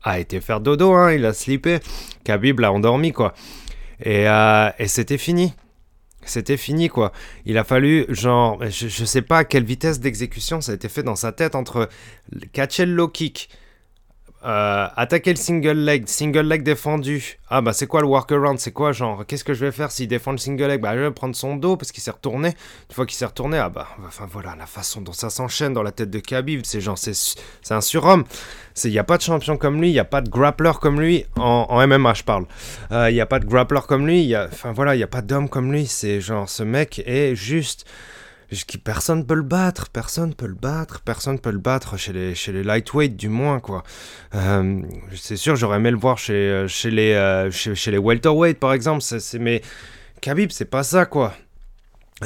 a 0.03 0.19
été 0.19 0.41
faire 0.41 0.61
dodo, 0.61 0.93
hein, 0.93 1.13
il 1.13 1.25
a 1.25 1.33
slippé. 1.33 1.79
Khabib 2.23 2.59
l'a 2.59 2.71
endormi, 2.71 3.11
quoi. 3.11 3.33
Et, 4.03 4.27
euh, 4.27 4.69
et 4.79 4.87
c'était 4.87 5.17
fini. 5.17 5.53
C'était 6.23 6.57
fini, 6.57 6.89
quoi. 6.89 7.11
Il 7.45 7.57
a 7.57 7.63
fallu, 7.63 8.05
genre, 8.09 8.63
je, 8.69 8.87
je 8.87 9.05
sais 9.05 9.21
pas 9.21 9.39
à 9.39 9.43
quelle 9.43 9.63
vitesse 9.63 9.99
d'exécution 9.99 10.61
ça 10.61 10.71
a 10.71 10.75
été 10.75 10.87
fait 10.87 11.03
dans 11.03 11.15
sa 11.15 11.31
tête 11.31 11.55
entre 11.55 11.89
catcher 12.53 12.85
le 12.85 12.93
low 12.93 13.07
kick, 13.07 13.49
euh, 14.43 14.87
attaquer 14.95 15.31
le 15.31 15.37
single 15.37 15.77
leg, 15.77 16.07
single 16.07 16.47
leg 16.47 16.63
défendu. 16.63 17.37
Ah 17.49 17.61
bah 17.61 17.73
c'est 17.73 17.85
quoi 17.85 18.01
le 18.01 18.07
workaround? 18.07 18.57
C'est 18.57 18.71
quoi 18.71 18.91
genre 18.91 19.23
Qu'est-ce 19.27 19.43
que 19.43 19.53
je 19.53 19.63
vais 19.63 19.71
faire 19.71 19.91
s'il 19.91 20.07
défend 20.07 20.31
le 20.31 20.39
single 20.39 20.65
leg? 20.65 20.81
Bah 20.81 20.95
je 20.95 21.01
vais 21.01 21.11
prendre 21.11 21.35
son 21.35 21.55
dos 21.55 21.77
parce 21.77 21.91
qu'il 21.91 22.01
s'est 22.01 22.11
retourné. 22.11 22.49
Une 22.89 22.95
fois 22.95 23.05
qu'il 23.05 23.15
s'est 23.15 23.25
retourné, 23.25 23.59
ah 23.59 23.69
bah 23.69 23.87
enfin 24.07 24.27
voilà 24.31 24.55
la 24.57 24.65
façon 24.65 25.01
dont 25.01 25.13
ça 25.13 25.29
s'enchaîne 25.29 25.73
dans 25.73 25.83
la 25.83 25.91
tête 25.91 26.09
de 26.09 26.17
Khabib, 26.17 26.61
c'est 26.63 26.81
genre 26.81 26.97
c'est 26.97 27.71
un 27.73 27.81
surhomme. 27.81 28.23
Il 28.83 28.89
n'y 28.89 28.99
a 28.99 29.03
pas 29.03 29.17
de 29.17 29.21
champion 29.21 29.57
comme 29.57 29.79
lui, 29.79 29.89
il 29.89 29.93
n'y 29.93 29.99
a 29.99 30.05
pas 30.05 30.21
de 30.21 30.29
grappler 30.29 30.71
comme 30.81 30.99
lui 30.99 31.25
en, 31.37 31.87
MMA 31.87 32.15
je 32.15 32.23
parle. 32.23 32.45
Il 32.89 32.95
euh, 32.95 33.11
n'y 33.11 33.21
a 33.21 33.27
pas 33.27 33.37
de 33.37 33.45
grappler 33.45 33.81
comme 33.87 34.07
lui, 34.07 34.35
enfin 34.35 34.71
voilà 34.71 34.95
il 34.95 34.97
n'y 34.97 35.03
a 35.03 35.07
pas 35.07 35.21
d'homme 35.21 35.49
comme 35.49 35.71
lui. 35.71 35.85
C'est 35.85 36.19
genre 36.19 36.49
ce 36.49 36.63
mec 36.63 37.03
est 37.05 37.35
juste 37.35 37.85
personne 38.83 39.25
peut 39.25 39.35
le 39.35 39.43
battre, 39.43 39.89
personne 39.89 40.33
peut 40.33 40.47
le 40.47 40.55
battre, 40.55 41.01
personne 41.01 41.39
peut 41.39 41.51
le 41.51 41.57
battre 41.57 41.97
chez 41.97 42.11
les, 42.11 42.35
chez 42.35 42.51
les 42.51 42.63
lightweight 42.63 43.15
du 43.15 43.29
moins 43.29 43.59
quoi. 43.59 43.83
Euh, 44.35 44.81
c'est 45.15 45.37
sûr, 45.37 45.55
j'aurais 45.55 45.77
aimé 45.77 45.91
le 45.91 45.97
voir 45.97 46.17
chez, 46.17 46.33
euh, 46.33 46.67
chez 46.67 46.91
les, 46.91 47.13
euh, 47.13 47.49
chez, 47.51 47.91
les 47.91 47.97
welterweight 47.97 48.59
par 48.59 48.73
exemple, 48.73 49.01
c'est, 49.01 49.39
mais 49.39 49.61
Khabib 50.19 50.51
c'est 50.51 50.65
pas 50.65 50.83
ça 50.83 51.05
quoi. 51.05 51.33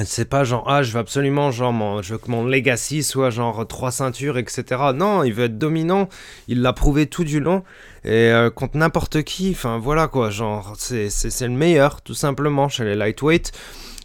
C'est 0.04 0.28
pas 0.28 0.44
genre 0.44 0.66
ah 0.68 0.84
je 0.84 0.92
veux 0.92 1.00
absolument 1.00 1.52
genre 1.52 1.72
mon, 1.72 2.02
je 2.02 2.14
veux 2.14 2.18
que 2.18 2.30
mon 2.30 2.44
legacy 2.44 3.02
soit 3.02 3.30
genre 3.30 3.66
trois 3.66 3.92
ceintures 3.92 4.38
etc. 4.38 4.66
Non, 4.94 5.24
il 5.24 5.34
veut 5.34 5.46
être 5.46 5.58
dominant, 5.58 6.10
il 6.50 6.62
l'a 6.62 6.74
prouvé 6.74 7.06
tout 7.06 7.24
du 7.24 7.40
long 7.40 7.64
et 8.04 8.30
contre 8.56 8.76
n'importe 8.76 9.24
qui. 9.24 9.52
Enfin 9.52 9.78
voilà 9.78 10.10
quoi, 10.10 10.32
genre 10.32 10.74
c'est, 10.78 11.08
le 11.42 11.48
meilleur 11.48 12.02
tout 12.02 12.14
simplement 12.14 12.68
chez 12.68 12.84
les 12.84 12.96
lightweight 12.96 13.54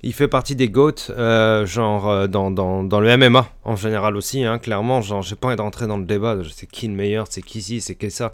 il 0.03 0.15
fait 0.15 0.29
partie 0.29 0.57
des 0.57 0.69
GOAT, 0.69 1.11
euh, 1.11 1.67
genre 1.67 2.09
euh, 2.09 2.27
dans, 2.27 2.51
dans, 2.51 2.83
dans, 2.83 3.01
le 3.01 3.17
MMA 3.17 3.49
en 3.65 3.77
général 3.77 4.17
aussi, 4.17 4.45
hein, 4.45 4.59
clairement. 4.59 5.03
Genre, 5.03 5.23
j'ai 5.23 5.37
pas 5.37 5.49
envie 5.49 5.57
d'entrer 5.57 5.87
dans 5.87 5.99
le 5.99 6.05
débat, 6.05 6.39
c'est 6.53 6.67
qui 6.67 6.89
le 6.89 6.95
meilleur, 6.95 7.27
c'est 7.29 7.43
qui 7.43 7.61
ci, 7.61 7.81
c'est 7.81 7.95
qui 7.95 8.11
ça. 8.11 8.33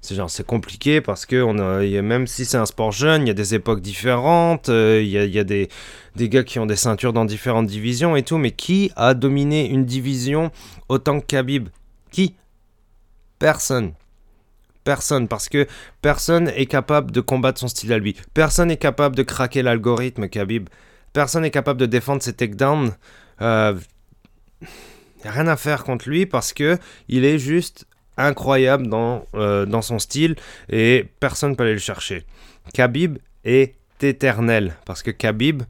C'est 0.00 0.14
genre, 0.14 0.28
c'est 0.28 0.46
compliqué 0.46 1.00
parce 1.00 1.24
que 1.24 1.42
on 1.42 1.58
a, 1.58 1.80
même 2.02 2.26
si 2.26 2.44
c'est 2.44 2.58
un 2.58 2.66
sport 2.66 2.92
jeune, 2.92 3.22
il 3.22 3.28
y 3.28 3.30
a 3.30 3.34
des 3.34 3.54
époques 3.54 3.80
différentes, 3.80 4.68
euh, 4.68 5.00
il 5.02 5.08
y, 5.08 5.16
a, 5.16 5.24
y 5.24 5.38
a 5.38 5.44
des, 5.44 5.68
des 6.16 6.28
gars 6.28 6.44
qui 6.44 6.58
ont 6.58 6.66
des 6.66 6.76
ceintures 6.76 7.14
dans 7.14 7.24
différentes 7.24 7.66
divisions 7.66 8.14
et 8.14 8.22
tout, 8.22 8.36
mais 8.36 8.50
qui 8.50 8.90
a 8.96 9.14
dominé 9.14 9.66
une 9.66 9.86
division 9.86 10.50
autant 10.90 11.20
que 11.20 11.26
Khabib? 11.26 11.68
Qui? 12.10 12.34
Personne 13.38 13.92
personne 14.84 15.28
parce 15.28 15.48
que 15.48 15.66
personne 16.02 16.48
est 16.48 16.66
capable 16.66 17.10
de 17.10 17.22
combattre 17.22 17.58
son 17.58 17.68
style 17.68 17.90
à 17.94 17.98
lui. 17.98 18.14
Personne 18.34 18.70
est 18.70 18.76
capable 18.76 19.16
de 19.16 19.22
craquer 19.22 19.62
l'algorithme 19.62 20.28
Khabib. 20.28 20.68
Personne 21.14 21.42
n'est 21.42 21.50
capable 21.50 21.80
de 21.80 21.86
défendre 21.86 22.22
ses 22.22 22.34
takedowns. 22.34 22.92
Euh, 23.40 23.74
rien 25.24 25.46
à 25.46 25.56
faire 25.56 25.84
contre 25.84 26.08
lui 26.08 26.26
parce 26.26 26.52
que 26.52 26.76
il 27.08 27.24
est 27.24 27.38
juste 27.38 27.86
incroyable 28.16 28.88
dans, 28.88 29.24
euh, 29.34 29.64
dans 29.64 29.80
son 29.80 29.98
style 29.98 30.36
et 30.68 31.06
personne 31.20 31.52
ne 31.52 31.54
peut 31.54 31.62
aller 31.62 31.72
le 31.72 31.78
chercher. 31.78 32.24
Khabib 32.74 33.18
est 33.44 33.76
éternel 34.02 34.74
parce 34.86 35.02
que 35.02 35.12
Khabib, 35.12 35.62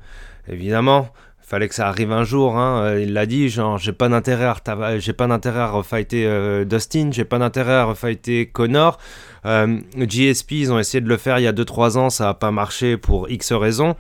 évidemment, 0.49 1.11
fallait 1.43 1.69
que 1.69 1.75
ça 1.75 1.89
arrive 1.89 2.11
un 2.11 2.25
jour. 2.25 2.57
Hein, 2.57 2.83
euh, 2.83 3.03
il 3.03 3.13
l'a 3.13 3.27
dit, 3.27 3.51
genre, 3.51 3.77
j'ai 3.77 3.93
pas 3.93 4.09
d'intérêt 4.09 4.47
à, 4.47 4.99
j'ai 4.99 5.13
pas 5.13 5.27
d'intérêt 5.27 5.61
à 5.61 5.69
refighter 5.69 6.25
euh, 6.27 6.65
Dustin, 6.65 7.11
j'ai 7.13 7.27
pas 7.27 7.39
d'intérêt 7.39 7.75
à 7.75 7.85
refighter 7.85 8.47
Connor. 8.47 8.99
GSP, 9.45 10.53
ils 10.53 10.73
ont 10.73 10.79
essayé 10.79 11.03
de 11.03 11.09
le 11.09 11.19
faire 11.19 11.39
il 11.39 11.43
y 11.43 11.47
a 11.47 11.53
2-3 11.53 11.99
ans, 11.99 12.09
ça 12.09 12.31
a 12.31 12.35
pas 12.35 12.51
marché 12.51 12.97
pour 12.97 13.29
X 13.29 13.53
raisons 13.53 13.95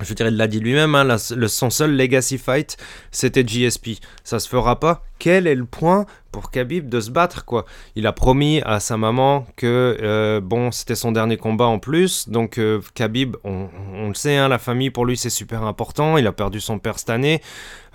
je 0.00 0.14
dirais, 0.14 0.30
l'a 0.30 0.46
dit 0.46 0.60
lui-même, 0.60 0.94
hein, 0.94 1.18
son 1.18 1.70
seul 1.70 1.96
legacy 1.96 2.38
fight, 2.38 2.76
c'était 3.10 3.44
GSP. 3.44 4.00
Ça 4.24 4.38
se 4.38 4.48
fera 4.48 4.78
pas. 4.78 5.07
Quel 5.18 5.46
est 5.46 5.54
le 5.54 5.64
point 5.64 6.06
pour 6.30 6.50
Khabib 6.50 6.88
de 6.88 7.00
se 7.00 7.10
battre, 7.10 7.44
quoi 7.44 7.64
Il 7.96 8.06
a 8.06 8.12
promis 8.12 8.60
à 8.64 8.80
sa 8.80 8.96
maman 8.96 9.46
que, 9.56 9.96
euh, 10.00 10.40
bon, 10.40 10.70
c'était 10.70 10.94
son 10.94 11.10
dernier 11.10 11.36
combat 11.36 11.66
en 11.66 11.78
plus. 11.78 12.28
Donc, 12.28 12.58
euh, 12.58 12.80
Khabib, 12.94 13.36
on, 13.44 13.68
le 14.06 14.14
sait, 14.14 14.36
hein, 14.36 14.48
la 14.48 14.58
famille, 14.58 14.90
pour 14.90 15.06
lui, 15.06 15.16
c'est 15.16 15.30
super 15.30 15.62
important. 15.64 16.16
Il 16.16 16.26
a 16.26 16.32
perdu 16.32 16.60
son 16.60 16.78
père 16.78 16.98
cette 16.98 17.10
année. 17.10 17.40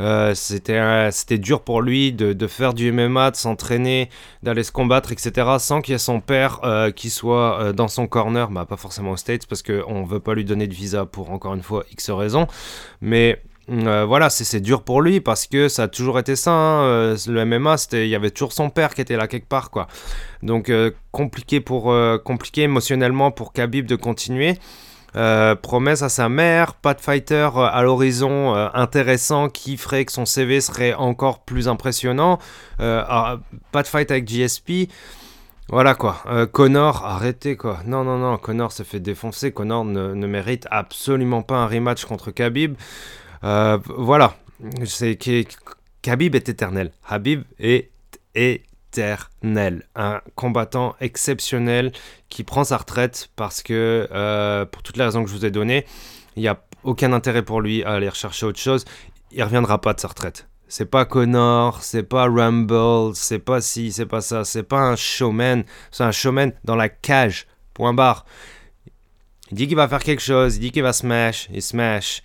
Euh, 0.01 0.33
c'était, 0.35 1.11
c'était 1.11 1.37
dur 1.37 1.61
pour 1.61 1.81
lui 1.81 2.11
de, 2.11 2.47
faire 2.47 2.73
du 2.73 2.91
MMA, 2.91 3.31
de 3.31 3.35
s'entraîner, 3.35 4.09
d'aller 4.41 4.63
se 4.63 4.71
combattre, 4.71 5.11
etc. 5.11 5.47
sans 5.59 5.81
qu'il 5.81 5.93
y 5.93 5.95
ait 5.95 5.99
son 5.99 6.19
père 6.19 6.59
qui 6.95 7.09
soit 7.09 7.71
dans 7.73 7.87
son 7.87 8.07
corner. 8.07 8.49
Bah, 8.49 8.65
pas 8.65 8.77
forcément 8.77 9.11
aux 9.11 9.17
States, 9.17 9.45
parce 9.47 9.61
qu'on 9.63 10.03
veut 10.03 10.19
pas 10.19 10.33
lui 10.33 10.43
donner 10.43 10.67
de 10.67 10.73
visa 10.73 11.05
pour, 11.05 11.31
encore 11.31 11.53
une 11.53 11.63
fois, 11.63 11.85
X 11.91 12.09
raisons. 12.09 12.47
Mais 13.01 13.41
euh, 13.69 14.03
voilà, 14.05 14.29
c'est 14.29 14.59
dur 14.59 14.83
pour 14.83 15.01
lui 15.01 15.21
parce 15.21 15.47
que 15.47 15.69
ça 15.69 15.83
a 15.83 15.87
toujours 15.87 16.19
été 16.19 16.35
ça. 16.35 16.51
Hein. 16.51 16.83
Euh, 16.83 17.17
le 17.27 17.45
MMA, 17.45 17.75
il 17.93 18.07
y 18.07 18.15
avait 18.15 18.31
toujours 18.31 18.53
son 18.53 18.69
père 18.69 18.93
qui 18.93 19.01
était 19.01 19.15
là 19.15 19.27
quelque 19.27 19.47
part, 19.47 19.69
quoi. 19.69 19.87
Donc 20.41 20.69
euh, 20.69 20.91
compliqué 21.11 21.61
pour 21.61 21.93
compliqué 22.23 22.63
émotionnellement 22.63 23.31
pour 23.31 23.53
Khabib 23.53 23.85
de 23.85 23.95
continuer. 23.95 24.57
promesse 25.61 26.01
à 26.01 26.09
sa 26.09 26.27
mère, 26.27 26.73
pas 26.73 26.93
de 26.93 27.01
fighter 27.01 27.49
à 27.55 27.81
l'horizon 27.83 28.53
intéressant 28.73 29.47
qui 29.47 29.77
ferait 29.77 30.05
que 30.05 30.11
son 30.11 30.25
CV 30.25 30.59
serait 30.59 30.93
encore 30.93 31.43
plus 31.43 31.67
impressionnant. 31.67 32.39
Ah, 32.79 33.37
pas 33.71 33.83
de 33.83 33.87
fight 33.87 34.09
avec 34.11 34.27
GSP. 34.27 34.89
Voilà 35.69 35.95
quoi. 35.95 36.17
Connor, 36.51 37.05
arrêtez 37.05 37.55
quoi. 37.55 37.79
Non, 37.85 38.03
non, 38.03 38.17
non, 38.17 38.37
Connor 38.37 38.71
se 38.71 38.83
fait 38.83 38.99
défoncer. 38.99 39.51
Connor 39.51 39.85
ne, 39.85 40.13
ne 40.13 40.27
mérite 40.27 40.67
absolument 40.71 41.43
pas 41.43 41.57
un 41.57 41.67
rematch 41.67 42.05
contre 42.05 42.31
Khabib. 42.31 42.75
Euh, 43.43 43.77
voilà, 43.97 44.35
c'est 44.85 45.17
Khabib 46.01 46.35
est 46.35 46.49
éternel. 46.49 46.91
Habib 47.07 47.43
est 47.59 47.91
éternel. 48.35 49.87
Un 49.95 50.21
combattant 50.35 50.95
exceptionnel 51.01 51.91
qui 52.29 52.43
prend 52.43 52.63
sa 52.63 52.77
retraite 52.77 53.29
parce 53.35 53.61
que, 53.63 54.07
euh, 54.11 54.65
pour 54.65 54.83
toutes 54.83 54.97
les 54.97 55.03
raisons 55.03 55.23
que 55.23 55.29
je 55.29 55.35
vous 55.35 55.45
ai 55.45 55.51
données, 55.51 55.85
il 56.35 56.41
n'y 56.41 56.47
a 56.47 56.61
aucun 56.83 57.13
intérêt 57.13 57.43
pour 57.43 57.61
lui 57.61 57.83
à 57.83 57.91
aller 57.93 58.09
rechercher 58.09 58.45
autre 58.45 58.59
chose. 58.59 58.85
Il 59.31 59.43
reviendra 59.43 59.79
pas 59.81 59.93
de 59.93 59.99
sa 59.99 60.07
retraite. 60.07 60.47
C'est 60.67 60.85
pas 60.85 61.05
Connor, 61.05 61.83
c'est 61.83 62.03
pas 62.03 62.25
Rumble, 62.25 63.15
c'est 63.15 63.39
pas 63.39 63.61
ci, 63.61 63.91
c'est 63.91 64.05
pas 64.07 64.21
ça, 64.21 64.43
c'est 64.43 64.63
pas 64.63 64.79
un 64.79 64.95
showman, 64.95 65.63
c'est 65.91 66.03
un 66.03 66.11
showman 66.11 66.51
dans 66.63 66.75
la 66.75 66.89
cage. 66.89 67.47
Point 67.73 67.93
barre. 67.93 68.25
Il 69.51 69.57
dit 69.57 69.67
qu'il 69.67 69.75
va 69.75 69.87
faire 69.87 70.03
quelque 70.03 70.21
chose, 70.21 70.57
il 70.57 70.61
dit 70.61 70.71
qu'il 70.71 70.81
va 70.81 70.93
smash, 70.93 71.47
il 71.53 71.61
smash. 71.61 72.23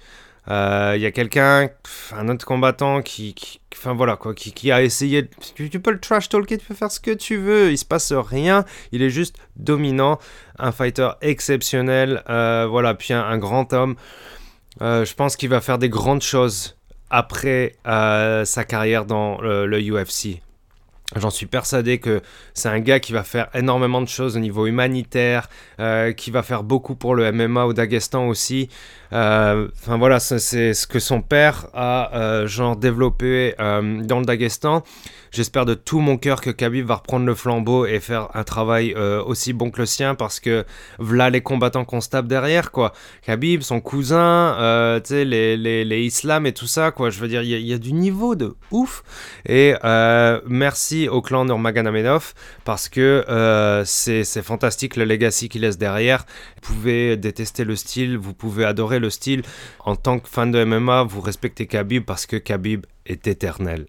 Euh, 0.51 0.94
Il 0.96 1.03
y 1.03 1.07
a 1.07 1.11
quelqu'un, 1.11 1.68
un 2.12 2.28
autre 2.28 2.46
combattant 2.46 3.03
qui, 3.03 3.34
enfin 3.74 3.92
voilà 3.92 4.16
quoi, 4.16 4.34
qui, 4.34 4.72
a 4.72 4.82
essayé. 4.82 5.28
Tu, 5.55 5.68
peux 5.68 5.90
le 5.90 6.01
trash 6.01 6.28
talker, 6.28 6.59
tu 6.59 6.66
peux 6.66 6.74
faire 6.74 6.90
ce 6.90 7.01
que 7.01 7.11
tu 7.11 7.36
veux, 7.36 7.70
il 7.70 7.78
se 7.78 7.84
passe 7.84 8.12
rien. 8.12 8.64
Il 8.92 9.03
est 9.03 9.11
juste 9.11 9.36
dominant, 9.57 10.18
un 10.59 10.72
fighter 10.72 11.11
exceptionnel, 11.20 12.22
euh, 12.30 12.66
voilà, 12.68 12.94
puis 12.94 13.12
un, 13.12 13.38
grand 13.38 13.72
homme. 13.72 13.96
Euh, 14.80 15.05
je 15.05 15.14
pense 15.14 15.36
qu'il 15.36 15.49
va 15.51 15.61
faire 15.61 15.78
des 15.78 15.88
grandes 15.88 16.22
choses 16.22 16.76
après 17.11 17.76
sa 17.84 18.64
carrière 18.64 19.05
dans 19.05 19.40
le 19.40 19.78
UFC. 19.80 20.40
J'en 21.16 21.30
suis 21.30 21.46
persuadé 21.46 21.98
que 21.98 22.20
c'est 22.52 22.68
un 22.68 22.80
gars 22.80 23.00
qui 23.00 23.14
va 23.14 23.22
faire 23.22 23.48
énormément 23.54 24.02
de 24.02 24.09
choses 24.09 24.36
au 24.36 24.40
niveau 24.40 24.66
humanitaire, 24.66 25.48
euh, 25.80 26.12
qui 26.12 26.30
va 26.30 26.42
faire 26.42 26.62
beaucoup 26.62 26.96
pour 26.96 27.14
le 27.14 27.32
MMA 27.32 27.64
au 27.64 27.72
Daghestan 27.72 28.28
aussi. 28.28 28.68
Euh, 29.14 29.68
Enfin 29.80 29.96
voilà, 29.96 30.20
c'est 30.20 30.74
ce 30.74 30.86
que 30.86 30.98
son 30.98 31.22
père 31.22 31.68
a 31.72 32.14
euh, 32.14 32.74
développé 32.74 33.54
dans 33.59 34.20
le 34.20 34.24
Daghestan. 34.26 34.82
J'espère 35.31 35.64
de 35.66 35.74
tout 35.74 36.01
mon 36.01 36.16
cœur 36.16 36.41
que 36.41 36.51
Khabib 36.51 36.87
va 36.87 36.97
reprendre 36.97 37.26
le 37.26 37.35
flambeau 37.35 37.87
et 37.87 38.01
faire 38.01 38.29
un 38.35 38.45
travail 38.45 38.95
euh, 38.97 39.22
aussi 39.22 39.53
bon 39.53 39.70
que 39.70 39.81
le 39.81 39.87
sien 39.87 40.14
parce 40.14 40.41
que 40.41 40.64
voilà 40.99 41.31
les 41.31 41.41
combattants 41.41 41.85
qu'on 41.85 42.01
se 42.01 42.09
tape 42.09 42.26
derrière 42.26 42.72
quoi. 42.72 42.93
Khabib, 43.26 43.62
son 43.62 43.81
cousin, 43.81 44.57
euh, 44.59 45.01
tu 45.01 45.09
sais 45.09 45.24
les, 45.24 45.57
les, 45.57 45.85
les 45.85 46.03
Islam 46.03 46.47
et 46.47 46.53
tout 46.53 46.66
ça 46.66 46.91
quoi. 46.91 47.11
Je 47.11 47.20
veux 47.20 47.29
dire, 47.29 47.43
il 47.43 47.51
y, 47.66 47.72
a- 47.72 47.79
du 47.79 47.93
niveau 47.93 48.35
de 48.35 48.55
ouf. 48.70 49.03
Et 49.47 49.74
euh, 49.85 50.41
merci 50.47 51.09
au 51.09 51.22
clan 51.22 51.45
Nurmagomedov 51.45 52.35
parce 52.64 52.89
que 52.89 53.24
c'est 53.85 54.43
fantastique 54.43 54.97
le 54.97 55.05
legacy 55.05 55.49
qu'il 55.49 55.62
laisse 55.62 55.79
derrière. 55.79 56.24
Vous 56.62 56.74
pouvez 56.74 57.16
détester 57.16 57.64
le 57.64 57.76
style, 57.76 58.16
vous 58.18 58.35
pouvez 58.35 58.64
adorer 58.64 58.99
le 58.99 59.11
style. 59.11 59.43
En 59.81 59.97
tant 59.97 60.18
que 60.18 60.29
fan 60.29 60.51
de 60.51 60.64
MMA, 60.64 61.05
vous 61.05 61.20
respectez 61.20 61.66
Khabib 61.66 62.05
parce 62.05 62.26
que 62.26 62.37
Khabib 62.37 62.85
est 63.07 63.26
éternel. 63.26 63.87